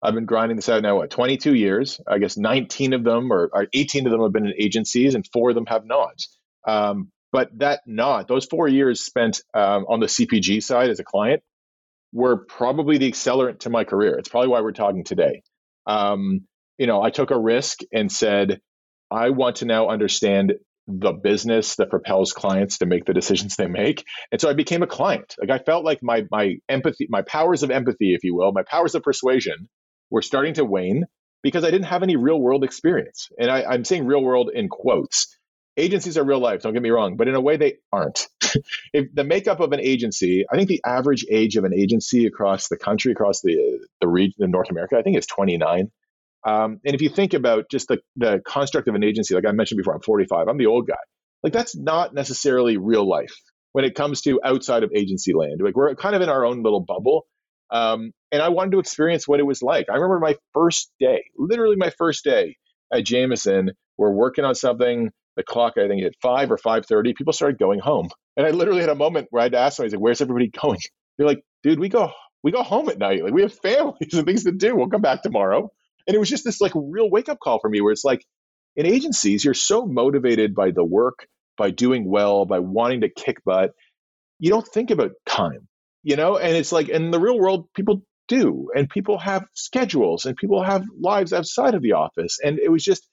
I've 0.03 0.13
been 0.13 0.25
grinding 0.25 0.57
this 0.57 0.69
out 0.69 0.83
now, 0.83 0.97
what, 0.97 1.09
22 1.09 1.55
years? 1.55 1.99
I 2.07 2.19
guess 2.19 2.37
19 2.37 2.93
of 2.93 3.03
them 3.03 3.31
or, 3.31 3.49
or 3.51 3.67
18 3.73 4.05
of 4.05 4.11
them 4.11 4.21
have 4.21 4.33
been 4.33 4.45
in 4.45 4.53
agencies 4.59 5.15
and 5.15 5.25
four 5.31 5.49
of 5.49 5.55
them 5.55 5.65
have 5.65 5.85
not. 5.85 6.21
Um, 6.67 7.11
but 7.31 7.49
that 7.59 7.81
not, 7.87 8.27
those 8.27 8.45
four 8.45 8.67
years 8.67 9.01
spent 9.01 9.41
um, 9.53 9.85
on 9.87 9.99
the 9.99 10.05
CPG 10.05 10.61
side 10.61 10.89
as 10.89 10.99
a 10.99 11.03
client 11.03 11.41
were 12.15 12.37
probably 12.37 12.97
the 12.97 13.11
accelerant 13.11 13.59
to 13.59 13.69
my 13.69 13.83
career. 13.83 14.17
It's 14.17 14.29
probably 14.29 14.47
why 14.47 14.61
we're 14.61 14.71
talking 14.71 15.03
today. 15.03 15.43
Um, 15.85 16.47
you 16.77 16.87
know, 16.87 17.01
I 17.01 17.09
took 17.09 17.29
a 17.29 17.37
risk 17.37 17.79
and 17.91 18.09
said, 18.09 18.61
I 19.11 19.31
want 19.31 19.57
to 19.57 19.65
now 19.65 19.89
understand 19.89 20.53
the 20.87 21.11
business 21.11 21.75
that 21.75 21.89
propels 21.89 22.31
clients 22.31 22.77
to 22.77 22.85
make 22.85 23.03
the 23.03 23.13
decisions 23.13 23.57
they 23.57 23.67
make. 23.67 24.05
And 24.31 24.39
so 24.39 24.49
I 24.49 24.53
became 24.53 24.81
a 24.81 24.87
client. 24.87 25.35
Like 25.37 25.49
I 25.49 25.61
felt 25.61 25.83
like 25.83 25.99
my 26.01 26.23
my 26.31 26.55
empathy, 26.69 27.07
my 27.09 27.21
powers 27.23 27.63
of 27.63 27.71
empathy, 27.71 28.13
if 28.13 28.23
you 28.23 28.33
will, 28.33 28.53
my 28.53 28.63
powers 28.63 28.95
of 28.95 29.03
persuasion 29.03 29.67
were 30.09 30.21
starting 30.21 30.53
to 30.53 30.63
wane 30.63 31.03
because 31.43 31.65
I 31.65 31.71
didn't 31.71 31.87
have 31.87 32.01
any 32.01 32.15
real 32.15 32.39
world 32.39 32.63
experience. 32.63 33.27
And 33.37 33.51
I, 33.51 33.63
I'm 33.63 33.83
saying 33.83 34.05
real 34.05 34.23
world 34.23 34.51
in 34.53 34.69
quotes 34.69 35.34
agencies 35.77 36.17
are 36.17 36.23
real 36.23 36.39
life 36.39 36.61
don't 36.61 36.73
get 36.73 36.81
me 36.81 36.89
wrong 36.89 37.17
but 37.17 37.27
in 37.27 37.35
a 37.35 37.41
way 37.41 37.57
they 37.57 37.75
aren't. 37.91 38.27
If 38.93 39.13
the 39.13 39.25
makeup 39.25 39.59
of 39.59 39.73
an 39.73 39.81
agency 39.81 40.45
i 40.51 40.55
think 40.55 40.69
the 40.69 40.81
average 40.85 41.25
age 41.29 41.57
of 41.57 41.65
an 41.65 41.73
agency 41.73 42.25
across 42.25 42.69
the 42.69 42.77
country 42.77 43.11
across 43.11 43.41
the 43.41 43.79
the 44.01 44.07
region 44.07 44.43
of 44.43 44.49
north 44.49 44.69
america 44.69 44.97
i 44.97 45.01
think 45.01 45.17
is 45.17 45.27
29 45.27 45.91
um, 46.45 46.79
and 46.85 46.95
if 46.95 47.01
you 47.01 47.09
think 47.09 47.33
about 47.33 47.69
just 47.71 47.89
the, 47.89 47.99
the 48.17 48.41
construct 48.45 48.87
of 48.87 48.95
an 48.95 49.03
agency 49.03 49.35
like 49.35 49.45
i 49.45 49.51
mentioned 49.51 49.77
before 49.77 49.95
i'm 49.95 50.01
45 50.01 50.47
i'm 50.47 50.57
the 50.57 50.67
old 50.67 50.87
guy. 50.87 50.95
Like 51.43 51.53
that's 51.53 51.75
not 51.75 52.13
necessarily 52.13 52.77
real 52.77 53.07
life 53.07 53.35
when 53.73 53.85
it 53.85 53.95
comes 53.95 54.21
to 54.23 54.39
outside 54.43 54.83
of 54.83 54.91
agency 54.95 55.33
land. 55.33 55.61
Like 55.61 55.75
we're 55.75 55.93
kind 55.95 56.15
of 56.15 56.21
in 56.21 56.29
our 56.29 56.45
own 56.45 56.63
little 56.63 56.79
bubble. 56.81 57.27
Um, 57.69 58.13
and 58.31 58.41
i 58.41 58.49
wanted 58.49 58.71
to 58.71 58.79
experience 58.79 59.27
what 59.27 59.39
it 59.39 59.43
was 59.45 59.61
like. 59.61 59.87
I 59.89 59.95
remember 59.95 60.19
my 60.19 60.35
first 60.53 60.91
day 60.99 61.25
literally 61.37 61.75
my 61.75 61.91
first 61.91 62.23
day 62.23 62.57
at 62.93 63.05
Jamieson 63.05 63.71
we're 63.97 64.11
working 64.11 64.45
on 64.45 64.55
something 64.55 65.11
the 65.35 65.43
clock 65.43 65.73
I 65.77 65.87
think 65.87 66.01
hit 66.01 66.15
five 66.21 66.51
or 66.51 66.57
five 66.57 66.85
thirty. 66.85 67.13
People 67.13 67.33
started 67.33 67.59
going 67.59 67.79
home, 67.79 68.09
and 68.37 68.45
I 68.45 68.51
literally 68.51 68.81
had 68.81 68.89
a 68.89 68.95
moment 68.95 69.27
where 69.29 69.41
I 69.41 69.45
had 69.45 69.51
to 69.53 69.59
ask 69.59 69.77
them. 69.77 69.89
Said, 69.89 69.99
"Where's 69.99 70.21
everybody 70.21 70.47
going?" 70.61 70.79
They're 71.17 71.27
like, 71.27 71.43
"Dude, 71.63 71.79
we 71.79 71.89
go 71.89 72.11
we 72.43 72.51
go 72.51 72.63
home 72.63 72.89
at 72.89 72.97
night. 72.97 73.23
Like 73.23 73.33
we 73.33 73.41
have 73.41 73.53
families 73.63 74.13
and 74.13 74.25
things 74.25 74.43
to 74.45 74.51
do. 74.51 74.75
We'll 74.75 74.89
come 74.89 75.01
back 75.01 75.23
tomorrow." 75.23 75.71
And 76.07 76.15
it 76.15 76.19
was 76.19 76.29
just 76.29 76.43
this 76.43 76.61
like 76.61 76.73
real 76.75 77.09
wake 77.09 77.29
up 77.29 77.39
call 77.39 77.59
for 77.59 77.69
me, 77.69 77.81
where 77.81 77.91
it's 77.91 78.05
like 78.05 78.23
in 78.75 78.85
agencies, 78.85 79.43
you're 79.43 79.53
so 79.53 79.85
motivated 79.85 80.53
by 80.53 80.71
the 80.71 80.83
work, 80.83 81.27
by 81.57 81.71
doing 81.71 82.09
well, 82.09 82.45
by 82.45 82.59
wanting 82.59 83.01
to 83.01 83.09
kick 83.09 83.43
butt. 83.43 83.71
You 84.39 84.51
don't 84.51 84.67
think 84.67 84.91
about 84.91 85.11
time, 85.25 85.67
you 86.03 86.15
know. 86.15 86.37
And 86.37 86.55
it's 86.55 86.71
like 86.71 86.89
in 86.89 87.11
the 87.11 87.19
real 87.19 87.39
world, 87.39 87.67
people 87.73 88.03
do, 88.27 88.69
and 88.75 88.89
people 88.89 89.17
have 89.19 89.45
schedules, 89.53 90.25
and 90.25 90.35
people 90.35 90.63
have 90.63 90.85
lives 90.99 91.33
outside 91.33 91.73
of 91.73 91.81
the 91.81 91.93
office, 91.93 92.39
and 92.43 92.59
it 92.59 92.71
was 92.71 92.83
just 92.83 93.07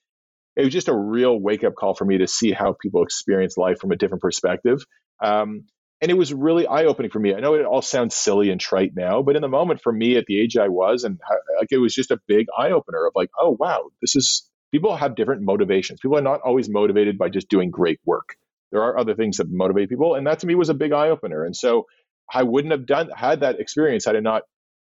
it 0.57 0.65
was 0.65 0.73
just 0.73 0.89
a 0.89 0.97
real 0.97 1.39
wake 1.39 1.65
up 1.65 1.75
call 1.75 1.95
for 1.95 2.05
me 2.05 2.19
to 2.19 2.27
see 2.27 2.53
how 2.53 2.75
people 2.81 3.03
experience 3.03 3.57
life 3.57 3.79
from 3.79 3.93
a 3.93 3.97
different 3.97 4.23
perspective. 4.23 4.85
Um, 5.23 5.65
and 6.01 6.11
it 6.11 6.15
was 6.15 6.35
really 6.35 6.67
eye 6.67 6.85
opening 6.87 7.11
for 7.11 7.21
me. 7.21 7.33
I 7.35 7.41
know 7.41 7.55
it 7.55 7.65
all 7.65 7.81
sounds 7.81 8.15
silly 8.15 8.51
and 8.51 8.61
trite 8.61 8.93
now, 8.95 9.23
but 9.23 9.37
in 9.37 9.43
the 9.43 9.49
moment 9.49 9.81
for 9.81 9.93
me 9.93 10.17
at 10.17 10.27
the 10.27 10.41
age 10.41 10.57
I 10.57 10.69
was, 10.69 11.05
and 11.05 11.21
like 11.59 11.69
it 11.71 11.79
was 11.79 11.95
just 11.95 12.11
a 12.11 12.21
big 12.27 12.47
eye 12.59 12.73
opener 12.73 13.07
of 13.07 13.13
like, 13.15 13.31
oh 13.39 13.57
wow, 13.59 13.91
this 14.01 14.17
is 14.17 14.49
people 14.73 14.97
have 14.97 15.15
different 15.15 15.43
motivations. 15.43 16.01
People 16.01 16.19
are 16.19 16.23
not 16.23 16.41
always 16.41 16.69
motivated 16.69 17.19
by 17.19 17.29
just 17.29 17.49
doing 17.49 17.71
great 17.71 18.01
work. 18.05 18.37
There 18.73 18.83
are 18.83 18.99
other 18.99 19.15
things 19.15 19.37
that 19.37 19.47
motivate 19.51 19.91
people, 19.91 20.15
and 20.17 20.27
that 20.27 20.41
to 20.41 20.47
me 20.47 20.57
was 20.57 20.71
a 20.71 20.75
big 20.75 20.93
eye 20.93 21.11
opener. 21.11 21.45
And 21.45 21.55
so 21.55 21.87
I 22.33 22.43
wouldn't 22.43 22.73
have 22.73 22.87
done 22.87 23.11
had 23.15 23.41
that 23.41 23.61
experience 23.61 24.05
had 24.05 24.17
I 24.17 24.21
not 24.21 24.43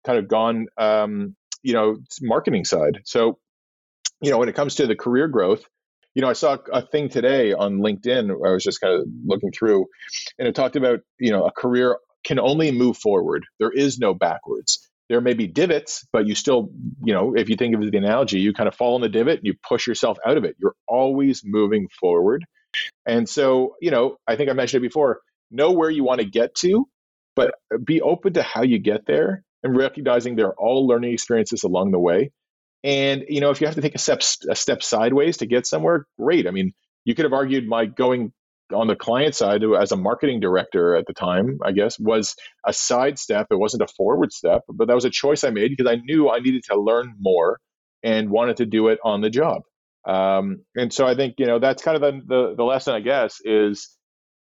kind 0.05 0.19
of 0.19 0.27
gone, 0.27 0.67
um, 0.77 1.35
you 1.63 1.73
know, 1.73 1.97
marketing 2.21 2.65
side. 2.65 3.01
So, 3.05 3.39
you 4.25 4.31
know, 4.31 4.37
when 4.37 4.49
it 4.49 4.55
comes 4.55 4.75
to 4.75 4.87
the 4.87 4.95
career 4.95 5.27
growth, 5.27 5.63
you 6.15 6.21
know, 6.21 6.29
I 6.29 6.33
saw 6.33 6.57
a 6.71 6.81
thing 6.81 7.09
today 7.09 7.53
on 7.53 7.79
LinkedIn. 7.79 8.31
I 8.31 8.51
was 8.51 8.63
just 8.63 8.81
kind 8.81 8.93
of 8.93 9.07
looking 9.25 9.51
through, 9.51 9.85
and 10.39 10.47
it 10.47 10.55
talked 10.55 10.75
about 10.75 11.01
you 11.19 11.31
know 11.31 11.45
a 11.45 11.51
career 11.51 11.97
can 12.23 12.39
only 12.39 12.71
move 12.71 12.97
forward. 12.97 13.45
There 13.59 13.71
is 13.71 13.99
no 13.99 14.13
backwards. 14.13 14.89
There 15.07 15.21
may 15.21 15.35
be 15.35 15.45
divots, 15.45 16.07
but 16.11 16.25
you 16.25 16.33
still, 16.33 16.69
you 17.03 17.13
know, 17.13 17.35
if 17.35 17.49
you 17.49 17.55
think 17.55 17.75
of 17.75 17.81
the 17.91 17.97
analogy, 17.97 18.39
you 18.39 18.53
kind 18.53 18.67
of 18.67 18.73
fall 18.73 18.95
in 18.95 19.03
the 19.03 19.09
divot 19.09 19.37
and 19.37 19.45
you 19.45 19.53
push 19.61 19.85
yourself 19.85 20.17
out 20.25 20.35
of 20.35 20.45
it. 20.45 20.55
You're 20.59 20.73
always 20.87 21.43
moving 21.45 21.87
forward. 21.99 22.43
And 23.05 23.29
so, 23.29 23.75
you 23.79 23.91
know, 23.91 24.17
I 24.27 24.35
think 24.35 24.49
I 24.49 24.53
mentioned 24.53 24.83
it 24.83 24.87
before 24.87 25.19
know 25.51 25.71
where 25.71 25.91
you 25.91 26.03
want 26.03 26.21
to 26.21 26.25
get 26.25 26.55
to, 26.55 26.87
but 27.35 27.53
be 27.83 28.01
open 28.01 28.33
to 28.33 28.41
how 28.41 28.63
you 28.63 28.79
get 28.79 29.05
there 29.05 29.43
and 29.63 29.77
recognizing 29.77 30.35
there 30.35 30.47
are 30.47 30.59
all 30.59 30.87
learning 30.87 31.13
experiences 31.13 31.63
along 31.63 31.91
the 31.91 31.99
way. 31.99 32.31
And 32.85 33.25
you 33.27 33.41
know, 33.41 33.49
if 33.49 33.59
you 33.59 33.67
have 33.67 33.75
to 33.75 33.81
take 33.81 33.95
a 33.95 33.97
step 33.97 34.21
a 34.47 34.55
step 34.55 34.83
sideways 34.83 35.37
to 35.37 35.47
get 35.47 35.65
somewhere, 35.65 36.05
great. 36.19 36.47
I 36.47 36.51
mean, 36.51 36.71
you 37.03 37.15
could 37.15 37.25
have 37.25 37.33
argued 37.33 37.67
my 37.67 37.87
going 37.87 38.31
on 38.71 38.85
the 38.87 38.95
client 38.95 39.33
side 39.33 39.63
as 39.63 39.91
a 39.91 39.97
marketing 39.97 40.39
director 40.39 40.95
at 40.95 41.07
the 41.07 41.13
time, 41.13 41.57
I 41.63 41.71
guess, 41.71 41.99
was 41.99 42.35
a 42.63 42.71
side 42.71 43.17
step. 43.17 43.47
It 43.49 43.55
wasn't 43.57 43.81
a 43.81 43.87
forward 43.87 44.31
step, 44.31 44.61
but 44.69 44.87
that 44.87 44.93
was 44.93 45.05
a 45.05 45.09
choice 45.09 45.43
I 45.43 45.49
made 45.49 45.71
because 45.75 45.91
I 45.91 45.95
knew 45.95 46.29
I 46.29 46.39
needed 46.39 46.63
to 46.65 46.79
learn 46.79 47.15
more 47.19 47.59
and 48.03 48.29
wanted 48.29 48.57
to 48.57 48.67
do 48.67 48.89
it 48.89 48.99
on 49.03 49.21
the 49.21 49.31
job. 49.31 49.63
Um, 50.07 50.63
and 50.75 50.93
so 50.93 51.07
I 51.07 51.15
think 51.15 51.35
you 51.39 51.47
know 51.47 51.57
that's 51.57 51.81
kind 51.81 51.95
of 51.95 52.01
the, 52.01 52.21
the 52.27 52.55
the 52.55 52.63
lesson, 52.63 52.93
I 52.93 52.99
guess, 52.99 53.39
is 53.43 53.89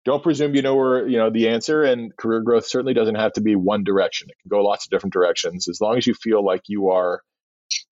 don't 0.04 0.24
presume 0.24 0.56
you 0.56 0.62
know 0.62 0.74
where 0.74 1.06
you 1.06 1.18
know 1.18 1.30
the 1.30 1.50
answer. 1.50 1.84
And 1.84 2.10
career 2.16 2.40
growth 2.40 2.66
certainly 2.66 2.94
doesn't 2.94 3.14
have 3.14 3.34
to 3.34 3.40
be 3.40 3.54
one 3.54 3.84
direction. 3.84 4.26
It 4.28 4.36
can 4.42 4.48
go 4.48 4.64
lots 4.64 4.86
of 4.86 4.90
different 4.90 5.12
directions 5.12 5.68
as 5.68 5.80
long 5.80 5.98
as 5.98 6.04
you 6.08 6.14
feel 6.14 6.44
like 6.44 6.62
you 6.66 6.90
are 6.90 7.20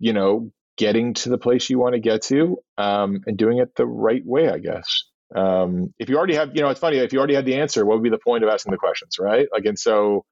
you 0.03 0.13
know, 0.13 0.51
getting 0.77 1.15
to 1.15 1.29
the 1.29 1.39
place 1.39 1.71
you 1.71 1.79
want 1.79 1.95
to 1.95 2.01
get 2.01 2.23
to 2.23 2.59
um, 2.77 3.21
and 3.25 3.39
doing 3.39 3.59
it 3.59 3.73
the 3.77 3.87
right 3.87 4.23
way, 4.27 4.49
I 4.49 4.59
guess. 4.59 5.05
Um, 5.35 5.95
if 6.01 6.09
you 6.09 6.17
already 6.19 6.35
have, 6.35 6.57
you 6.57 6.63
know, 6.63 6.71
it's 6.71 6.81
funny, 6.81 6.97
if 6.99 7.13
you 7.13 7.21
already 7.21 7.37
had 7.37 7.45
the 7.45 7.55
answer, 7.55 7.87
what 7.87 7.95
would 7.95 8.03
be 8.03 8.11
the 8.11 8.19
point 8.19 8.43
of 8.43 8.51
asking 8.51 8.73
the 8.73 8.79
questions, 8.79 9.15
right? 9.21 9.47
Like, 9.53 9.65
and 9.65 9.79
so, 9.79 10.25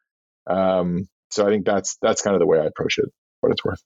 um, 0.48 1.08
so 1.30 1.46
I 1.46 1.50
think 1.50 1.66
that's, 1.66 1.98
that's 2.02 2.20
kind 2.20 2.34
of 2.34 2.40
the 2.40 2.46
way 2.46 2.58
I 2.58 2.64
approach 2.64 2.98
it, 2.98 3.04
what 3.42 3.52
it's 3.52 3.64
worth. 3.64 3.80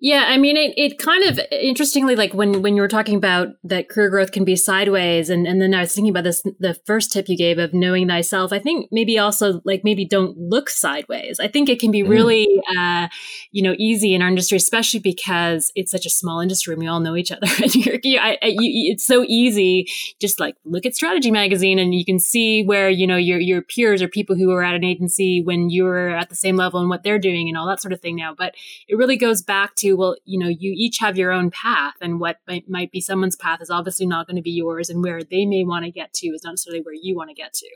Yeah, 0.00 0.24
I 0.28 0.38
mean, 0.38 0.56
it, 0.56 0.74
it 0.76 0.98
kind 0.98 1.24
of 1.24 1.40
interestingly, 1.52 2.16
like 2.16 2.34
when 2.34 2.62
when 2.62 2.74
you 2.74 2.82
were 2.82 2.88
talking 2.88 3.16
about 3.16 3.48
that 3.62 3.88
career 3.88 4.10
growth 4.10 4.32
can 4.32 4.44
be 4.44 4.56
sideways, 4.56 5.30
and, 5.30 5.46
and 5.46 5.62
then 5.62 5.72
I 5.72 5.80
was 5.82 5.94
thinking 5.94 6.10
about 6.10 6.24
this, 6.24 6.42
the 6.58 6.74
first 6.84 7.12
tip 7.12 7.28
you 7.28 7.36
gave 7.36 7.58
of 7.58 7.72
knowing 7.72 8.08
thyself. 8.08 8.52
I 8.52 8.58
think 8.58 8.88
maybe 8.90 9.18
also 9.18 9.62
like 9.64 9.82
maybe 9.84 10.04
don't 10.04 10.36
look 10.36 10.68
sideways. 10.68 11.38
I 11.38 11.46
think 11.46 11.68
it 11.68 11.78
can 11.78 11.92
be 11.92 12.02
mm. 12.02 12.08
really, 12.08 12.48
uh, 12.76 13.08
you 13.52 13.62
know, 13.62 13.74
easy 13.78 14.14
in 14.14 14.20
our 14.20 14.28
industry, 14.28 14.56
especially 14.56 14.98
because 14.98 15.70
it's 15.76 15.92
such 15.92 16.06
a 16.06 16.10
small 16.10 16.40
industry 16.40 16.74
and 16.74 16.82
we 16.82 16.88
all 16.88 17.00
know 17.00 17.14
each 17.14 17.30
other. 17.30 17.46
and 17.62 17.74
you're, 17.74 17.98
you, 18.02 18.18
I, 18.18 18.36
you, 18.42 18.92
it's 18.92 19.06
so 19.06 19.24
easy, 19.28 19.88
just 20.20 20.40
like 20.40 20.56
look 20.64 20.84
at 20.84 20.96
Strategy 20.96 21.30
Magazine, 21.30 21.78
and 21.78 21.94
you 21.94 22.04
can 22.04 22.18
see 22.18 22.64
where 22.64 22.90
you 22.90 23.06
know 23.06 23.16
your 23.16 23.38
your 23.38 23.62
peers 23.62 24.02
or 24.02 24.08
people 24.08 24.34
who 24.34 24.50
are 24.50 24.64
at 24.64 24.74
an 24.74 24.84
agency 24.84 25.40
when 25.40 25.70
you're 25.70 26.10
at 26.10 26.30
the 26.30 26.36
same 26.36 26.56
level 26.56 26.80
and 26.80 26.90
what 26.90 27.04
they're 27.04 27.18
doing 27.18 27.48
and 27.48 27.56
all 27.56 27.68
that 27.68 27.80
sort 27.80 27.92
of 27.92 28.00
thing 28.00 28.16
now. 28.16 28.34
But 28.36 28.54
it 28.88 28.96
really 28.96 29.16
goes 29.16 29.40
back 29.40 29.76
to 29.76 29.83
well, 29.92 30.16
you 30.24 30.38
know, 30.38 30.48
you 30.48 30.72
each 30.76 30.98
have 31.00 31.16
your 31.16 31.32
own 31.32 31.50
path, 31.50 31.94
and 32.00 32.20
what 32.20 32.38
might, 32.46 32.68
might 32.68 32.90
be 32.90 33.00
someone's 33.00 33.36
path 33.36 33.60
is 33.60 33.70
obviously 33.70 34.06
not 34.06 34.26
going 34.26 34.36
to 34.36 34.42
be 34.42 34.50
yours, 34.52 34.90
and 34.90 35.02
where 35.02 35.22
they 35.22 35.46
may 35.46 35.64
want 35.64 35.84
to 35.84 35.90
get 35.90 36.12
to 36.14 36.28
is 36.28 36.44
not 36.44 36.52
necessarily 36.52 36.82
where 36.82 36.94
you 36.94 37.16
want 37.16 37.30
to 37.30 37.34
get 37.34 37.52
to. 37.54 37.68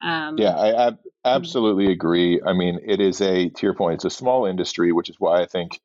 Um, 0.00 0.38
yeah, 0.38 0.56
I 0.56 0.88
ab- 0.88 1.00
absolutely 1.24 1.92
agree. 1.92 2.40
I 2.44 2.52
mean, 2.52 2.80
it 2.84 3.00
is 3.00 3.20
a, 3.20 3.48
to 3.48 3.66
your 3.66 3.74
point, 3.74 3.96
it's 3.96 4.04
a 4.04 4.10
small 4.10 4.46
industry, 4.46 4.92
which 4.92 5.10
is 5.10 5.16
why 5.18 5.42
I 5.42 5.46
think 5.46 5.80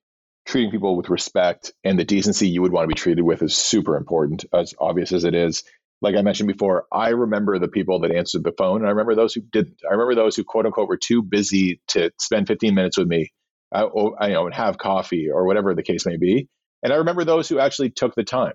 treating 0.45 0.71
people 0.71 0.95
with 0.95 1.10
respect 1.10 1.73
and 1.84 1.97
the 1.97 2.03
decency 2.03 2.49
you 2.49 2.62
would 2.62 2.71
want 2.71 2.84
to 2.84 2.93
be 2.93 2.99
treated 2.99 3.23
with 3.23 3.41
is 3.41 3.56
super 3.56 3.95
important, 3.95 4.45
as 4.53 4.73
obvious 4.79 5.12
as 5.12 5.23
it 5.23 5.34
is. 5.34 5.63
Like 6.01 6.15
I 6.15 6.21
mentioned 6.21 6.47
before, 6.47 6.86
I 6.91 7.10
remember 7.10 7.58
the 7.60 7.69
people 7.69 8.01
that 8.01 8.12
answered 8.12 8.43
the 8.43 8.51
phone, 8.51 8.82
and 8.82 8.88
I 8.88 8.89
remember 8.89 9.15
those 9.15 9.34
who 9.34 9.41
didn't. 9.41 9.77
I 9.89 9.93
remember 9.93 10.15
those 10.15 10.36
who, 10.36 10.43
quote 10.43 10.65
unquote, 10.65 10.89
were 10.89 10.97
too 10.97 11.23
busy 11.23 11.82
to 11.89 12.12
spend 12.19 12.47
15 12.47 12.75
minutes 12.75 12.97
with 12.97 13.08
me 13.08 13.32
uh, 13.73 13.83
or, 13.83 14.15
you 14.21 14.33
know, 14.33 14.45
and 14.45 14.53
have 14.53 14.77
coffee 14.77 15.29
or 15.33 15.45
whatever 15.45 15.73
the 15.73 15.83
case 15.83 16.05
may 16.05 16.17
be. 16.17 16.47
And 16.83 16.93
I 16.93 16.97
remember 16.97 17.23
those 17.23 17.49
who 17.49 17.59
actually 17.59 17.89
took 17.89 18.15
the 18.15 18.23
time. 18.23 18.53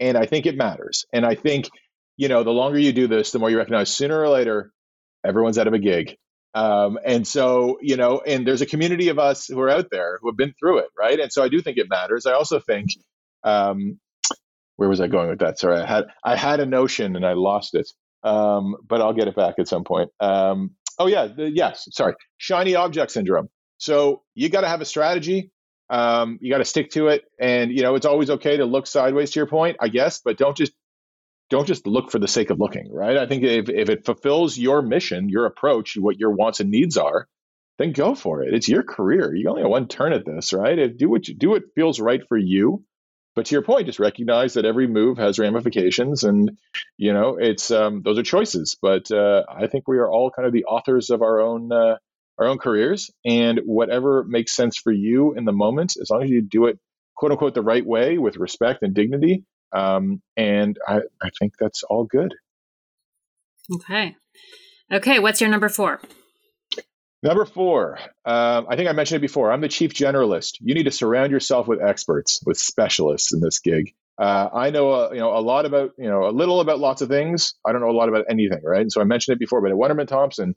And 0.00 0.16
I 0.16 0.26
think 0.26 0.46
it 0.46 0.56
matters. 0.56 1.04
And 1.12 1.24
I 1.24 1.34
think, 1.34 1.68
you 2.16 2.28
know, 2.28 2.42
the 2.42 2.50
longer 2.50 2.78
you 2.78 2.92
do 2.92 3.06
this, 3.06 3.30
the 3.30 3.38
more 3.38 3.50
you 3.50 3.58
recognize 3.58 3.90
sooner 3.90 4.20
or 4.20 4.28
later, 4.28 4.72
everyone's 5.24 5.58
out 5.58 5.66
of 5.66 5.74
a 5.74 5.78
gig. 5.78 6.16
Um, 6.54 6.98
and 7.04 7.26
so, 7.26 7.76
you 7.82 7.96
know, 7.96 8.20
and 8.26 8.46
there's 8.46 8.62
a 8.62 8.66
community 8.66 9.08
of 9.08 9.18
us 9.18 9.46
who 9.46 9.60
are 9.60 9.68
out 9.68 9.88
there 9.90 10.18
who 10.20 10.30
have 10.30 10.36
been 10.38 10.54
through 10.58 10.78
it, 10.78 10.88
right? 10.98 11.20
And 11.20 11.30
so 11.30 11.42
I 11.42 11.48
do 11.48 11.60
think 11.60 11.76
it 11.76 11.88
matters. 11.90 12.24
I 12.24 12.32
also 12.32 12.60
think, 12.60 12.88
um, 13.44 13.98
where 14.76 14.88
was 14.88 15.00
I 15.00 15.06
going 15.06 15.28
with 15.28 15.40
that? 15.40 15.58
Sorry, 15.58 15.78
I 15.78 15.86
had 15.86 16.04
I 16.24 16.36
had 16.36 16.60
a 16.60 16.66
notion 16.66 17.16
and 17.16 17.26
I 17.26 17.32
lost 17.32 17.74
it, 17.74 17.88
um, 18.22 18.76
but 18.86 19.00
I'll 19.00 19.14
get 19.14 19.28
it 19.28 19.36
back 19.36 19.54
at 19.58 19.68
some 19.68 19.84
point. 19.84 20.10
Um, 20.20 20.72
oh 20.98 21.06
yeah, 21.06 21.26
the, 21.26 21.50
yes, 21.50 21.88
sorry, 21.92 22.14
shiny 22.38 22.74
object 22.74 23.12
syndrome. 23.12 23.48
So 23.78 24.22
you 24.34 24.48
got 24.48 24.62
to 24.62 24.68
have 24.68 24.80
a 24.80 24.86
strategy. 24.86 25.50
Um, 25.88 26.38
you 26.40 26.50
got 26.50 26.58
to 26.58 26.64
stick 26.64 26.90
to 26.90 27.08
it, 27.08 27.24
and 27.38 27.70
you 27.70 27.82
know 27.82 27.94
it's 27.94 28.06
always 28.06 28.30
okay 28.30 28.56
to 28.56 28.64
look 28.64 28.86
sideways. 28.86 29.30
To 29.32 29.40
your 29.40 29.46
point, 29.46 29.76
I 29.80 29.88
guess, 29.88 30.20
but 30.24 30.36
don't 30.36 30.56
just 30.56 30.72
don't 31.48 31.66
just 31.66 31.86
look 31.86 32.10
for 32.10 32.18
the 32.18 32.28
sake 32.28 32.50
of 32.50 32.58
looking, 32.58 32.92
right? 32.92 33.16
I 33.16 33.26
think 33.26 33.44
if 33.44 33.68
if 33.68 33.88
it 33.88 34.04
fulfills 34.04 34.58
your 34.58 34.82
mission, 34.82 35.28
your 35.28 35.46
approach, 35.46 35.96
what 35.96 36.18
your 36.18 36.32
wants 36.32 36.60
and 36.60 36.70
needs 36.70 36.96
are, 36.96 37.28
then 37.78 37.92
go 37.92 38.14
for 38.14 38.42
it. 38.42 38.52
It's 38.52 38.68
your 38.68 38.82
career. 38.82 39.34
You 39.34 39.48
only 39.48 39.62
have 39.62 39.70
one 39.70 39.86
turn 39.86 40.12
at 40.12 40.24
this, 40.24 40.52
right? 40.52 40.78
If, 40.78 40.96
do 40.96 41.08
what 41.08 41.28
you 41.28 41.34
do 41.34 41.50
what 41.50 41.74
feels 41.74 42.00
right 42.00 42.22
for 42.28 42.36
you. 42.36 42.84
But 43.36 43.46
to 43.46 43.54
your 43.54 43.62
point, 43.62 43.86
just 43.86 44.00
recognize 44.00 44.54
that 44.54 44.64
every 44.64 44.86
move 44.86 45.18
has 45.18 45.38
ramifications, 45.38 46.24
and 46.24 46.58
you 46.96 47.12
know 47.12 47.36
it's 47.38 47.70
um, 47.70 48.02
those 48.02 48.18
are 48.18 48.22
choices. 48.22 48.76
But 48.80 49.10
uh, 49.12 49.44
I 49.48 49.66
think 49.66 49.86
we 49.86 49.98
are 49.98 50.10
all 50.10 50.30
kind 50.30 50.46
of 50.46 50.52
the 50.52 50.64
authors 50.64 51.10
of 51.10 51.22
our 51.22 51.40
own 51.40 51.70
uh, 51.70 51.96
our 52.38 52.46
own 52.46 52.58
careers 52.58 53.10
and 53.24 53.60
whatever 53.64 54.24
makes 54.24 54.54
sense 54.54 54.76
for 54.76 54.92
you 54.92 55.34
in 55.34 55.44
the 55.44 55.52
moment, 55.52 55.94
as 56.00 56.10
long 56.10 56.22
as 56.22 56.30
you 56.30 56.42
do 56.42 56.66
it 56.66 56.78
quote 57.16 57.32
unquote 57.32 57.54
the 57.54 57.62
right 57.62 57.84
way 57.84 58.18
with 58.18 58.36
respect 58.36 58.82
and 58.82 58.94
dignity. 58.94 59.44
Um, 59.72 60.22
and 60.36 60.78
I, 60.86 61.00
I 61.22 61.30
think 61.38 61.54
that's 61.58 61.82
all 61.82 62.04
good. 62.04 62.34
Okay. 63.74 64.16
Okay. 64.92 65.18
What's 65.18 65.40
your 65.40 65.50
number 65.50 65.68
four? 65.68 66.00
Number 67.22 67.44
four, 67.44 67.98
um, 68.24 68.66
I 68.68 68.76
think 68.76 68.88
I 68.88 68.92
mentioned 68.92 69.16
it 69.16 69.22
before. 69.22 69.50
I'm 69.50 69.62
the 69.62 69.68
chief 69.68 69.94
generalist. 69.94 70.58
You 70.60 70.74
need 70.74 70.84
to 70.84 70.92
surround 70.92 71.32
yourself 71.32 71.66
with 71.66 71.82
experts, 71.82 72.40
with 72.46 72.58
specialists 72.58 73.32
in 73.32 73.40
this 73.40 73.58
gig. 73.58 73.94
Uh, 74.18 74.48
I 74.52 74.70
know, 74.70 74.92
a, 74.92 75.14
you 75.14 75.20
know, 75.20 75.36
a 75.36 75.40
lot 75.40 75.66
about, 75.66 75.92
you 75.98 76.08
know, 76.08 76.26
a 76.26 76.30
little 76.30 76.60
about 76.60 76.78
lots 76.78 77.02
of 77.02 77.08
things. 77.08 77.54
I 77.66 77.72
don't 77.72 77.80
know 77.80 77.90
a 77.90 77.96
lot 77.96 78.08
about 78.08 78.26
anything, 78.30 78.60
right? 78.62 78.82
And 78.82 78.92
so 78.92 79.00
I 79.00 79.04
mentioned 79.04 79.34
it 79.34 79.40
before, 79.40 79.60
but 79.60 79.70
at 79.70 79.76
Wunderman 79.76 80.06
Thompson, 80.06 80.54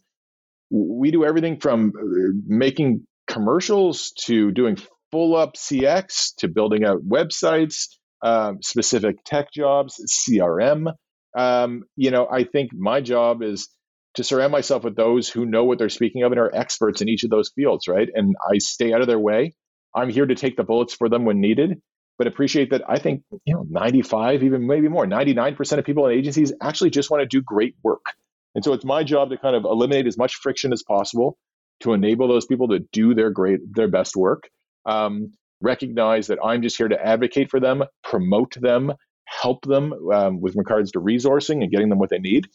we 0.69 1.11
do 1.11 1.25
everything 1.25 1.59
from 1.59 1.91
uh, 1.97 2.39
making 2.45 3.05
commercials 3.27 4.11
to 4.25 4.51
doing 4.51 4.77
full 5.11 5.35
up 5.35 5.55
CX 5.55 6.35
to 6.37 6.47
building 6.47 6.83
out 6.85 7.07
websites, 7.07 7.87
um, 8.21 8.61
specific 8.61 9.17
tech 9.25 9.51
jobs, 9.51 9.99
CRM. 10.29 10.93
Um, 11.37 11.83
you 11.95 12.11
know, 12.11 12.27
I 12.29 12.43
think 12.43 12.71
my 12.73 13.01
job 13.01 13.41
is 13.43 13.69
to 14.15 14.23
surround 14.23 14.51
myself 14.51 14.83
with 14.83 14.95
those 14.95 15.29
who 15.29 15.45
know 15.45 15.63
what 15.63 15.77
they're 15.77 15.89
speaking 15.89 16.23
of 16.23 16.31
and 16.31 16.39
are 16.39 16.53
experts 16.53 17.01
in 17.01 17.09
each 17.09 17.23
of 17.23 17.29
those 17.29 17.51
fields, 17.55 17.87
right? 17.87 18.09
And 18.13 18.35
I 18.51 18.57
stay 18.57 18.93
out 18.93 19.01
of 19.01 19.07
their 19.07 19.19
way. 19.19 19.53
I'm 19.95 20.09
here 20.09 20.25
to 20.25 20.35
take 20.35 20.57
the 20.57 20.63
bullets 20.63 20.93
for 20.93 21.09
them 21.09 21.25
when 21.25 21.39
needed, 21.39 21.81
but 22.17 22.27
appreciate 22.27 22.71
that 22.71 22.83
I 22.87 22.99
think, 22.99 23.23
you 23.45 23.55
know, 23.55 23.65
95, 23.69 24.43
even 24.43 24.67
maybe 24.67 24.87
more, 24.87 25.05
99% 25.05 25.77
of 25.77 25.85
people 25.85 26.07
in 26.07 26.17
agencies 26.17 26.53
actually 26.61 26.89
just 26.89 27.09
want 27.09 27.21
to 27.21 27.27
do 27.27 27.41
great 27.41 27.75
work. 27.83 28.05
And 28.59 28.63
so 28.65 28.73
it's 28.73 28.83
my 28.83 29.05
job 29.05 29.29
to 29.29 29.37
kind 29.37 29.55
of 29.55 29.63
eliminate 29.63 30.05
as 30.05 30.17
much 30.17 30.35
friction 30.35 30.73
as 30.73 30.83
possible 30.83 31.37
to 31.79 31.93
enable 31.93 32.27
those 32.27 32.45
people 32.45 32.67
to 32.67 32.79
do 32.91 33.13
their 33.13 33.29
great, 33.29 33.61
their 33.73 33.87
best 33.87 34.17
work. 34.17 34.49
Um, 34.85 35.31
recognize 35.61 36.27
that 36.27 36.39
I'm 36.43 36.61
just 36.61 36.75
here 36.75 36.89
to 36.89 37.01
advocate 37.01 37.49
for 37.49 37.61
them, 37.61 37.85
promote 38.03 38.55
them, 38.59 38.91
help 39.23 39.63
them 39.63 39.93
um, 40.11 40.41
with 40.41 40.57
regards 40.57 40.91
to 40.91 40.99
resourcing 40.99 41.61
and 41.63 41.71
getting 41.71 41.87
them 41.87 41.99
what 41.99 42.09
they 42.09 42.19
need. 42.19 42.47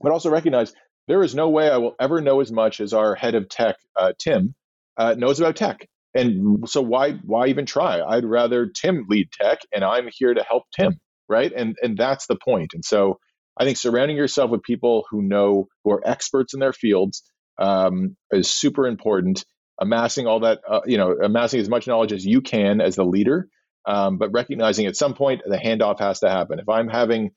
But 0.00 0.12
also 0.12 0.30
recognize 0.30 0.72
there 1.08 1.24
is 1.24 1.34
no 1.34 1.48
way 1.48 1.68
I 1.68 1.78
will 1.78 1.96
ever 2.00 2.20
know 2.20 2.40
as 2.40 2.52
much 2.52 2.80
as 2.80 2.92
our 2.92 3.16
head 3.16 3.34
of 3.34 3.48
tech, 3.48 3.74
uh, 3.96 4.12
Tim, 4.20 4.54
uh, 4.96 5.16
knows 5.18 5.40
about 5.40 5.56
tech. 5.56 5.88
And 6.14 6.68
so 6.68 6.82
why 6.82 7.14
why 7.24 7.48
even 7.48 7.66
try? 7.66 8.00
I'd 8.00 8.24
rather 8.24 8.68
Tim 8.68 9.06
lead 9.08 9.32
tech, 9.32 9.58
and 9.74 9.82
I'm 9.82 10.08
here 10.12 10.34
to 10.34 10.44
help 10.44 10.66
Tim, 10.72 11.00
right? 11.28 11.52
And 11.52 11.74
and 11.82 11.98
that's 11.98 12.28
the 12.28 12.36
point. 12.36 12.74
And 12.74 12.84
so 12.84 13.18
I 13.58 13.64
think 13.64 13.78
surrounding 13.78 14.16
yourself 14.16 14.50
with 14.50 14.62
people 14.62 15.04
who 15.10 15.22
know 15.22 15.68
who 15.84 15.92
are 15.92 16.06
experts 16.06 16.54
in 16.54 16.60
their 16.60 16.72
fields 16.72 17.22
um, 17.58 18.16
is 18.30 18.50
super 18.50 18.86
important. 18.86 19.44
Amassing 19.80 20.26
all 20.26 20.40
that, 20.40 20.60
uh, 20.68 20.80
you 20.86 20.96
know, 20.96 21.12
amassing 21.12 21.60
as 21.60 21.68
much 21.68 21.86
knowledge 21.86 22.12
as 22.12 22.24
you 22.24 22.40
can 22.40 22.80
as 22.80 22.96
the 22.96 23.04
leader, 23.04 23.48
um, 23.86 24.18
but 24.18 24.32
recognizing 24.32 24.86
at 24.86 24.96
some 24.96 25.14
point 25.14 25.42
the 25.44 25.58
handoff 25.58 26.00
has 26.00 26.20
to 26.20 26.30
happen. 26.30 26.58
If 26.58 26.68
I'm 26.68 26.88
having, 26.88 27.30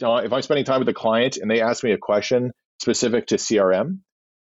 if 0.00 0.32
I'm 0.32 0.42
spending 0.42 0.64
time 0.64 0.80
with 0.80 0.88
a 0.88 0.94
client 0.94 1.36
and 1.36 1.50
they 1.50 1.60
ask 1.60 1.82
me 1.82 1.92
a 1.92 1.98
question 1.98 2.52
specific 2.80 3.26
to 3.28 3.36
CRM, 3.36 3.98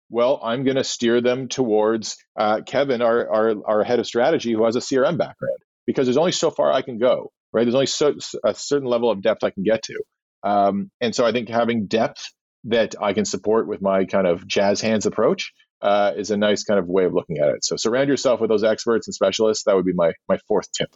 well, 0.10 0.40
I'm 0.44 0.64
going 0.64 0.78
to 0.78 0.84
steer 0.84 1.22
them 1.22 1.48
towards 1.48 2.18
uh, 2.38 2.62
Kevin, 2.66 3.02
our, 3.02 3.30
our, 3.30 3.54
our 3.66 3.84
head 3.84 4.00
of 4.00 4.08
strategy, 4.08 4.54
who 4.54 4.64
has 4.66 4.76
a 4.76 4.80
CRM 4.80 5.18
background, 5.18 5.58
because 5.86 6.06
there's 6.06 6.18
only 6.18 6.32
so 6.32 6.52
far 6.52 6.72
I 6.72 6.82
can 6.82 6.98
go, 6.98 7.32
right? 7.52 7.64
There's 7.64 7.76
only 7.76 7.88
so, 7.88 8.14
a 8.46 8.54
certain 8.54 8.88
level 8.88 9.10
of 9.10 9.22
depth 9.22 9.44
I 9.44 9.50
can 9.50 9.64
get 9.64 9.84
to. 9.84 10.02
Um, 10.48 10.92
and 11.02 11.14
so 11.14 11.26
I 11.26 11.32
think 11.32 11.50
having 11.50 11.88
depth 11.88 12.32
that 12.66 12.96
I 13.02 13.14
can 13.14 13.26
support 13.26 13.68
with 13.68 13.82
my 13.82 14.06
kind 14.06 14.28
of 14.28 14.48
jazz 14.48 14.80
hands 14.82 15.06
approach 15.06 15.52
uh, 15.82 16.14
is 16.16 16.32
a 16.32 16.38
nice 16.38 16.64
kind 16.64 16.80
of 16.80 16.88
way 16.88 17.06
of 17.06 17.14
looking 17.14 17.38
at 17.38 17.50
it. 17.50 17.66
So 17.66 17.76
surround 17.76 18.10
yourself 18.10 18.40
with 18.40 18.50
those 18.50 18.64
experts 18.64 19.08
and 19.08 19.14
specialists. 19.14 19.66
That 19.66 19.76
would 19.76 19.86
be 19.86 19.94
my 19.94 20.14
my 20.30 20.38
fourth 20.48 20.72
tip. 20.72 20.90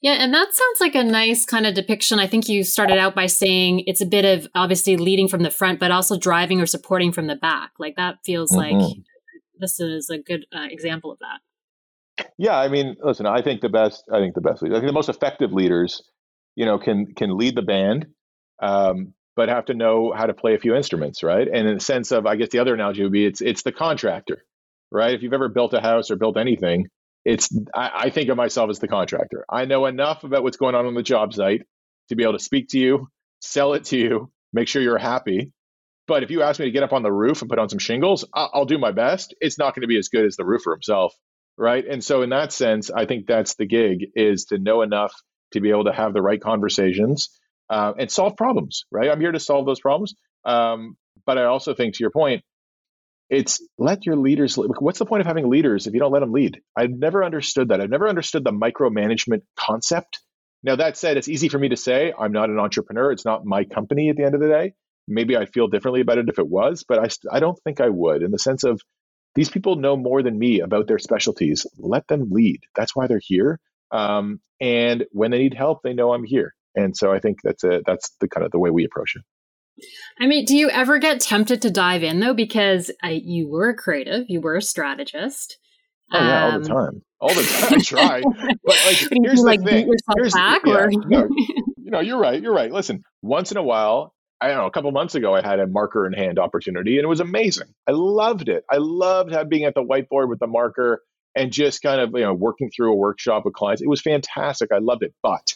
Yeah, 0.00 0.12
and 0.12 0.32
that 0.32 0.52
sounds 0.52 0.80
like 0.80 0.94
a 0.94 1.02
nice 1.02 1.44
kind 1.44 1.66
of 1.66 1.74
depiction. 1.74 2.20
I 2.20 2.28
think 2.28 2.48
you 2.48 2.62
started 2.62 2.98
out 2.98 3.14
by 3.14 3.26
saying 3.26 3.84
it's 3.86 4.00
a 4.00 4.06
bit 4.06 4.24
of 4.24 4.46
obviously 4.54 4.96
leading 4.96 5.26
from 5.28 5.42
the 5.42 5.50
front, 5.50 5.80
but 5.80 5.90
also 5.90 6.16
driving 6.16 6.60
or 6.60 6.66
supporting 6.66 7.10
from 7.12 7.26
the 7.26 7.36
back. 7.36 7.72
Like 7.78 7.96
that 7.96 8.16
feels 8.24 8.52
mm-hmm. 8.52 8.78
like 8.78 8.96
this 9.58 9.80
is 9.80 10.08
a 10.08 10.18
good 10.18 10.44
uh, 10.54 10.66
example 10.70 11.10
of 11.10 11.18
that. 11.18 12.28
Yeah, 12.36 12.58
I 12.58 12.68
mean, 12.68 12.96
listen, 13.02 13.26
I 13.26 13.42
think 13.42 13.60
the 13.60 13.68
best, 13.68 14.04
I 14.12 14.18
think 14.18 14.34
the 14.34 14.40
best 14.40 14.62
leaders, 14.62 14.76
I 14.76 14.80
think 14.80 14.88
the 14.88 14.94
most 14.94 15.08
effective 15.08 15.52
leaders, 15.52 16.02
you 16.58 16.66
know, 16.66 16.80
can 16.80 17.14
can 17.14 17.38
lead 17.38 17.54
the 17.54 17.62
band, 17.62 18.08
um, 18.60 19.14
but 19.36 19.48
have 19.48 19.66
to 19.66 19.74
know 19.74 20.12
how 20.12 20.26
to 20.26 20.34
play 20.34 20.56
a 20.56 20.58
few 20.58 20.74
instruments, 20.74 21.22
right? 21.22 21.46
And 21.46 21.68
in 21.68 21.74
the 21.74 21.80
sense 21.80 22.10
of, 22.10 22.26
I 22.26 22.34
guess 22.34 22.48
the 22.48 22.58
other 22.58 22.74
analogy 22.74 23.04
would 23.04 23.12
be 23.12 23.24
it's 23.24 23.40
it's 23.40 23.62
the 23.62 23.70
contractor, 23.70 24.44
right? 24.90 25.14
If 25.14 25.22
you've 25.22 25.34
ever 25.34 25.48
built 25.48 25.72
a 25.72 25.80
house 25.80 26.10
or 26.10 26.16
built 26.16 26.36
anything, 26.36 26.88
it's 27.24 27.56
I, 27.72 27.90
I 27.94 28.10
think 28.10 28.28
of 28.28 28.36
myself 28.36 28.70
as 28.70 28.80
the 28.80 28.88
contractor. 28.88 29.44
I 29.48 29.66
know 29.66 29.86
enough 29.86 30.24
about 30.24 30.42
what's 30.42 30.56
going 30.56 30.74
on 30.74 30.84
on 30.84 30.94
the 30.94 31.04
job 31.04 31.32
site 31.32 31.62
to 32.08 32.16
be 32.16 32.24
able 32.24 32.32
to 32.32 32.40
speak 32.40 32.70
to 32.70 32.78
you, 32.80 33.08
sell 33.40 33.74
it 33.74 33.84
to 33.84 33.96
you, 33.96 34.32
make 34.52 34.66
sure 34.66 34.82
you're 34.82 34.98
happy. 34.98 35.52
But 36.08 36.24
if 36.24 36.32
you 36.32 36.42
ask 36.42 36.58
me 36.58 36.66
to 36.66 36.72
get 36.72 36.82
up 36.82 36.92
on 36.92 37.04
the 37.04 37.12
roof 37.12 37.40
and 37.40 37.48
put 37.50 37.60
on 37.60 37.68
some 37.68 37.78
shingles, 37.78 38.24
I'll, 38.34 38.50
I'll 38.52 38.64
do 38.64 38.78
my 38.78 38.90
best. 38.90 39.32
It's 39.40 39.58
not 39.58 39.76
going 39.76 39.82
to 39.82 39.88
be 39.88 39.98
as 39.98 40.08
good 40.08 40.24
as 40.24 40.34
the 40.34 40.44
roofer 40.44 40.72
himself, 40.72 41.14
right? 41.56 41.86
And 41.86 42.02
so, 42.02 42.22
in 42.22 42.30
that 42.30 42.52
sense, 42.52 42.90
I 42.90 43.06
think 43.06 43.28
that's 43.28 43.54
the 43.54 43.66
gig: 43.66 44.06
is 44.16 44.46
to 44.46 44.58
know 44.58 44.82
enough 44.82 45.14
to 45.52 45.60
be 45.60 45.70
able 45.70 45.84
to 45.84 45.92
have 45.92 46.12
the 46.12 46.22
right 46.22 46.40
conversations 46.40 47.30
uh, 47.70 47.92
and 47.98 48.10
solve 48.10 48.36
problems. 48.36 48.84
Right? 48.90 49.10
I'm 49.10 49.20
here 49.20 49.32
to 49.32 49.40
solve 49.40 49.66
those 49.66 49.80
problems. 49.80 50.14
Um, 50.44 50.96
but 51.26 51.38
I 51.38 51.44
also 51.44 51.74
think, 51.74 51.94
to 51.94 52.02
your 52.02 52.10
point, 52.10 52.42
it's 53.28 53.62
let 53.76 54.06
your 54.06 54.16
leaders 54.16 54.56
what's 54.56 54.98
the 54.98 55.04
point 55.04 55.20
of 55.20 55.26
having 55.26 55.50
leaders 55.50 55.86
if 55.86 55.92
you 55.92 56.00
don't 56.00 56.12
let 56.12 56.20
them 56.20 56.32
lead? 56.32 56.60
I've 56.76 56.90
never 56.90 57.22
understood 57.22 57.68
that. 57.68 57.80
I've 57.80 57.90
never 57.90 58.08
understood 58.08 58.44
the 58.44 58.52
micromanagement 58.52 59.42
concept. 59.56 60.20
Now 60.62 60.76
that 60.76 60.96
said 60.96 61.16
it's 61.18 61.28
easy 61.28 61.48
for 61.48 61.58
me 61.58 61.68
to 61.68 61.76
say 61.76 62.12
i'm 62.18 62.32
not 62.32 62.48
an 62.48 62.58
entrepreneur. 62.58 63.12
It's 63.12 63.26
not 63.26 63.44
my 63.44 63.64
company 63.64 64.08
at 64.08 64.16
the 64.16 64.24
end 64.24 64.34
of 64.34 64.40
the 64.40 64.48
day. 64.48 64.72
Maybe 65.06 65.36
i'd 65.36 65.52
feel 65.52 65.68
differently 65.68 66.00
about 66.00 66.18
it 66.18 66.28
if 66.30 66.38
it 66.38 66.48
was 66.48 66.84
but 66.88 66.98
i, 66.98 67.36
I 67.36 67.40
don't 67.40 67.58
think 67.64 67.80
i 67.80 67.88
would 67.88 68.22
in 68.22 68.30
the 68.30 68.38
sense 68.38 68.64
of 68.64 68.80
these 69.34 69.50
people 69.50 69.76
know 69.76 69.96
more 69.96 70.22
than 70.22 70.38
me 70.38 70.60
about 70.60 70.88
their 70.88 70.98
specialties. 70.98 71.64
Let 71.78 72.08
them 72.08 72.28
lead. 72.30 72.60
That's 72.74 72.96
why 72.96 73.06
they're 73.06 73.20
here 73.22 73.60
um, 73.90 74.40
and 74.60 75.04
when 75.12 75.30
they 75.30 75.38
need 75.38 75.54
help 75.54 75.80
they 75.82 75.94
know 75.94 76.12
i'm 76.12 76.24
here 76.24 76.54
and 76.74 76.96
so 76.96 77.12
i 77.12 77.18
think 77.18 77.38
that's 77.42 77.64
a 77.64 77.80
that's 77.86 78.14
the 78.20 78.28
kind 78.28 78.44
of 78.44 78.52
the 78.52 78.58
way 78.58 78.70
we 78.70 78.84
approach 78.84 79.14
it 79.16 79.22
I 80.20 80.26
mean, 80.26 80.44
do 80.44 80.56
you 80.56 80.70
ever 80.70 80.98
get 80.98 81.20
tempted 81.20 81.62
to 81.62 81.70
dive 81.70 82.02
in 82.02 82.20
though? 82.20 82.34
Because 82.34 82.90
I, 83.02 83.20
you 83.22 83.48
were 83.48 83.70
a 83.70 83.76
creative, 83.76 84.24
you 84.28 84.40
were 84.40 84.56
a 84.56 84.62
strategist. 84.62 85.58
Oh 86.12 86.18
yeah, 86.18 86.44
all 86.44 86.50
the 86.50 86.56
um, 86.56 86.62
time, 86.64 87.02
all 87.20 87.28
the 87.34 87.42
time. 87.42 87.74
I 87.74 87.82
try, 87.82 88.22
but 88.64 88.76
like, 88.86 88.96
here's 89.22 89.40
the 89.40 89.46
like, 89.46 89.62
thing. 89.62 89.92
Here's, 90.16 90.32
back, 90.32 90.62
yeah, 90.64 90.74
or? 90.74 90.90
no, 90.90 91.28
you 91.76 91.90
know, 91.90 92.00
you're 92.00 92.18
right. 92.18 92.42
You're 92.42 92.54
right. 92.54 92.72
Listen, 92.72 93.02
once 93.22 93.50
in 93.50 93.58
a 93.58 93.62
while, 93.62 94.14
I 94.40 94.48
don't 94.48 94.56
know. 94.56 94.66
A 94.66 94.70
couple 94.70 94.90
months 94.90 95.14
ago, 95.14 95.34
I 95.34 95.42
had 95.42 95.60
a 95.60 95.66
marker 95.66 96.06
in 96.06 96.14
hand 96.14 96.38
opportunity, 96.38 96.96
and 96.96 97.04
it 97.04 97.08
was 97.08 97.20
amazing. 97.20 97.68
I 97.86 97.92
loved 97.92 98.48
it. 98.48 98.64
I 98.70 98.78
loved 98.78 99.34
being 99.50 99.64
at 99.64 99.74
the 99.74 99.82
whiteboard 99.82 100.28
with 100.30 100.38
the 100.38 100.46
marker 100.46 101.02
and 101.34 101.52
just 101.52 101.82
kind 101.82 102.00
of 102.00 102.10
you 102.14 102.24
know 102.24 102.34
working 102.34 102.70
through 102.74 102.92
a 102.92 102.96
workshop 102.96 103.44
with 103.44 103.54
clients. 103.54 103.82
It 103.82 103.88
was 103.88 104.00
fantastic. 104.00 104.70
I 104.72 104.78
loved 104.78 105.02
it, 105.02 105.14
but 105.22 105.54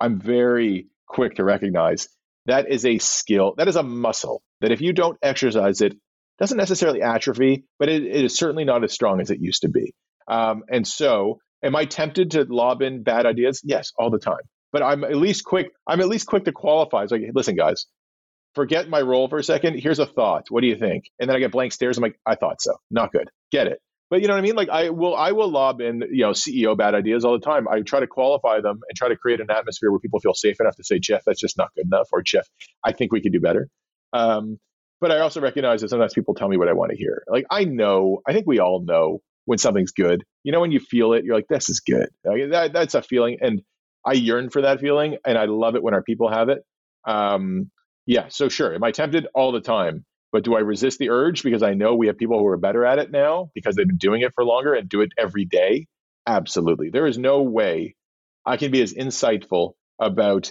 I'm 0.00 0.20
very 0.20 0.88
quick 1.06 1.36
to 1.36 1.44
recognize 1.44 2.08
that 2.46 2.68
is 2.70 2.84
a 2.84 2.98
skill, 2.98 3.54
that 3.56 3.68
is 3.68 3.76
a 3.76 3.82
muscle 3.82 4.42
that 4.60 4.72
if 4.72 4.80
you 4.80 4.92
don't 4.92 5.18
exercise 5.22 5.80
it, 5.80 5.96
doesn't 6.38 6.58
necessarily 6.58 7.00
atrophy, 7.00 7.64
but 7.78 7.88
it, 7.88 8.04
it 8.04 8.24
is 8.24 8.36
certainly 8.36 8.64
not 8.64 8.84
as 8.84 8.92
strong 8.92 9.20
as 9.20 9.30
it 9.30 9.40
used 9.40 9.62
to 9.62 9.68
be. 9.68 9.94
Um, 10.26 10.64
and 10.68 10.86
so, 10.86 11.38
am 11.62 11.76
I 11.76 11.84
tempted 11.84 12.32
to 12.32 12.44
lob 12.44 12.82
in 12.82 13.02
bad 13.02 13.24
ideas? 13.24 13.60
Yes, 13.64 13.92
all 13.96 14.10
the 14.10 14.18
time. 14.18 14.40
But 14.72 14.82
I'm 14.82 15.04
at 15.04 15.16
least 15.16 15.44
quick. 15.44 15.70
I'm 15.86 16.00
at 16.00 16.08
least 16.08 16.26
quick 16.26 16.44
to 16.46 16.52
qualify. 16.52 17.04
It's 17.04 17.12
like, 17.12 17.22
listen, 17.32 17.54
guys, 17.54 17.86
forget 18.54 18.88
my 18.88 19.00
role 19.00 19.28
for 19.28 19.38
a 19.38 19.44
second. 19.44 19.78
Here's 19.78 20.00
a 20.00 20.06
thought. 20.06 20.46
What 20.50 20.62
do 20.62 20.66
you 20.66 20.76
think? 20.76 21.04
And 21.20 21.30
then 21.30 21.36
I 21.36 21.38
get 21.40 21.52
blank 21.52 21.72
stares. 21.72 21.96
I'm 21.96 22.02
like, 22.02 22.18
I 22.26 22.34
thought 22.34 22.60
so. 22.60 22.74
Not 22.90 23.12
good. 23.12 23.30
Get 23.52 23.68
it. 23.68 23.80
But 24.14 24.22
you 24.22 24.28
know 24.28 24.34
what 24.34 24.38
I 24.38 24.42
mean? 24.42 24.54
Like 24.54 24.68
I 24.68 24.90
will, 24.90 25.16
I 25.16 25.32
will 25.32 25.50
lob 25.50 25.80
in, 25.80 26.04
you 26.08 26.22
know, 26.22 26.30
CEO 26.30 26.78
bad 26.78 26.94
ideas 26.94 27.24
all 27.24 27.32
the 27.32 27.44
time. 27.44 27.66
I 27.66 27.80
try 27.80 27.98
to 27.98 28.06
qualify 28.06 28.60
them 28.60 28.78
and 28.88 28.96
try 28.96 29.08
to 29.08 29.16
create 29.16 29.40
an 29.40 29.50
atmosphere 29.50 29.90
where 29.90 29.98
people 29.98 30.20
feel 30.20 30.34
safe 30.34 30.60
enough 30.60 30.76
to 30.76 30.84
say, 30.84 31.00
Jeff, 31.00 31.24
that's 31.26 31.40
just 31.40 31.58
not 31.58 31.74
good 31.74 31.86
enough, 31.86 32.10
or 32.12 32.22
Jeff, 32.22 32.46
I 32.84 32.92
think 32.92 33.10
we 33.12 33.20
could 33.20 33.32
do 33.32 33.40
better. 33.40 33.68
Um, 34.12 34.60
but 35.00 35.10
I 35.10 35.18
also 35.18 35.40
recognize 35.40 35.80
that 35.80 35.88
sometimes 35.88 36.14
people 36.14 36.34
tell 36.34 36.46
me 36.46 36.56
what 36.56 36.68
I 36.68 36.74
want 36.74 36.92
to 36.92 36.96
hear. 36.96 37.24
Like 37.26 37.44
I 37.50 37.64
know, 37.64 38.20
I 38.24 38.32
think 38.32 38.46
we 38.46 38.60
all 38.60 38.84
know 38.84 39.20
when 39.46 39.58
something's 39.58 39.90
good. 39.90 40.22
You 40.44 40.52
know, 40.52 40.60
when 40.60 40.70
you 40.70 40.78
feel 40.78 41.14
it, 41.14 41.24
you're 41.24 41.34
like, 41.34 41.48
this 41.48 41.68
is 41.68 41.80
good. 41.80 42.06
Like, 42.24 42.50
that, 42.50 42.72
that's 42.72 42.94
a 42.94 43.02
feeling, 43.02 43.38
and 43.40 43.62
I 44.06 44.12
yearn 44.12 44.48
for 44.48 44.62
that 44.62 44.78
feeling, 44.78 45.16
and 45.26 45.36
I 45.36 45.46
love 45.46 45.74
it 45.74 45.82
when 45.82 45.92
our 45.92 46.04
people 46.04 46.30
have 46.30 46.50
it. 46.50 46.60
Um, 47.04 47.68
yeah, 48.06 48.26
so 48.28 48.48
sure, 48.48 48.72
am 48.76 48.84
I 48.84 48.92
tempted 48.92 49.26
all 49.34 49.50
the 49.50 49.60
time? 49.60 50.04
But 50.34 50.42
do 50.42 50.56
I 50.56 50.60
resist 50.62 50.98
the 50.98 51.10
urge 51.10 51.44
because 51.44 51.62
I 51.62 51.74
know 51.74 51.94
we 51.94 52.08
have 52.08 52.18
people 52.18 52.40
who 52.40 52.46
are 52.48 52.56
better 52.56 52.84
at 52.84 52.98
it 52.98 53.12
now 53.12 53.52
because 53.54 53.76
they've 53.76 53.86
been 53.86 53.98
doing 53.98 54.22
it 54.22 54.32
for 54.34 54.44
longer 54.44 54.74
and 54.74 54.88
do 54.88 55.00
it 55.00 55.10
every 55.16 55.44
day? 55.44 55.86
Absolutely. 56.26 56.90
There 56.90 57.06
is 57.06 57.16
no 57.16 57.42
way 57.42 57.94
I 58.44 58.56
can 58.56 58.72
be 58.72 58.82
as 58.82 58.92
insightful 58.92 59.74
about 60.00 60.50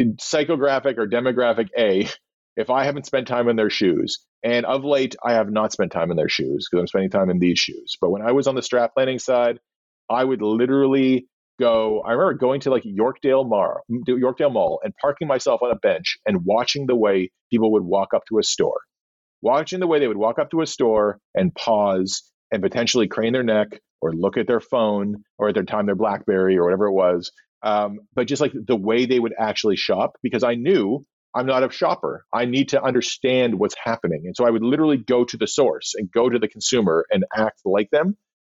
psychographic 0.00 0.98
or 0.98 1.08
demographic 1.08 1.70
A 1.76 2.08
if 2.56 2.70
I 2.70 2.84
haven't 2.84 3.06
spent 3.06 3.26
time 3.26 3.48
in 3.48 3.56
their 3.56 3.70
shoes. 3.70 4.24
And 4.44 4.66
of 4.66 4.84
late, 4.84 5.16
I 5.20 5.32
have 5.32 5.50
not 5.50 5.72
spent 5.72 5.90
time 5.90 6.12
in 6.12 6.16
their 6.16 6.28
shoes 6.28 6.68
because 6.70 6.82
I'm 6.82 6.86
spending 6.86 7.10
time 7.10 7.28
in 7.28 7.40
these 7.40 7.58
shoes. 7.58 7.96
But 8.00 8.10
when 8.10 8.22
I 8.22 8.30
was 8.30 8.46
on 8.46 8.54
the 8.54 8.60
strat 8.60 8.90
planning 8.94 9.18
side, 9.18 9.58
I 10.08 10.22
would 10.22 10.42
literally 10.42 11.26
go. 11.58 12.02
I 12.02 12.12
remember 12.12 12.34
going 12.34 12.60
to 12.60 12.70
like 12.70 12.84
Yorkdale 12.84 13.48
Mall, 13.48 13.80
Yorkdale 13.90 14.52
Mall, 14.52 14.78
and 14.84 14.94
parking 15.02 15.26
myself 15.26 15.60
on 15.60 15.72
a 15.72 15.76
bench 15.76 16.18
and 16.24 16.44
watching 16.44 16.86
the 16.86 16.94
way 16.94 17.32
people 17.50 17.72
would 17.72 17.82
walk 17.82 18.14
up 18.14 18.22
to 18.28 18.38
a 18.38 18.44
store 18.44 18.78
watching 19.44 19.78
the 19.78 19.86
way 19.86 20.00
they 20.00 20.08
would 20.08 20.16
walk 20.16 20.38
up 20.38 20.50
to 20.50 20.62
a 20.62 20.66
store 20.66 21.18
and 21.34 21.54
pause 21.54 22.22
and 22.50 22.62
potentially 22.62 23.06
crane 23.06 23.32
their 23.32 23.42
neck 23.44 23.78
or 24.00 24.12
look 24.12 24.36
at 24.36 24.46
their 24.46 24.60
phone 24.60 25.22
or 25.38 25.48
at 25.48 25.54
their 25.54 25.64
time 25.64 25.86
their 25.86 25.94
blackberry 25.94 26.56
or 26.56 26.64
whatever 26.64 26.86
it 26.86 26.92
was 26.92 27.30
um, 27.62 28.00
but 28.14 28.26
just 28.26 28.42
like 28.42 28.52
the 28.66 28.76
way 28.76 29.06
they 29.06 29.20
would 29.20 29.34
actually 29.38 29.76
shop 29.76 30.16
because 30.22 30.42
i 30.42 30.54
knew 30.54 31.04
i'm 31.34 31.46
not 31.46 31.64
a 31.64 31.70
shopper. 31.70 32.24
I 32.32 32.44
need 32.44 32.68
to 32.70 32.82
understand 32.82 33.58
what's 33.58 33.76
happening. 33.82 34.22
And 34.24 34.36
so 34.36 34.46
i 34.46 34.50
would 34.50 34.62
literally 34.62 34.96
go 34.96 35.24
to 35.24 35.36
the 35.36 35.46
source 35.46 35.94
and 35.94 36.10
go 36.10 36.28
to 36.28 36.38
the 36.38 36.48
consumer 36.48 37.04
and 37.10 37.24
act 37.36 37.60
like 37.64 37.90
them. 37.90 38.16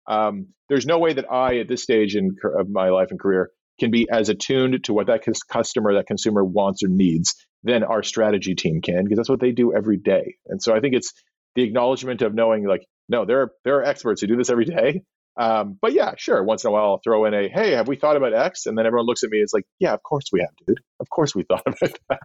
Um, 0.06 0.48
there's 0.68 0.86
no 0.86 0.98
way 0.98 1.14
that 1.14 1.30
i 1.30 1.58
at 1.58 1.68
this 1.68 1.82
stage 1.82 2.16
in 2.16 2.36
of 2.58 2.68
my 2.68 2.90
life 2.90 3.08
and 3.10 3.18
career 3.18 3.50
can 3.78 3.90
be 3.90 4.06
as 4.10 4.28
attuned 4.28 4.84
to 4.84 4.92
what 4.92 5.06
that 5.06 5.24
customer 5.48 5.94
that 5.94 6.06
consumer 6.06 6.44
wants 6.44 6.82
or 6.82 6.88
needs 6.88 7.34
than 7.62 7.82
our 7.82 8.02
strategy 8.02 8.54
team 8.54 8.80
can 8.80 9.04
because 9.04 9.16
that's 9.16 9.28
what 9.28 9.40
they 9.40 9.52
do 9.52 9.74
every 9.74 9.96
day. 9.96 10.36
And 10.46 10.62
so 10.62 10.74
I 10.74 10.80
think 10.80 10.94
it's 10.94 11.12
the 11.54 11.62
acknowledgement 11.62 12.22
of 12.22 12.34
knowing 12.34 12.66
like, 12.66 12.86
no, 13.08 13.24
there 13.24 13.42
are, 13.42 13.52
there 13.64 13.76
are 13.76 13.84
experts 13.84 14.20
who 14.20 14.26
do 14.26 14.36
this 14.36 14.50
every 14.50 14.64
day. 14.66 15.02
Um, 15.36 15.78
but 15.80 15.92
yeah, 15.92 16.12
sure. 16.16 16.44
Once 16.44 16.62
in 16.62 16.68
a 16.68 16.70
while, 16.70 16.84
I'll 16.84 17.00
throw 17.02 17.24
in 17.24 17.34
a, 17.34 17.48
hey, 17.48 17.72
have 17.72 17.88
we 17.88 17.96
thought 17.96 18.16
about 18.16 18.34
X? 18.34 18.66
And 18.66 18.78
then 18.78 18.86
everyone 18.86 19.06
looks 19.06 19.24
at 19.24 19.30
me. 19.30 19.38
It's 19.38 19.52
like, 19.52 19.64
yeah, 19.80 19.92
of 19.92 20.02
course 20.02 20.26
we 20.32 20.40
have, 20.40 20.50
dude. 20.66 20.78
Of 21.00 21.10
course 21.10 21.34
we 21.34 21.42
thought 21.48 21.66
about 21.66 21.98
that. 22.08 22.20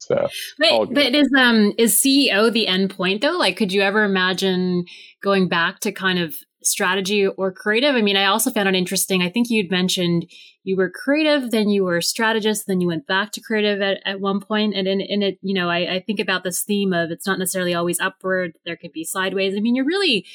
So, 0.00 0.28
but, 0.58 0.94
but 0.94 1.14
is 1.14 1.28
um 1.36 1.74
is 1.76 1.94
CEO 1.96 2.50
the 2.50 2.66
end 2.66 2.96
point 2.96 3.20
though? 3.20 3.36
Like, 3.36 3.56
could 3.56 3.72
you 3.72 3.82
ever 3.82 4.04
imagine 4.04 4.84
going 5.22 5.48
back 5.48 5.80
to 5.80 5.92
kind 5.92 6.18
of 6.18 6.34
strategy 6.62 7.26
or 7.26 7.52
creative? 7.52 7.94
I 7.94 8.02
mean, 8.02 8.16
I 8.16 8.26
also 8.26 8.50
found 8.50 8.68
it 8.68 8.74
interesting. 8.74 9.22
I 9.22 9.30
think 9.30 9.48
you'd 9.50 9.70
mentioned 9.70 10.26
you 10.64 10.76
were 10.76 10.90
creative, 10.90 11.50
then 11.50 11.70
you 11.70 11.84
were 11.84 11.98
a 11.98 12.02
strategist, 12.02 12.66
then 12.66 12.80
you 12.80 12.88
went 12.88 13.06
back 13.06 13.32
to 13.32 13.40
creative 13.40 13.80
at, 13.80 13.98
at 14.04 14.20
one 14.20 14.40
point. 14.40 14.74
And 14.74 14.86
in, 14.86 15.00
in 15.00 15.22
it, 15.22 15.38
you 15.40 15.54
know, 15.54 15.68
I, 15.70 15.94
I 15.94 16.00
think 16.00 16.20
about 16.20 16.44
this 16.44 16.62
theme 16.62 16.92
of 16.92 17.10
it's 17.10 17.26
not 17.26 17.38
necessarily 17.38 17.74
always 17.74 18.00
upward, 18.00 18.58
there 18.64 18.76
could 18.76 18.92
be 18.92 19.04
sideways. 19.04 19.54
I 19.56 19.60
mean, 19.60 19.74
you're 19.74 19.84
really 19.84 20.26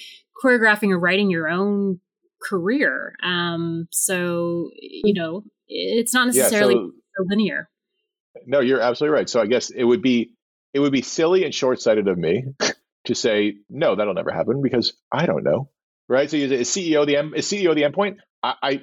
choreographing 0.43 0.91
or 0.91 0.99
writing 0.99 1.29
your 1.29 1.49
own 1.49 1.99
career. 2.43 3.15
Um, 3.23 3.87
so 3.91 4.69
you 4.75 5.13
know, 5.13 5.43
it's 5.67 6.13
not 6.13 6.27
necessarily 6.27 6.75
yeah, 6.75 6.87
so, 7.17 7.25
linear. 7.27 7.69
No, 8.45 8.59
you're 8.59 8.81
absolutely 8.81 9.15
right. 9.15 9.29
So 9.29 9.41
I 9.41 9.45
guess 9.45 9.69
it 9.69 9.83
would 9.83 10.01
be 10.01 10.33
it 10.73 10.79
would 10.79 10.91
be 10.91 11.01
silly 11.01 11.45
and 11.45 11.53
short 11.53 11.81
sighted 11.81 12.07
of 12.07 12.17
me 12.17 12.45
to 13.05 13.15
say 13.15 13.55
no, 13.69 13.95
that'll 13.95 14.13
never 14.13 14.31
happen 14.31 14.61
because 14.61 14.93
I 15.11 15.25
don't 15.25 15.43
know, 15.43 15.69
right? 16.09 16.29
So 16.29 16.37
is 16.37 16.69
CEO 16.69 17.05
the 17.05 17.17
end, 17.17 17.33
is 17.35 17.47
CEO 17.47 17.75
the 17.75 17.83
endpoint? 17.83 18.15
I, 18.41 18.55
I 18.61 18.81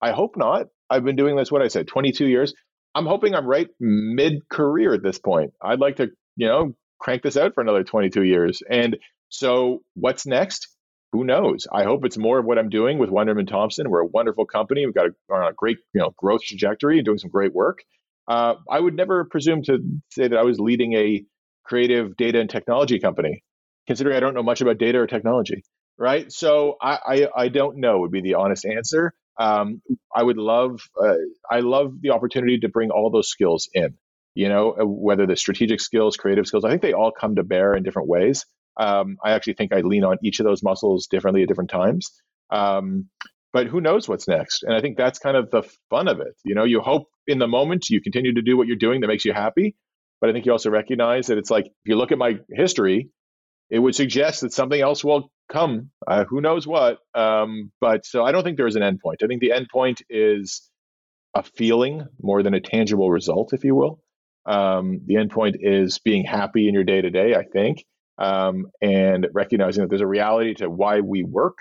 I 0.00 0.12
hope 0.12 0.36
not. 0.36 0.66
I've 0.90 1.04
been 1.04 1.16
doing 1.16 1.36
this 1.36 1.50
what 1.50 1.62
I 1.62 1.68
said, 1.68 1.86
22 1.86 2.26
years. 2.26 2.54
I'm 2.94 3.06
hoping 3.06 3.34
I'm 3.34 3.46
right 3.46 3.68
mid 3.80 4.48
career 4.50 4.92
at 4.92 5.02
this 5.02 5.18
point. 5.18 5.52
I'd 5.62 5.78
like 5.80 5.96
to, 5.96 6.08
you 6.36 6.48
know, 6.48 6.74
crank 6.98 7.22
this 7.22 7.36
out 7.36 7.54
for 7.54 7.62
another 7.62 7.84
22 7.84 8.22
years. 8.22 8.62
And 8.68 8.98
so 9.28 9.82
what's 9.94 10.26
next? 10.26 10.68
Who 11.12 11.24
knows? 11.24 11.66
I 11.72 11.84
hope 11.84 12.04
it's 12.04 12.18
more 12.18 12.38
of 12.38 12.44
what 12.44 12.58
I'm 12.58 12.68
doing 12.68 12.98
with 12.98 13.10
Wunderman 13.10 13.46
Thompson. 13.46 13.88
We're 13.88 14.00
a 14.00 14.06
wonderful 14.06 14.46
company. 14.46 14.84
We've 14.84 14.94
got 14.94 15.06
a, 15.06 15.34
a 15.34 15.52
great, 15.54 15.78
you 15.94 16.00
know, 16.00 16.12
growth 16.16 16.42
trajectory 16.42 16.98
and 16.98 17.04
doing 17.04 17.18
some 17.18 17.30
great 17.30 17.54
work. 17.54 17.80
Uh, 18.28 18.54
I 18.70 18.80
would 18.80 18.94
never 18.94 19.24
presume 19.24 19.62
to 19.64 19.78
say 20.10 20.28
that 20.28 20.38
I 20.38 20.42
was 20.42 20.58
leading 20.58 20.94
a 20.94 21.24
creative 21.64 22.16
data 22.16 22.40
and 22.40 22.48
technology 22.48 22.98
company, 22.98 23.42
considering 23.86 24.16
I 24.16 24.20
don't 24.20 24.34
know 24.34 24.42
much 24.42 24.60
about 24.60 24.78
data 24.78 24.98
or 24.98 25.06
technology. 25.06 25.62
Right. 26.02 26.32
So 26.32 26.78
I, 26.82 26.98
I, 27.06 27.28
I 27.44 27.48
don't 27.48 27.76
know 27.76 28.00
would 28.00 28.10
be 28.10 28.22
the 28.22 28.34
honest 28.34 28.64
answer. 28.64 29.14
Um, 29.38 29.82
I 30.12 30.20
would 30.20 30.36
love, 30.36 30.80
uh, 31.00 31.14
I 31.48 31.60
love 31.60 31.92
the 32.00 32.10
opportunity 32.10 32.58
to 32.58 32.68
bring 32.68 32.90
all 32.90 33.08
those 33.08 33.28
skills 33.28 33.68
in. 33.72 33.94
You 34.34 34.48
know, 34.48 34.72
uh, 34.72 34.84
whether 34.84 35.28
the 35.28 35.36
strategic 35.36 35.78
skills, 35.78 36.16
creative 36.16 36.44
skills, 36.48 36.64
I 36.64 36.70
think 36.70 36.82
they 36.82 36.92
all 36.92 37.12
come 37.12 37.36
to 37.36 37.44
bear 37.44 37.76
in 37.76 37.84
different 37.84 38.08
ways. 38.08 38.44
Um, 38.76 39.16
I 39.24 39.30
actually 39.30 39.52
think 39.52 39.72
I 39.72 39.82
lean 39.82 40.02
on 40.02 40.16
each 40.24 40.40
of 40.40 40.44
those 40.44 40.60
muscles 40.64 41.06
differently 41.06 41.42
at 41.42 41.48
different 41.48 41.70
times. 41.70 42.10
Um, 42.50 43.08
but 43.52 43.68
who 43.68 43.80
knows 43.80 44.08
what's 44.08 44.26
next? 44.26 44.64
And 44.64 44.74
I 44.74 44.80
think 44.80 44.96
that's 44.96 45.20
kind 45.20 45.36
of 45.36 45.52
the 45.52 45.62
fun 45.88 46.08
of 46.08 46.18
it. 46.18 46.34
You 46.44 46.56
know, 46.56 46.64
you 46.64 46.80
hope 46.80 47.06
in 47.28 47.38
the 47.38 47.46
moment 47.46 47.90
you 47.90 48.00
continue 48.00 48.34
to 48.34 48.42
do 48.42 48.56
what 48.56 48.66
you're 48.66 48.74
doing 48.74 49.02
that 49.02 49.06
makes 49.06 49.24
you 49.24 49.32
happy. 49.32 49.76
But 50.20 50.30
I 50.30 50.32
think 50.32 50.46
you 50.46 50.52
also 50.52 50.70
recognize 50.70 51.28
that 51.28 51.38
it's 51.38 51.50
like 51.50 51.66
if 51.66 51.72
you 51.84 51.94
look 51.94 52.10
at 52.10 52.18
my 52.18 52.40
history, 52.50 53.10
it 53.70 53.78
would 53.78 53.94
suggest 53.94 54.40
that 54.40 54.52
something 54.52 54.80
else 54.80 55.04
will 55.04 55.30
come. 55.52 55.90
Uh, 56.06 56.24
who 56.24 56.40
knows 56.40 56.66
what? 56.66 56.98
Um, 57.14 57.70
but 57.80 58.06
so 58.06 58.24
I 58.24 58.32
don't 58.32 58.42
think 58.42 58.56
there 58.56 58.66
is 58.66 58.76
an 58.76 58.82
endpoint. 58.82 59.22
I 59.22 59.26
think 59.26 59.40
the 59.40 59.52
endpoint 59.54 60.02
is 60.08 60.68
a 61.34 61.42
feeling 61.42 62.06
more 62.20 62.42
than 62.42 62.54
a 62.54 62.60
tangible 62.60 63.10
result, 63.10 63.52
if 63.52 63.64
you 63.64 63.74
will. 63.74 64.00
Um, 64.46 65.00
the 65.06 65.14
endpoint 65.14 65.56
is 65.60 65.98
being 65.98 66.24
happy 66.24 66.68
in 66.68 66.74
your 66.74 66.84
day 66.84 67.00
to 67.00 67.10
day, 67.10 67.34
I 67.34 67.44
think, 67.44 67.84
um, 68.18 68.66
and 68.80 69.28
recognizing 69.32 69.82
that 69.82 69.88
there's 69.88 70.00
a 70.00 70.06
reality 70.06 70.54
to 70.54 70.68
why 70.68 71.00
we 71.00 71.22
work, 71.22 71.58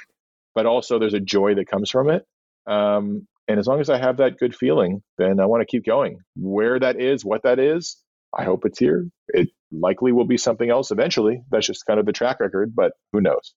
but 0.56 0.66
also 0.66 0.98
there's 0.98 1.14
a 1.14 1.20
joy 1.20 1.56
that 1.56 1.68
comes 1.68 1.90
from 1.90 2.10
it. 2.10 2.26
Um, 2.68 3.28
and 3.48 3.60
as 3.60 3.68
long 3.68 3.82
as 3.82 3.90
I 3.90 3.98
have 3.98 4.18
that 4.18 4.38
good 4.38 4.56
feeling, 4.56 5.04
then 5.18 5.40
I 5.40 5.46
want 5.46 5.62
to 5.62 5.66
keep 5.66 5.86
going. 5.86 6.20
Where 6.36 6.80
that 6.80 7.00
is, 7.00 7.26
what 7.26 7.44
that 7.44 7.60
is, 7.60 7.98
I 8.38 8.46
hope 8.46 8.66
it's 8.66 8.80
here. 8.80 9.08
It 9.28 9.50
likely 9.72 10.12
will 10.12 10.26
be 10.26 10.38
something 10.38 10.70
else 10.70 10.92
eventually. 10.92 11.42
That's 11.52 11.68
just 11.68 11.86
kind 11.86 12.00
of 12.00 12.06
the 12.06 12.14
track 12.14 12.40
record, 12.40 12.74
but 12.76 12.94
who 13.12 13.22
knows? 13.22 13.54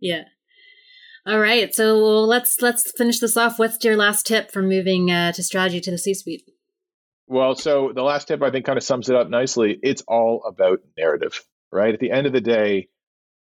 Yeah. 0.00 0.24
All 1.26 1.38
right. 1.38 1.74
So 1.74 1.96
let's 2.24 2.60
let's 2.62 2.92
finish 2.96 3.20
this 3.20 3.36
off. 3.36 3.58
What's 3.58 3.84
your 3.84 3.96
last 3.96 4.26
tip 4.26 4.50
for 4.50 4.62
moving 4.62 5.10
uh, 5.10 5.32
to 5.32 5.42
strategy 5.42 5.80
to 5.80 5.90
the 5.90 5.98
C-suite? 5.98 6.44
Well, 7.26 7.54
so 7.54 7.92
the 7.94 8.02
last 8.02 8.28
tip 8.28 8.42
I 8.42 8.50
think 8.50 8.64
kind 8.64 8.78
of 8.78 8.82
sums 8.82 9.08
it 9.08 9.16
up 9.16 9.28
nicely. 9.28 9.78
It's 9.82 10.02
all 10.08 10.42
about 10.44 10.80
narrative, 10.96 11.44
right? 11.70 11.94
At 11.94 12.00
the 12.00 12.10
end 12.10 12.26
of 12.26 12.32
the 12.32 12.40
day, 12.40 12.88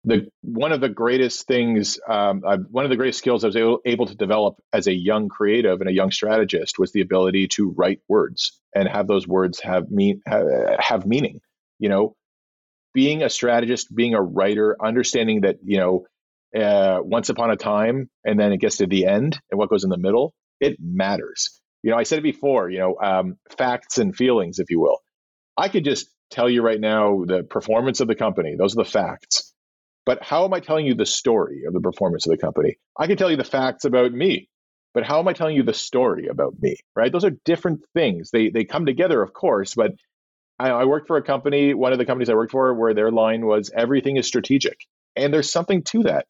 the 0.05 0.29
one 0.41 0.71
of 0.71 0.79
the 0.79 0.89
greatest 0.89 1.47
things, 1.47 1.99
um, 2.07 2.41
one 2.69 2.85
of 2.85 2.91
the 2.91 2.95
greatest 2.95 3.17
skills 3.17 3.43
I 3.43 3.47
was 3.47 3.55
able, 3.55 3.79
able 3.83 4.05
to 4.05 4.15
develop 4.15 4.61
as 4.71 4.87
a 4.87 4.93
young 4.93 5.27
creative 5.27 5.81
and 5.81 5.89
a 5.89 5.93
young 5.93 6.11
strategist 6.11 6.77
was 6.77 6.91
the 6.91 7.01
ability 7.01 7.47
to 7.49 7.71
write 7.71 7.99
words 8.07 8.61
and 8.73 8.87
have 8.87 9.07
those 9.07 9.27
words 9.27 9.59
have 9.59 9.89
mean 9.89 10.21
have, 10.27 10.45
have 10.79 11.05
meaning. 11.07 11.41
You 11.79 11.89
know, 11.89 12.15
being 12.93 13.23
a 13.23 13.29
strategist, 13.29 13.93
being 13.93 14.13
a 14.13 14.21
writer, 14.21 14.77
understanding 14.81 15.41
that 15.41 15.57
you 15.63 15.77
know 15.77 16.05
uh, 16.55 16.99
once 17.03 17.29
upon 17.29 17.51
a 17.51 17.55
time 17.55 18.09
and 18.23 18.39
then 18.39 18.53
it 18.53 18.59
gets 18.59 18.77
to 18.77 18.87
the 18.87 19.05
end 19.05 19.39
and 19.51 19.57
what 19.57 19.69
goes 19.69 19.83
in 19.83 19.89
the 19.89 19.97
middle, 19.97 20.33
it 20.59 20.77
matters. 20.79 21.59
You 21.83 21.91
know, 21.91 21.97
I 21.97 22.03
said 22.03 22.19
it 22.19 22.23
before, 22.23 22.69
you 22.69 22.79
know, 22.79 22.95
um, 23.01 23.37
facts 23.57 23.97
and 23.97 24.15
feelings, 24.15 24.59
if 24.59 24.69
you 24.69 24.79
will. 24.79 24.99
I 25.57 25.69
could 25.69 25.85
just 25.85 26.07
tell 26.31 26.49
you 26.49 26.61
right 26.61 26.79
now 26.79 27.23
the 27.25 27.43
performance 27.43 27.99
of 27.99 28.07
the 28.07 28.15
company, 28.15 28.55
those 28.57 28.73
are 28.73 28.83
the 28.83 28.89
facts. 28.89 29.53
But 30.05 30.23
how 30.23 30.45
am 30.45 30.53
I 30.53 30.59
telling 30.59 30.85
you 30.85 30.93
the 30.93 31.05
story 31.05 31.63
of 31.67 31.73
the 31.73 31.81
performance 31.81 32.25
of 32.25 32.31
the 32.31 32.37
company? 32.37 32.77
I 32.97 33.07
can 33.07 33.17
tell 33.17 33.31
you 33.31 33.37
the 33.37 33.43
facts 33.43 33.85
about 33.85 34.11
me, 34.11 34.49
but 34.93 35.03
how 35.03 35.19
am 35.19 35.27
I 35.27 35.33
telling 35.33 35.55
you 35.55 35.63
the 35.63 35.73
story 35.73 36.27
about 36.27 36.53
me? 36.61 36.77
Right? 36.95 37.11
Those 37.11 37.25
are 37.25 37.31
different 37.43 37.81
things. 37.93 38.29
They 38.31 38.49
they 38.49 38.65
come 38.65 38.85
together, 38.85 39.21
of 39.21 39.33
course, 39.33 39.73
but 39.73 39.93
I, 40.59 40.69
I 40.69 40.85
worked 40.85 41.07
for 41.07 41.17
a 41.17 41.23
company, 41.23 41.73
one 41.73 41.91
of 41.91 41.97
the 41.97 42.05
companies 42.05 42.29
I 42.29 42.35
worked 42.35 42.51
for, 42.51 42.73
where 42.73 42.93
their 42.93 43.11
line 43.11 43.45
was 43.45 43.71
everything 43.75 44.17
is 44.17 44.27
strategic. 44.27 44.77
And 45.15 45.33
there's 45.33 45.51
something 45.51 45.81
to 45.83 46.03
that 46.03 46.27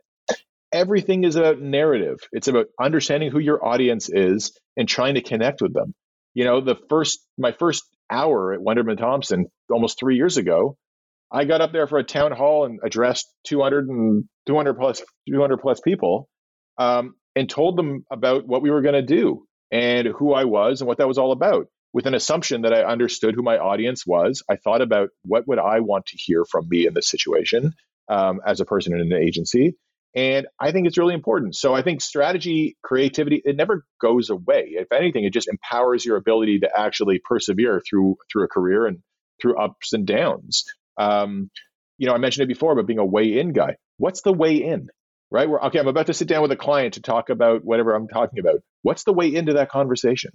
everything 0.75 1.23
is 1.23 1.37
about 1.37 1.61
narrative. 1.61 2.19
It's 2.33 2.49
about 2.49 2.67
understanding 2.79 3.31
who 3.31 3.39
your 3.39 3.65
audience 3.65 4.09
is 4.09 4.59
and 4.75 4.87
trying 4.87 5.15
to 5.15 5.21
connect 5.21 5.61
with 5.61 5.73
them. 5.73 5.95
You 6.33 6.43
know, 6.43 6.59
the 6.59 6.75
first 6.89 7.25
my 7.37 7.53
first 7.53 7.83
hour 8.11 8.53
at 8.53 8.59
Wunderman 8.59 8.97
Thompson 8.97 9.45
almost 9.71 9.97
three 9.97 10.17
years 10.17 10.35
ago, 10.35 10.77
I 11.31 11.45
got 11.45 11.61
up 11.61 11.71
there 11.71 11.87
for 11.87 11.97
a 11.97 12.03
town 12.03 12.33
hall 12.33 12.65
and 12.65 12.81
addressed 12.83 13.25
200 13.45 13.87
and 13.87 14.25
200 14.47 14.73
plus 14.73 15.01
200 15.29 15.57
plus 15.57 15.79
people, 15.79 16.27
um, 16.77 17.15
and 17.37 17.49
told 17.49 17.77
them 17.77 18.03
about 18.11 18.45
what 18.45 18.61
we 18.61 18.69
were 18.69 18.81
going 18.81 18.95
to 18.95 19.01
do 19.01 19.45
and 19.71 20.09
who 20.09 20.33
I 20.33 20.43
was 20.43 20.81
and 20.81 20.89
what 20.89 20.97
that 20.97 21.07
was 21.07 21.17
all 21.17 21.31
about. 21.31 21.67
With 21.93 22.05
an 22.05 22.13
assumption 22.13 22.63
that 22.63 22.73
I 22.73 22.83
understood 22.83 23.33
who 23.33 23.43
my 23.43 23.57
audience 23.57 24.05
was, 24.05 24.43
I 24.49 24.57
thought 24.57 24.81
about 24.81 25.09
what 25.23 25.47
would 25.47 25.59
I 25.59 25.79
want 25.79 26.07
to 26.07 26.17
hear 26.17 26.43
from 26.43 26.67
me 26.67 26.85
in 26.85 26.93
this 26.93 27.09
situation 27.09 27.71
um, 28.09 28.41
as 28.45 28.59
a 28.59 28.65
person 28.65 28.93
in 28.93 28.99
an 28.99 29.13
agency, 29.13 29.77
and 30.15 30.47
I 30.59 30.71
think 30.71 30.87
it's 30.87 30.97
really 30.97 31.13
important. 31.13 31.55
So 31.55 31.75
I 31.75 31.81
think 31.81 32.01
strategy, 32.01 32.77
creativity, 32.81 33.41
it 33.43 33.57
never 33.57 33.85
goes 34.01 34.29
away. 34.29 34.69
If 34.69 34.91
anything, 34.93 35.25
it 35.25 35.33
just 35.33 35.49
empowers 35.49 36.05
your 36.05 36.15
ability 36.15 36.59
to 36.59 36.69
actually 36.75 37.19
persevere 37.23 37.81
through 37.87 38.15
through 38.31 38.45
a 38.45 38.47
career 38.47 38.85
and 38.85 38.99
through 39.41 39.57
ups 39.57 39.91
and 39.91 40.07
downs. 40.07 40.63
Um, 40.97 41.51
you 41.97 42.07
know, 42.07 42.13
I 42.13 42.17
mentioned 42.17 42.45
it 42.45 42.53
before, 42.53 42.75
but 42.75 42.87
being 42.87 42.99
a 42.99 43.05
way 43.05 43.37
in 43.39 43.51
guy. 43.51 43.75
What's 43.97 44.21
the 44.21 44.33
way 44.33 44.55
in? 44.55 44.87
Right? 45.31 45.49
Okay, 45.49 45.79
I'm 45.79 45.87
about 45.87 46.07
to 46.07 46.13
sit 46.13 46.29
down 46.29 46.41
with 46.41 46.51
a 46.51 46.57
client 46.57 46.93
to 46.93 47.01
talk 47.01 47.29
about 47.29 47.65
whatever 47.65 47.93
I'm 47.93 48.07
talking 48.07 48.39
about. 48.39 48.61
What's 48.83 49.03
the 49.03 49.13
way 49.13 49.33
into 49.33 49.53
that 49.53 49.69
conversation? 49.69 50.31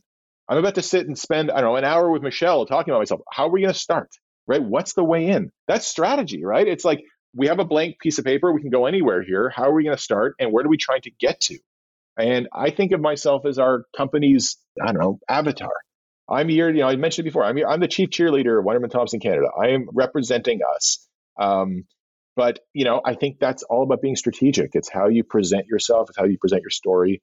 I'm 0.48 0.58
about 0.58 0.74
to 0.74 0.82
sit 0.82 1.06
and 1.06 1.16
spend, 1.16 1.50
I 1.50 1.60
don't 1.60 1.70
know, 1.70 1.76
an 1.76 1.84
hour 1.84 2.10
with 2.10 2.22
Michelle 2.22 2.66
talking 2.66 2.92
about 2.92 3.00
myself. 3.00 3.20
How 3.32 3.46
are 3.46 3.50
we 3.50 3.62
going 3.62 3.72
to 3.72 3.78
start? 3.78 4.10
Right? 4.46 4.62
What's 4.62 4.94
the 4.94 5.04
way 5.04 5.28
in? 5.28 5.52
That's 5.68 5.86
strategy, 5.86 6.44
right? 6.44 6.66
It's 6.66 6.84
like 6.84 7.02
we 7.34 7.46
have 7.46 7.58
a 7.58 7.64
blank 7.64 7.98
piece 8.00 8.18
of 8.18 8.24
paper. 8.24 8.52
We 8.52 8.60
can 8.60 8.70
go 8.70 8.86
anywhere 8.86 9.22
here. 9.22 9.48
How 9.48 9.64
are 9.64 9.74
we 9.74 9.84
going 9.84 9.96
to 9.96 10.02
start? 10.02 10.34
And 10.38 10.52
where 10.52 10.62
do 10.62 10.68
we 10.68 10.76
try 10.76 10.98
to 10.98 11.10
get 11.10 11.40
to? 11.42 11.58
And 12.18 12.48
I 12.52 12.70
think 12.70 12.92
of 12.92 13.00
myself 13.00 13.46
as 13.46 13.58
our 13.58 13.84
company's, 13.96 14.58
I 14.80 14.92
don't 14.92 15.00
know, 15.00 15.18
avatar. 15.28 15.72
I'm 16.28 16.48
here, 16.48 16.70
you 16.70 16.80
know, 16.80 16.88
I 16.88 16.96
mentioned 16.96 17.24
before, 17.24 17.44
I'm, 17.44 17.56
here, 17.56 17.66
I'm 17.66 17.80
the 17.80 17.88
chief 17.88 18.10
cheerleader 18.10 18.58
of 18.58 18.64
Wunderman 18.64 18.90
Thompson 18.90 19.20
Canada. 19.20 19.48
I 19.60 19.68
am 19.68 19.88
representing 19.92 20.60
us. 20.76 21.06
Um, 21.38 21.84
but, 22.36 22.60
you 22.72 22.84
know, 22.84 23.00
I 23.04 23.14
think 23.14 23.38
that's 23.40 23.64
all 23.64 23.82
about 23.82 24.00
being 24.00 24.16
strategic. 24.16 24.70
It's 24.74 24.88
how 24.88 25.08
you 25.08 25.24
present 25.24 25.66
yourself, 25.66 26.08
it's 26.10 26.18
how 26.18 26.24
you 26.24 26.38
present 26.38 26.62
your 26.62 26.70
story. 26.70 27.22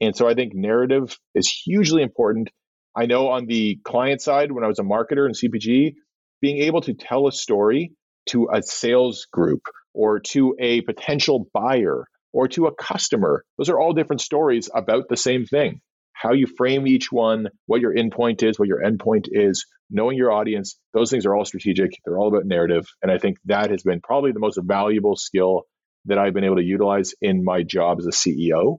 And 0.00 0.16
so 0.16 0.28
I 0.28 0.34
think 0.34 0.54
narrative 0.54 1.18
is 1.34 1.48
hugely 1.48 2.02
important. 2.02 2.50
I 2.96 3.06
know 3.06 3.28
on 3.28 3.46
the 3.46 3.78
client 3.84 4.20
side, 4.20 4.50
when 4.50 4.64
I 4.64 4.68
was 4.68 4.78
a 4.78 4.82
marketer 4.82 5.26
in 5.26 5.32
CPG, 5.32 5.94
being 6.40 6.58
able 6.58 6.80
to 6.82 6.94
tell 6.94 7.28
a 7.28 7.32
story 7.32 7.92
to 8.28 8.48
a 8.52 8.62
sales 8.62 9.26
group 9.32 9.62
or 9.94 10.20
to 10.20 10.54
a 10.58 10.80
potential 10.82 11.48
buyer 11.52 12.06
or 12.32 12.48
to 12.48 12.66
a 12.66 12.74
customer. 12.74 13.44
Those 13.56 13.68
are 13.68 13.80
all 13.80 13.92
different 13.92 14.20
stories 14.20 14.70
about 14.74 15.08
the 15.08 15.16
same 15.16 15.46
thing. 15.46 15.80
How 16.12 16.32
you 16.32 16.46
frame 16.46 16.86
each 16.86 17.12
one, 17.12 17.48
what 17.66 17.80
your 17.80 17.94
endpoint 17.94 18.42
is, 18.42 18.58
what 18.58 18.68
your 18.68 18.82
endpoint 18.82 19.28
is, 19.30 19.66
knowing 19.90 20.16
your 20.16 20.32
audience, 20.32 20.78
those 20.92 21.10
things 21.10 21.26
are 21.26 21.34
all 21.34 21.44
strategic. 21.44 21.92
They're 22.04 22.18
all 22.18 22.28
about 22.28 22.44
narrative. 22.44 22.86
And 23.02 23.10
I 23.10 23.18
think 23.18 23.38
that 23.46 23.70
has 23.70 23.82
been 23.82 24.00
probably 24.00 24.32
the 24.32 24.40
most 24.40 24.58
valuable 24.62 25.16
skill 25.16 25.62
that 26.06 26.18
I've 26.18 26.34
been 26.34 26.44
able 26.44 26.56
to 26.56 26.64
utilize 26.64 27.14
in 27.20 27.44
my 27.44 27.62
job 27.62 27.98
as 27.98 28.06
a 28.06 28.10
CEO. 28.10 28.78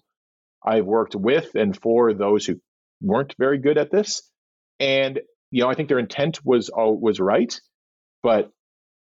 I've 0.65 0.85
worked 0.85 1.15
with 1.15 1.55
and 1.55 1.75
for 1.75 2.13
those 2.13 2.45
who 2.45 2.55
weren't 3.01 3.33
very 3.39 3.59
good 3.59 3.77
at 3.77 3.91
this. 3.91 4.21
And, 4.79 5.19
you 5.51 5.63
know, 5.63 5.69
I 5.69 5.73
think 5.73 5.89
their 5.89 5.99
intent 5.99 6.39
was, 6.43 6.69
uh, 6.69 6.91
was 6.91 7.19
right, 7.19 7.57
but 8.21 8.51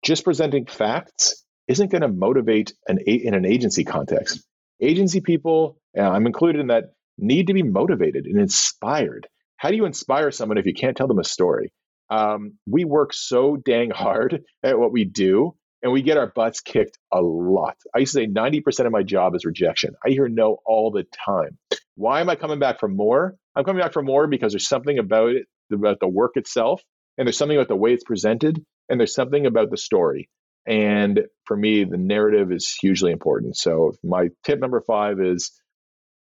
just 0.03 0.23
presenting 0.23 0.65
facts 0.65 1.43
isn't 1.67 1.91
going 1.91 2.01
to 2.01 2.07
motivate 2.07 2.73
an 2.87 2.99
in 2.99 3.33
an 3.33 3.45
agency 3.45 3.83
context. 3.83 4.43
Agency 4.81 5.21
people, 5.21 5.77
I'm 5.97 6.25
included 6.25 6.59
in 6.59 6.67
that, 6.67 6.85
need 7.17 7.47
to 7.47 7.53
be 7.53 7.63
motivated 7.63 8.25
and 8.25 8.39
inspired. 8.39 9.27
How 9.57 9.69
do 9.69 9.75
you 9.75 9.85
inspire 9.85 10.31
someone 10.31 10.57
if 10.57 10.65
you 10.65 10.73
can't 10.73 10.97
tell 10.97 11.07
them 11.07 11.19
a 11.19 11.23
story? 11.23 11.71
Um, 12.09 12.57
we 12.67 12.83
work 12.83 13.13
so 13.13 13.57
dang 13.57 13.91
hard 13.91 14.43
at 14.63 14.77
what 14.77 14.91
we 14.91 15.05
do 15.05 15.55
and 15.81 15.91
we 15.91 16.01
get 16.01 16.17
our 16.17 16.27
butts 16.27 16.61
kicked 16.61 16.97
a 17.11 17.21
lot. 17.21 17.75
I 17.95 17.99
used 17.99 18.13
to 18.13 18.19
say 18.19 18.27
90% 18.27 18.85
of 18.85 18.91
my 18.91 19.03
job 19.03 19.35
is 19.35 19.45
rejection. 19.45 19.93
I 20.05 20.09
hear 20.09 20.27
no 20.27 20.57
all 20.65 20.91
the 20.91 21.05
time. 21.25 21.57
Why 21.95 22.21
am 22.21 22.29
I 22.29 22.35
coming 22.35 22.59
back 22.59 22.79
for 22.79 22.87
more? 22.87 23.35
I'm 23.55 23.63
coming 23.63 23.81
back 23.81 23.93
for 23.93 24.03
more 24.03 24.27
because 24.27 24.53
there's 24.53 24.67
something 24.67 24.99
about 24.99 25.31
it, 25.31 25.45
about 25.71 25.99
the 25.99 26.07
work 26.07 26.31
itself, 26.35 26.81
and 27.17 27.27
there's 27.27 27.37
something 27.37 27.57
about 27.57 27.67
the 27.67 27.75
way 27.75 27.93
it's 27.93 28.03
presented, 28.03 28.63
and 28.91 28.99
there's 28.99 29.15
something 29.15 29.45
about 29.45 29.71
the 29.71 29.77
story. 29.77 30.29
And 30.67 31.21
for 31.45 31.55
me, 31.55 31.85
the 31.85 31.97
narrative 31.97 32.51
is 32.51 32.75
hugely 32.79 33.11
important. 33.11 33.55
So 33.55 33.93
my 34.03 34.27
tip 34.43 34.59
number 34.59 34.81
five 34.81 35.19
is 35.21 35.51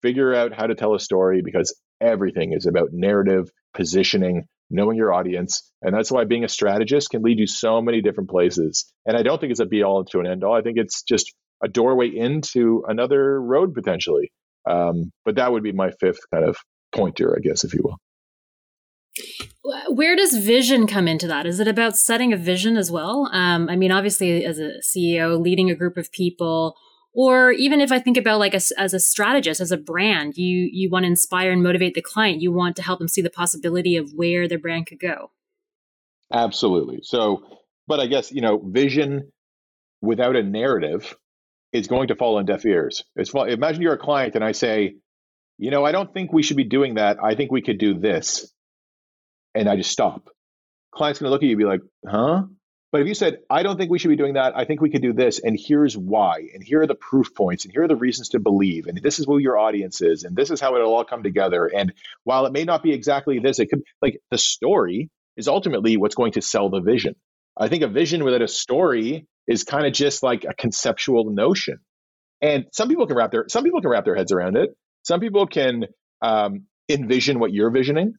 figure 0.03 0.35
out 0.35 0.55
how 0.55 0.67
to 0.67 0.75
tell 0.75 0.95
a 0.95 0.99
story 1.01 1.43
because 1.45 1.79
everything 2.01 2.53
is 2.55 2.67
about 2.67 2.89
narrative, 2.93 3.51
positioning, 3.75 4.47
knowing 4.71 4.97
your 4.97 5.13
audience. 5.13 5.71
And 5.83 5.95
that's 5.95 6.11
why 6.11 6.25
being 6.25 6.45
a 6.45 6.49
strategist 6.49 7.11
can 7.11 7.23
lead 7.23 7.39
you 7.39 7.47
so 7.47 7.83
many 7.83 8.01
different 8.01 8.31
places. 8.31 8.91
And 9.07 9.17
I 9.17 9.23
don't 9.23 9.39
think 9.41 9.51
it's 9.51 9.61
a 9.61 9.67
be 9.67 9.83
all 9.83 10.05
to 10.07 10.21
an 10.21 10.27
end 10.27 10.43
all. 10.43 10.57
I 10.57 10.63
think 10.63 10.79
it's 10.79 11.03
just 11.03 11.33
a 11.63 11.69
doorway 11.69 12.09
into 12.09 12.83
another 12.89 13.41
road 13.41 13.75
potentially. 13.75 14.33
Um, 14.69 15.13
but 15.27 15.37
that 15.37 15.53
would 15.53 15.63
be 15.63 15.73
my 15.73 15.91
fifth 16.01 16.21
kind 16.33 16.49
of 16.49 16.57
pointer, 16.95 17.37
I 17.37 17.41
guess, 17.47 17.65
if 17.65 17.75
you 17.75 17.81
will. 17.85 17.99
Where 19.89 20.15
does 20.15 20.37
vision 20.37 20.87
come 20.87 21.09
into 21.09 21.27
that? 21.27 21.47
Is 21.47 21.59
it 21.59 21.69
about 21.69 21.97
setting 21.97 22.33
a 22.33 22.37
vision 22.37 22.77
as 22.77 22.91
well? 22.91 23.31
Um, 23.33 23.71
I 23.71 23.77
mean, 23.77 23.91
obviously, 23.91 24.45
as 24.45 24.59
a 24.59 24.75
CEO, 24.83 25.41
leading 25.41 25.71
a 25.71 25.75
group 25.75 25.97
of 25.97 26.13
people, 26.13 26.77
or 27.15 27.53
even 27.53 27.81
if 27.81 27.93
i 27.93 27.99
think 27.99 28.17
about 28.17 28.41
like 28.41 28.55
a, 28.55 28.61
as 28.77 28.93
a 28.93 29.01
strategist 29.01 29.61
as 29.61 29.71
a 29.71 29.77
brand 29.77 30.37
you 30.37 30.69
you 30.73 30.91
want 30.91 31.05
to 31.05 31.09
inspire 31.09 31.53
and 31.53 31.63
motivate 31.63 31.95
the 31.95 32.03
client. 32.03 32.43
You 32.43 32.53
want 32.53 32.77
to 32.77 32.83
help 32.83 32.99
them 32.99 33.09
see 33.09 33.23
the 33.23 33.31
possibility 33.31 33.97
of 33.97 34.13
where 34.15 34.49
their 34.49 34.59
brand 34.59 34.87
could 34.87 35.01
go. 35.01 35.31
Absolutely. 36.33 37.01
So 37.03 37.43
but 37.87 38.01
i 38.01 38.07
guess 38.07 38.33
you 38.33 38.41
know 38.41 38.59
vision 38.59 39.31
without 40.03 40.37
a 40.37 40.43
narrative 40.43 41.17
is 41.73 41.87
going 41.87 42.09
to 42.09 42.17
fall 42.17 42.37
on 42.37 42.45
deaf 42.45 42.65
ears. 42.67 43.05
It's 43.17 43.33
imagine 43.33 43.83
you're 43.83 43.95
a 43.95 43.99
client 43.99 44.35
and 44.35 44.45
i 44.45 44.53
say 44.53 44.97
you 45.57 45.71
know 45.71 45.85
i 45.85 45.93
don't 45.93 46.13
think 46.13 46.33
we 46.33 46.43
should 46.43 46.57
be 46.57 46.65
doing 46.65 46.95
that. 46.97 47.19
I 47.23 47.35
think 47.35 47.53
we 47.53 47.63
could 47.63 47.79
do 47.79 47.95
this 47.95 48.53
and 49.55 49.69
i 49.69 49.77
just 49.77 49.91
stop 49.91 50.29
client's 50.93 51.21
going 51.21 51.29
to 51.29 51.33
look 51.33 51.43
at 51.43 51.47
you 51.47 51.53
and 51.53 51.59
be 51.59 51.65
like 51.65 51.81
huh 52.07 52.43
but 52.95 53.01
if 53.01 53.09
you 53.09 53.15
said, 53.15 53.41
I 53.51 53.65
don't 53.65 53.77
think 53.77 53.91
we 53.91 53.99
should 53.99 54.11
be 54.11 54.15
doing 54.15 54.35
that, 54.35 54.57
I 54.57 54.67
think 54.67 54.81
we 54.81 54.89
could 54.89 55.03
do 55.03 55.13
this, 55.13 55.41
and 55.41 55.59
here's 55.61 55.99
why, 55.99 56.47
and 56.55 56.63
here 56.63 56.81
are 56.81 56.87
the 56.87 56.95
proof 56.95 57.35
points, 57.35 57.65
and 57.65 57.73
here 57.73 57.83
are 57.83 57.89
the 57.89 57.97
reasons 57.97 58.29
to 58.29 58.39
believe, 58.39 58.87
and 58.87 58.97
this 59.03 59.19
is 59.19 59.27
who 59.27 59.39
your 59.39 59.59
audience 59.59 60.01
is, 60.01 60.23
and 60.23 60.37
this 60.37 60.49
is 60.49 60.61
how 60.61 60.77
it'll 60.77 60.95
all 60.95 61.05
come 61.05 61.25
together. 61.25 61.67
And 61.67 61.93
while 62.23 62.47
it 62.47 62.53
may 62.53 62.63
not 62.63 62.85
be 62.85 62.93
exactly 62.93 63.41
this, 63.41 63.59
it 63.59 63.67
could 63.67 63.83
like 64.01 64.21
the 64.31 64.39
story 64.39 65.11
is 65.37 65.49
ultimately 65.49 65.97
what's 65.97 66.15
going 66.15 66.35
to 66.35 66.41
sell 66.41 66.71
the 66.71 66.79
vision. 66.79 67.17
I 67.59 67.67
think 67.67 67.83
a 67.83 67.89
vision 67.89 68.23
without 68.23 68.43
a 68.43 68.47
story 68.47 69.27
is 69.49 69.65
kind 69.65 69.89
of 69.89 69.93
just 69.93 70.23
like 70.23 70.45
a 70.45 70.55
conceptual 70.55 71.33
notion. 71.33 71.79
And 72.41 72.67
some 72.71 72.89
people 72.89 73.09
can 73.09 73.17
wrap 73.17 73.33
their 73.33 73.47
some 73.49 73.65
people 73.65 73.81
can 73.81 73.91
wrap 73.91 74.05
their 74.05 74.15
heads 74.15 74.31
around 74.31 74.57
it. 74.57 74.71
Some 75.03 75.19
people 75.19 75.49
can 75.49 75.87
um, 76.23 76.67
envision 76.89 77.41
what 77.41 77.53
you're 77.53 77.73
visioning, 77.73 78.15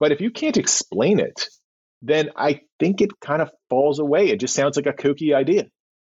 but 0.00 0.12
if 0.12 0.20
you 0.20 0.30
can't 0.30 0.56
explain 0.56 1.20
it, 1.20 1.46
then 2.02 2.30
I 2.36 2.60
think 2.78 3.00
it 3.00 3.10
kind 3.20 3.42
of 3.42 3.50
falls 3.70 3.98
away. 3.98 4.28
It 4.28 4.40
just 4.40 4.54
sounds 4.54 4.76
like 4.76 4.86
a 4.86 4.92
kooky 4.92 5.34
idea, 5.34 5.66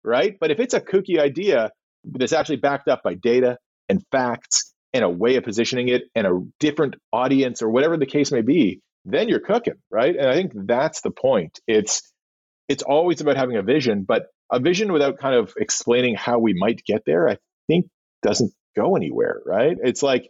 right? 0.04 0.36
But 0.40 0.52
if 0.52 0.60
it's 0.60 0.74
a 0.74 0.82
kooky 0.82 1.20
idea 1.20 1.72
that's 2.04 2.34
actually 2.34 2.58
backed 2.58 2.88
up 2.88 3.04
by 3.04 3.16
data 3.16 3.58
and 3.90 4.04
facts 4.12 4.74
and 4.94 5.04
a 5.04 5.10
way 5.10 5.36
of 5.36 5.44
positioning 5.44 5.90
it 5.90 6.04
and 6.16 6.26
a 6.26 6.40
different 6.60 6.96
audience 7.12 7.62
or 7.62 7.70
whatever 7.70 7.98
the 7.98 8.06
case 8.06 8.32
may 8.32 8.42
be, 8.42 8.82
then 9.06 9.30
you're 9.30 9.40
cooking, 9.40 9.76
right? 9.92 10.16
And 10.16 10.28
I 10.28 10.34
think 10.34 10.54
that's 10.56 11.02
the 11.02 11.12
point. 11.12 11.60
It's 11.68 12.02
it's 12.68 12.82
always 12.84 13.22
about 13.22 13.38
having 13.38 13.58
a 13.58 13.62
vision, 13.62 14.06
but 14.08 14.28
a 14.52 14.60
vision 14.60 14.92
without 14.92 15.20
kind 15.20 15.36
of 15.36 15.54
explaining 15.58 16.16
how 16.16 16.40
we 16.40 16.54
might 16.56 16.84
get 16.84 17.04
there, 17.06 17.30
I 17.30 17.38
think 17.68 17.86
doesn't 18.24 18.54
go 18.76 18.96
anywhere, 18.96 19.40
right? 19.46 19.78
It's 19.84 20.02
like 20.02 20.30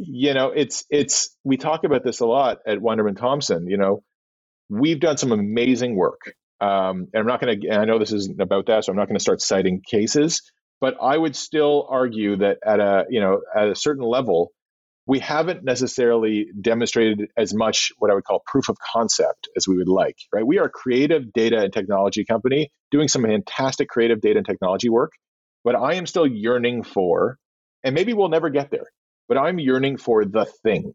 you 0.00 0.34
know, 0.34 0.48
it's 0.50 0.84
it's 0.90 1.36
we 1.44 1.56
talk 1.56 1.84
about 1.84 2.04
this 2.04 2.20
a 2.20 2.26
lot 2.26 2.58
at 2.66 2.78
Wunderman 2.78 3.16
Thompson, 3.16 3.66
you 3.66 3.76
know, 3.76 4.02
we've 4.68 5.00
done 5.00 5.16
some 5.16 5.32
amazing 5.32 5.96
work. 5.96 6.20
Um, 6.60 7.08
and 7.12 7.20
I'm 7.20 7.26
not 7.26 7.40
going 7.40 7.60
to, 7.60 7.70
I 7.70 7.84
know 7.86 7.98
this 7.98 8.12
isn't 8.12 8.40
about 8.40 8.66
that, 8.66 8.84
so 8.84 8.92
I'm 8.92 8.96
not 8.96 9.08
going 9.08 9.16
to 9.16 9.22
start 9.22 9.40
citing 9.40 9.80
cases, 9.80 10.42
but 10.80 10.96
I 11.00 11.16
would 11.16 11.34
still 11.34 11.86
argue 11.88 12.36
that 12.36 12.58
at 12.64 12.80
a, 12.80 13.06
you 13.08 13.20
know, 13.20 13.40
at 13.56 13.68
a 13.68 13.74
certain 13.74 14.04
level, 14.04 14.52
we 15.06 15.18
haven't 15.18 15.64
necessarily 15.64 16.48
demonstrated 16.60 17.30
as 17.36 17.54
much 17.54 17.92
what 17.98 18.10
I 18.10 18.14
would 18.14 18.24
call 18.24 18.42
proof 18.46 18.68
of 18.68 18.76
concept 18.92 19.48
as 19.56 19.66
we 19.66 19.76
would 19.76 19.88
like, 19.88 20.16
right? 20.32 20.46
We 20.46 20.58
are 20.58 20.66
a 20.66 20.70
creative 20.70 21.32
data 21.32 21.62
and 21.62 21.72
technology 21.72 22.24
company 22.24 22.70
doing 22.90 23.08
some 23.08 23.22
fantastic 23.22 23.88
creative 23.88 24.20
data 24.20 24.38
and 24.38 24.46
technology 24.46 24.90
work, 24.90 25.12
but 25.64 25.74
I 25.74 25.94
am 25.94 26.06
still 26.06 26.26
yearning 26.26 26.82
for, 26.82 27.38
and 27.82 27.94
maybe 27.94 28.12
we'll 28.12 28.28
never 28.28 28.50
get 28.50 28.70
there, 28.70 28.86
but 29.30 29.38
I'm 29.38 29.60
yearning 29.60 29.96
for 29.96 30.24
the 30.24 30.44
thing, 30.44 30.92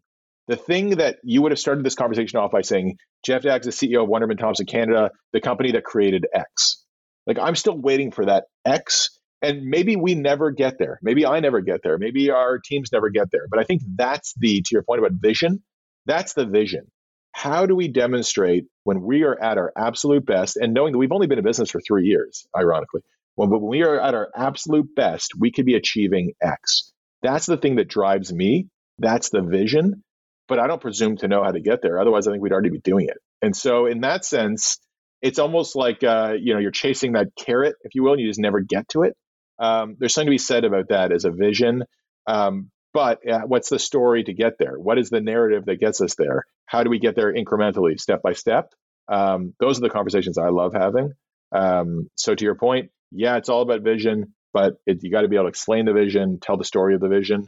the 0.49 0.57
thing 0.57 0.97
that 0.97 1.19
you 1.23 1.41
would 1.41 1.53
have 1.53 1.57
started 1.57 1.85
this 1.85 1.95
conversation 1.95 2.37
off 2.37 2.51
by 2.51 2.61
saying, 2.61 2.97
Jeff 3.25 3.43
Dack's 3.43 3.65
is 3.65 3.77
CEO 3.77 4.03
of 4.03 4.09
Wunderman 4.09 4.37
Thompson 4.37 4.65
Canada, 4.65 5.11
the 5.31 5.39
company 5.39 5.71
that 5.71 5.85
created 5.85 6.27
X. 6.33 6.83
Like 7.25 7.39
I'm 7.39 7.55
still 7.55 7.77
waiting 7.79 8.11
for 8.11 8.25
that 8.25 8.43
X. 8.65 9.17
And 9.41 9.63
maybe 9.63 9.95
we 9.95 10.15
never 10.15 10.51
get 10.51 10.77
there. 10.77 10.99
Maybe 11.01 11.25
I 11.25 11.39
never 11.39 11.61
get 11.61 11.79
there. 11.81 11.97
Maybe 11.97 12.29
our 12.29 12.59
teams 12.59 12.91
never 12.91 13.09
get 13.09 13.31
there. 13.31 13.47
But 13.49 13.59
I 13.59 13.63
think 13.63 13.83
that's 13.95 14.33
the, 14.37 14.61
to 14.61 14.69
your 14.69 14.83
point 14.83 14.99
about 14.99 15.13
vision, 15.13 15.63
that's 16.05 16.33
the 16.33 16.45
vision. 16.45 16.91
How 17.31 17.65
do 17.65 17.75
we 17.75 17.87
demonstrate 17.87 18.65
when 18.83 19.01
we 19.01 19.23
are 19.23 19.41
at 19.41 19.57
our 19.57 19.71
absolute 19.77 20.25
best 20.25 20.57
and 20.57 20.73
knowing 20.73 20.91
that 20.91 20.97
we've 20.97 21.11
only 21.13 21.27
been 21.27 21.39
in 21.39 21.45
business 21.45 21.71
for 21.71 21.79
three 21.79 22.05
years, 22.05 22.47
ironically, 22.57 23.01
when, 23.35 23.49
when 23.49 23.61
we 23.61 23.83
are 23.83 23.99
at 23.99 24.13
our 24.13 24.29
absolute 24.35 24.93
best, 24.93 25.33
we 25.39 25.51
could 25.51 25.65
be 25.65 25.75
achieving 25.75 26.33
X. 26.41 26.91
That's 27.25 27.45
the 27.45 27.57
thing 27.57 27.75
that 27.75 27.87
drives 27.87 28.31
me. 28.31 28.67
That's 28.99 29.29
the 29.29 29.41
vision 29.41 30.03
but 30.47 30.59
I 30.59 30.67
don't 30.67 30.81
presume 30.81 31.17
to 31.17 31.27
know 31.27 31.43
how 31.43 31.51
to 31.51 31.59
get 31.59 31.81
there. 31.81 31.99
Otherwise, 31.99 32.27
I 32.27 32.31
think 32.31 32.43
we'd 32.43 32.51
already 32.51 32.69
be 32.69 32.79
doing 32.79 33.07
it. 33.07 33.17
And 33.41 33.55
so, 33.55 33.85
in 33.85 34.01
that 34.01 34.25
sense, 34.25 34.79
it's 35.21 35.39
almost 35.39 35.75
like 35.75 36.03
uh, 36.03 36.33
you 36.39 36.53
know 36.53 36.59
you're 36.59 36.71
chasing 36.71 37.13
that 37.13 37.27
carrot, 37.37 37.75
if 37.83 37.95
you 37.95 38.03
will, 38.03 38.13
and 38.13 38.21
you 38.21 38.27
just 38.27 38.39
never 38.39 38.61
get 38.61 38.87
to 38.89 39.03
it. 39.03 39.15
Um, 39.59 39.95
there's 39.99 40.13
something 40.13 40.27
to 40.27 40.31
be 40.31 40.37
said 40.37 40.65
about 40.65 40.89
that 40.89 41.11
as 41.11 41.25
a 41.25 41.31
vision. 41.31 41.83
Um, 42.27 42.69
but 42.93 43.27
uh, 43.29 43.41
what's 43.41 43.69
the 43.69 43.79
story 43.79 44.23
to 44.23 44.33
get 44.33 44.53
there? 44.57 44.79
What 44.79 44.97
is 44.97 45.09
the 45.09 45.21
narrative 45.21 45.65
that 45.65 45.79
gets 45.79 45.99
us 46.01 46.15
there? 46.15 46.45
How 46.65 46.83
do 46.83 46.89
we 46.89 46.99
get 46.99 47.15
there 47.15 47.33
incrementally, 47.33 47.99
step 47.99 48.21
by 48.21 48.33
step? 48.33 48.69
Um, 49.07 49.53
those 49.59 49.77
are 49.77 49.81
the 49.81 49.89
conversations 49.89 50.37
I 50.37 50.49
love 50.49 50.73
having. 50.73 51.11
Um, 51.51 52.09
so, 52.15 52.35
to 52.35 52.45
your 52.45 52.55
point, 52.55 52.91
yeah, 53.11 53.37
it's 53.37 53.49
all 53.49 53.61
about 53.61 53.81
vision, 53.81 54.33
but 54.55 54.77
it, 54.85 55.03
you 55.03 55.11
got 55.11 55.23
to 55.23 55.27
be 55.27 55.35
able 55.35 55.43
to 55.43 55.49
explain 55.49 55.83
the 55.83 55.91
vision, 55.91 56.39
tell 56.39 56.55
the 56.55 56.63
story 56.63 56.95
of 56.95 57.01
the 57.01 57.09
vision, 57.09 57.45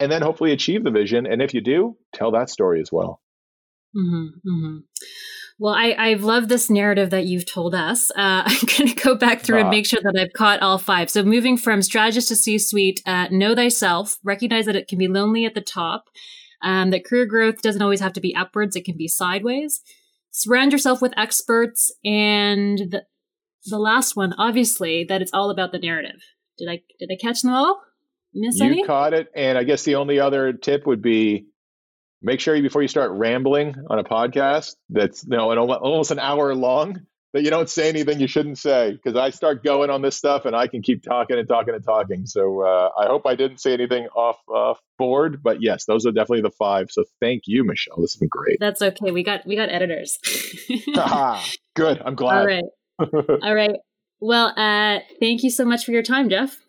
and 0.00 0.10
then 0.10 0.22
hopefully 0.22 0.52
achieve 0.52 0.82
the 0.82 0.90
vision. 0.90 1.26
And 1.26 1.42
if 1.42 1.52
you 1.52 1.60
do, 1.60 1.98
tell 2.14 2.30
that 2.30 2.48
story 2.48 2.80
as 2.80 2.90
well. 2.90 3.20
Mm-hmm, 3.94 4.48
mm-hmm. 4.48 4.78
Well, 5.58 5.74
I, 5.74 5.94
I've 5.98 6.22
loved 6.22 6.48
this 6.48 6.70
narrative 6.70 7.10
that 7.10 7.26
you've 7.26 7.44
told 7.44 7.74
us. 7.74 8.10
Uh, 8.12 8.44
I'm 8.46 8.66
going 8.78 8.88
to 8.88 8.94
go 8.94 9.14
back 9.14 9.42
through 9.42 9.60
and 9.60 9.68
make 9.68 9.84
sure 9.84 10.00
that 10.02 10.18
I've 10.18 10.32
caught 10.32 10.62
all 10.62 10.78
five. 10.78 11.10
So, 11.10 11.22
moving 11.22 11.58
from 11.58 11.82
strategist 11.82 12.28
to 12.28 12.36
C 12.36 12.58
suite, 12.58 13.02
uh, 13.04 13.28
know 13.30 13.54
thyself, 13.54 14.16
recognize 14.24 14.64
that 14.64 14.76
it 14.76 14.88
can 14.88 14.98
be 14.98 15.08
lonely 15.08 15.44
at 15.44 15.54
the 15.54 15.60
top, 15.60 16.04
um, 16.62 16.88
that 16.92 17.04
career 17.04 17.26
growth 17.26 17.60
doesn't 17.60 17.82
always 17.82 18.00
have 18.00 18.14
to 18.14 18.22
be 18.22 18.34
upwards, 18.34 18.74
it 18.74 18.86
can 18.86 18.96
be 18.96 19.06
sideways. 19.08 19.82
Surround 20.30 20.72
yourself 20.72 21.02
with 21.02 21.12
experts. 21.18 21.92
And 22.02 22.78
the, 22.78 23.04
the 23.66 23.78
last 23.78 24.16
one, 24.16 24.32
obviously, 24.38 25.04
that 25.04 25.20
it's 25.20 25.32
all 25.34 25.50
about 25.50 25.72
the 25.72 25.78
narrative. 25.78 26.22
Did 26.58 26.68
I 26.68 26.82
did 26.98 27.10
I 27.12 27.16
catch 27.16 27.42
them 27.42 27.52
all? 27.52 27.80
Miss 28.34 28.58
you 28.58 28.66
any? 28.66 28.84
caught 28.84 29.14
it. 29.14 29.28
And 29.34 29.56
I 29.56 29.64
guess 29.64 29.84
the 29.84 29.94
only 29.96 30.20
other 30.20 30.52
tip 30.52 30.86
would 30.86 31.02
be 31.02 31.46
make 32.20 32.40
sure 32.40 32.60
before 32.60 32.82
you 32.82 32.88
start 32.88 33.12
rambling 33.12 33.74
on 33.88 33.98
a 33.98 34.04
podcast 34.04 34.76
that's 34.90 35.24
you 35.24 35.36
know 35.36 35.50
an, 35.52 35.58
almost 35.58 36.10
an 36.10 36.18
hour 36.18 36.54
long 36.54 37.00
that 37.34 37.42
you 37.42 37.50
don't 37.50 37.68
say 37.68 37.88
anything 37.88 38.18
you 38.20 38.26
shouldn't 38.26 38.58
say 38.58 38.92
because 38.92 39.16
I 39.16 39.30
start 39.30 39.62
going 39.62 39.90
on 39.90 40.00
this 40.00 40.16
stuff 40.16 40.46
and 40.46 40.56
I 40.56 40.66
can 40.66 40.82
keep 40.82 41.02
talking 41.02 41.38
and 41.38 41.46
talking 41.46 41.74
and 41.74 41.84
talking. 41.84 42.26
So 42.26 42.62
uh, 42.62 42.88
I 42.98 43.06
hope 43.06 43.26
I 43.26 43.34
didn't 43.34 43.58
say 43.58 43.74
anything 43.74 44.06
off 44.14 44.38
off 44.48 44.80
board, 44.98 45.42
but 45.42 45.62
yes, 45.62 45.84
those 45.84 46.06
are 46.06 46.12
definitely 46.12 46.42
the 46.42 46.50
five. 46.50 46.90
So 46.90 47.04
thank 47.20 47.42
you, 47.46 47.64
Michelle. 47.64 48.00
This 48.00 48.14
has 48.14 48.20
been 48.20 48.28
great. 48.30 48.58
That's 48.60 48.80
okay. 48.80 49.10
We 49.10 49.22
got 49.22 49.46
we 49.46 49.56
got 49.56 49.68
editors. 49.68 50.18
Good. 51.76 52.02
I'm 52.04 52.14
glad. 52.14 52.38
All 52.38 52.46
right. 52.46 52.64
All 53.42 53.54
right. 53.54 53.76
Well, 54.20 54.52
uh, 54.56 55.00
thank 55.20 55.42
you 55.42 55.50
so 55.50 55.64
much 55.64 55.84
for 55.84 55.92
your 55.92 56.02
time, 56.02 56.28
Jeff. 56.28 56.60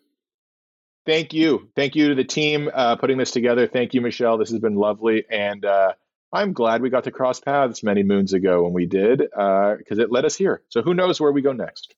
Thank 1.06 1.32
you. 1.32 1.68
Thank 1.74 1.96
you 1.96 2.10
to 2.10 2.14
the 2.14 2.24
team 2.24 2.70
uh, 2.72 2.96
putting 2.96 3.18
this 3.18 3.30
together. 3.30 3.66
Thank 3.66 3.94
you, 3.94 4.00
Michelle. 4.00 4.38
This 4.38 4.50
has 4.50 4.60
been 4.60 4.76
lovely. 4.76 5.24
And 5.28 5.64
uh, 5.64 5.94
I'm 6.32 6.52
glad 6.52 6.82
we 6.82 6.90
got 6.90 7.04
to 7.04 7.10
cross 7.10 7.40
paths 7.40 7.82
many 7.82 8.02
moons 8.02 8.32
ago 8.32 8.62
when 8.64 8.72
we 8.72 8.86
did, 8.86 9.18
because 9.18 9.98
uh, 9.98 10.02
it 10.02 10.12
led 10.12 10.24
us 10.24 10.36
here. 10.36 10.62
So 10.68 10.82
who 10.82 10.94
knows 10.94 11.20
where 11.20 11.32
we 11.32 11.42
go 11.42 11.52
next? 11.52 11.94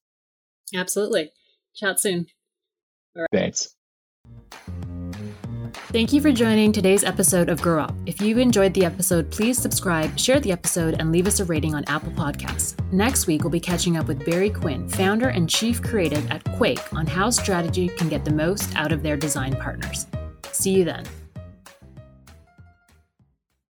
Absolutely. 0.75 1.33
Chat 1.75 2.01
soon. 2.01 2.27
Thanks. 3.33 3.75
Thank 5.93 6.15
you 6.15 6.23
for 6.23 6.33
joining 6.33 6.73
today's 6.73 7.05
episode 7.05 7.51
of 7.51 7.61
Grow 7.61 7.83
Up. 7.83 7.95
If 8.07 8.23
you 8.23 8.39
enjoyed 8.39 8.73
the 8.73 8.83
episode, 8.83 9.31
please 9.31 9.59
subscribe, 9.59 10.19
share 10.19 10.41
the 10.41 10.51
episode, 10.51 10.95
and 10.99 11.13
leave 11.13 11.27
us 11.27 11.39
a 11.39 11.45
rating 11.45 11.75
on 11.75 11.85
Apple 11.85 12.13
Podcasts. 12.13 12.75
Next 12.91 13.27
week, 13.27 13.43
we'll 13.43 13.51
be 13.51 13.61
catching 13.61 13.99
up 13.99 14.09
with 14.09 14.25
Barry 14.25 14.49
Quinn, 14.49 14.89
founder 14.89 15.29
and 15.29 15.51
chief 15.51 15.83
creative 15.83 16.31
at 16.31 16.43
Quake, 16.55 16.81
on 16.95 17.07
how 17.07 17.29
strategy 17.29 17.89
can 17.89 18.09
get 18.09 18.25
the 18.25 18.33
most 18.33 18.75
out 18.75 18.91
of 18.91 19.03
their 19.03 19.19
design 19.19 19.55
partners. 19.57 20.07
See 20.51 20.71
you 20.71 20.87
then. 20.87 21.05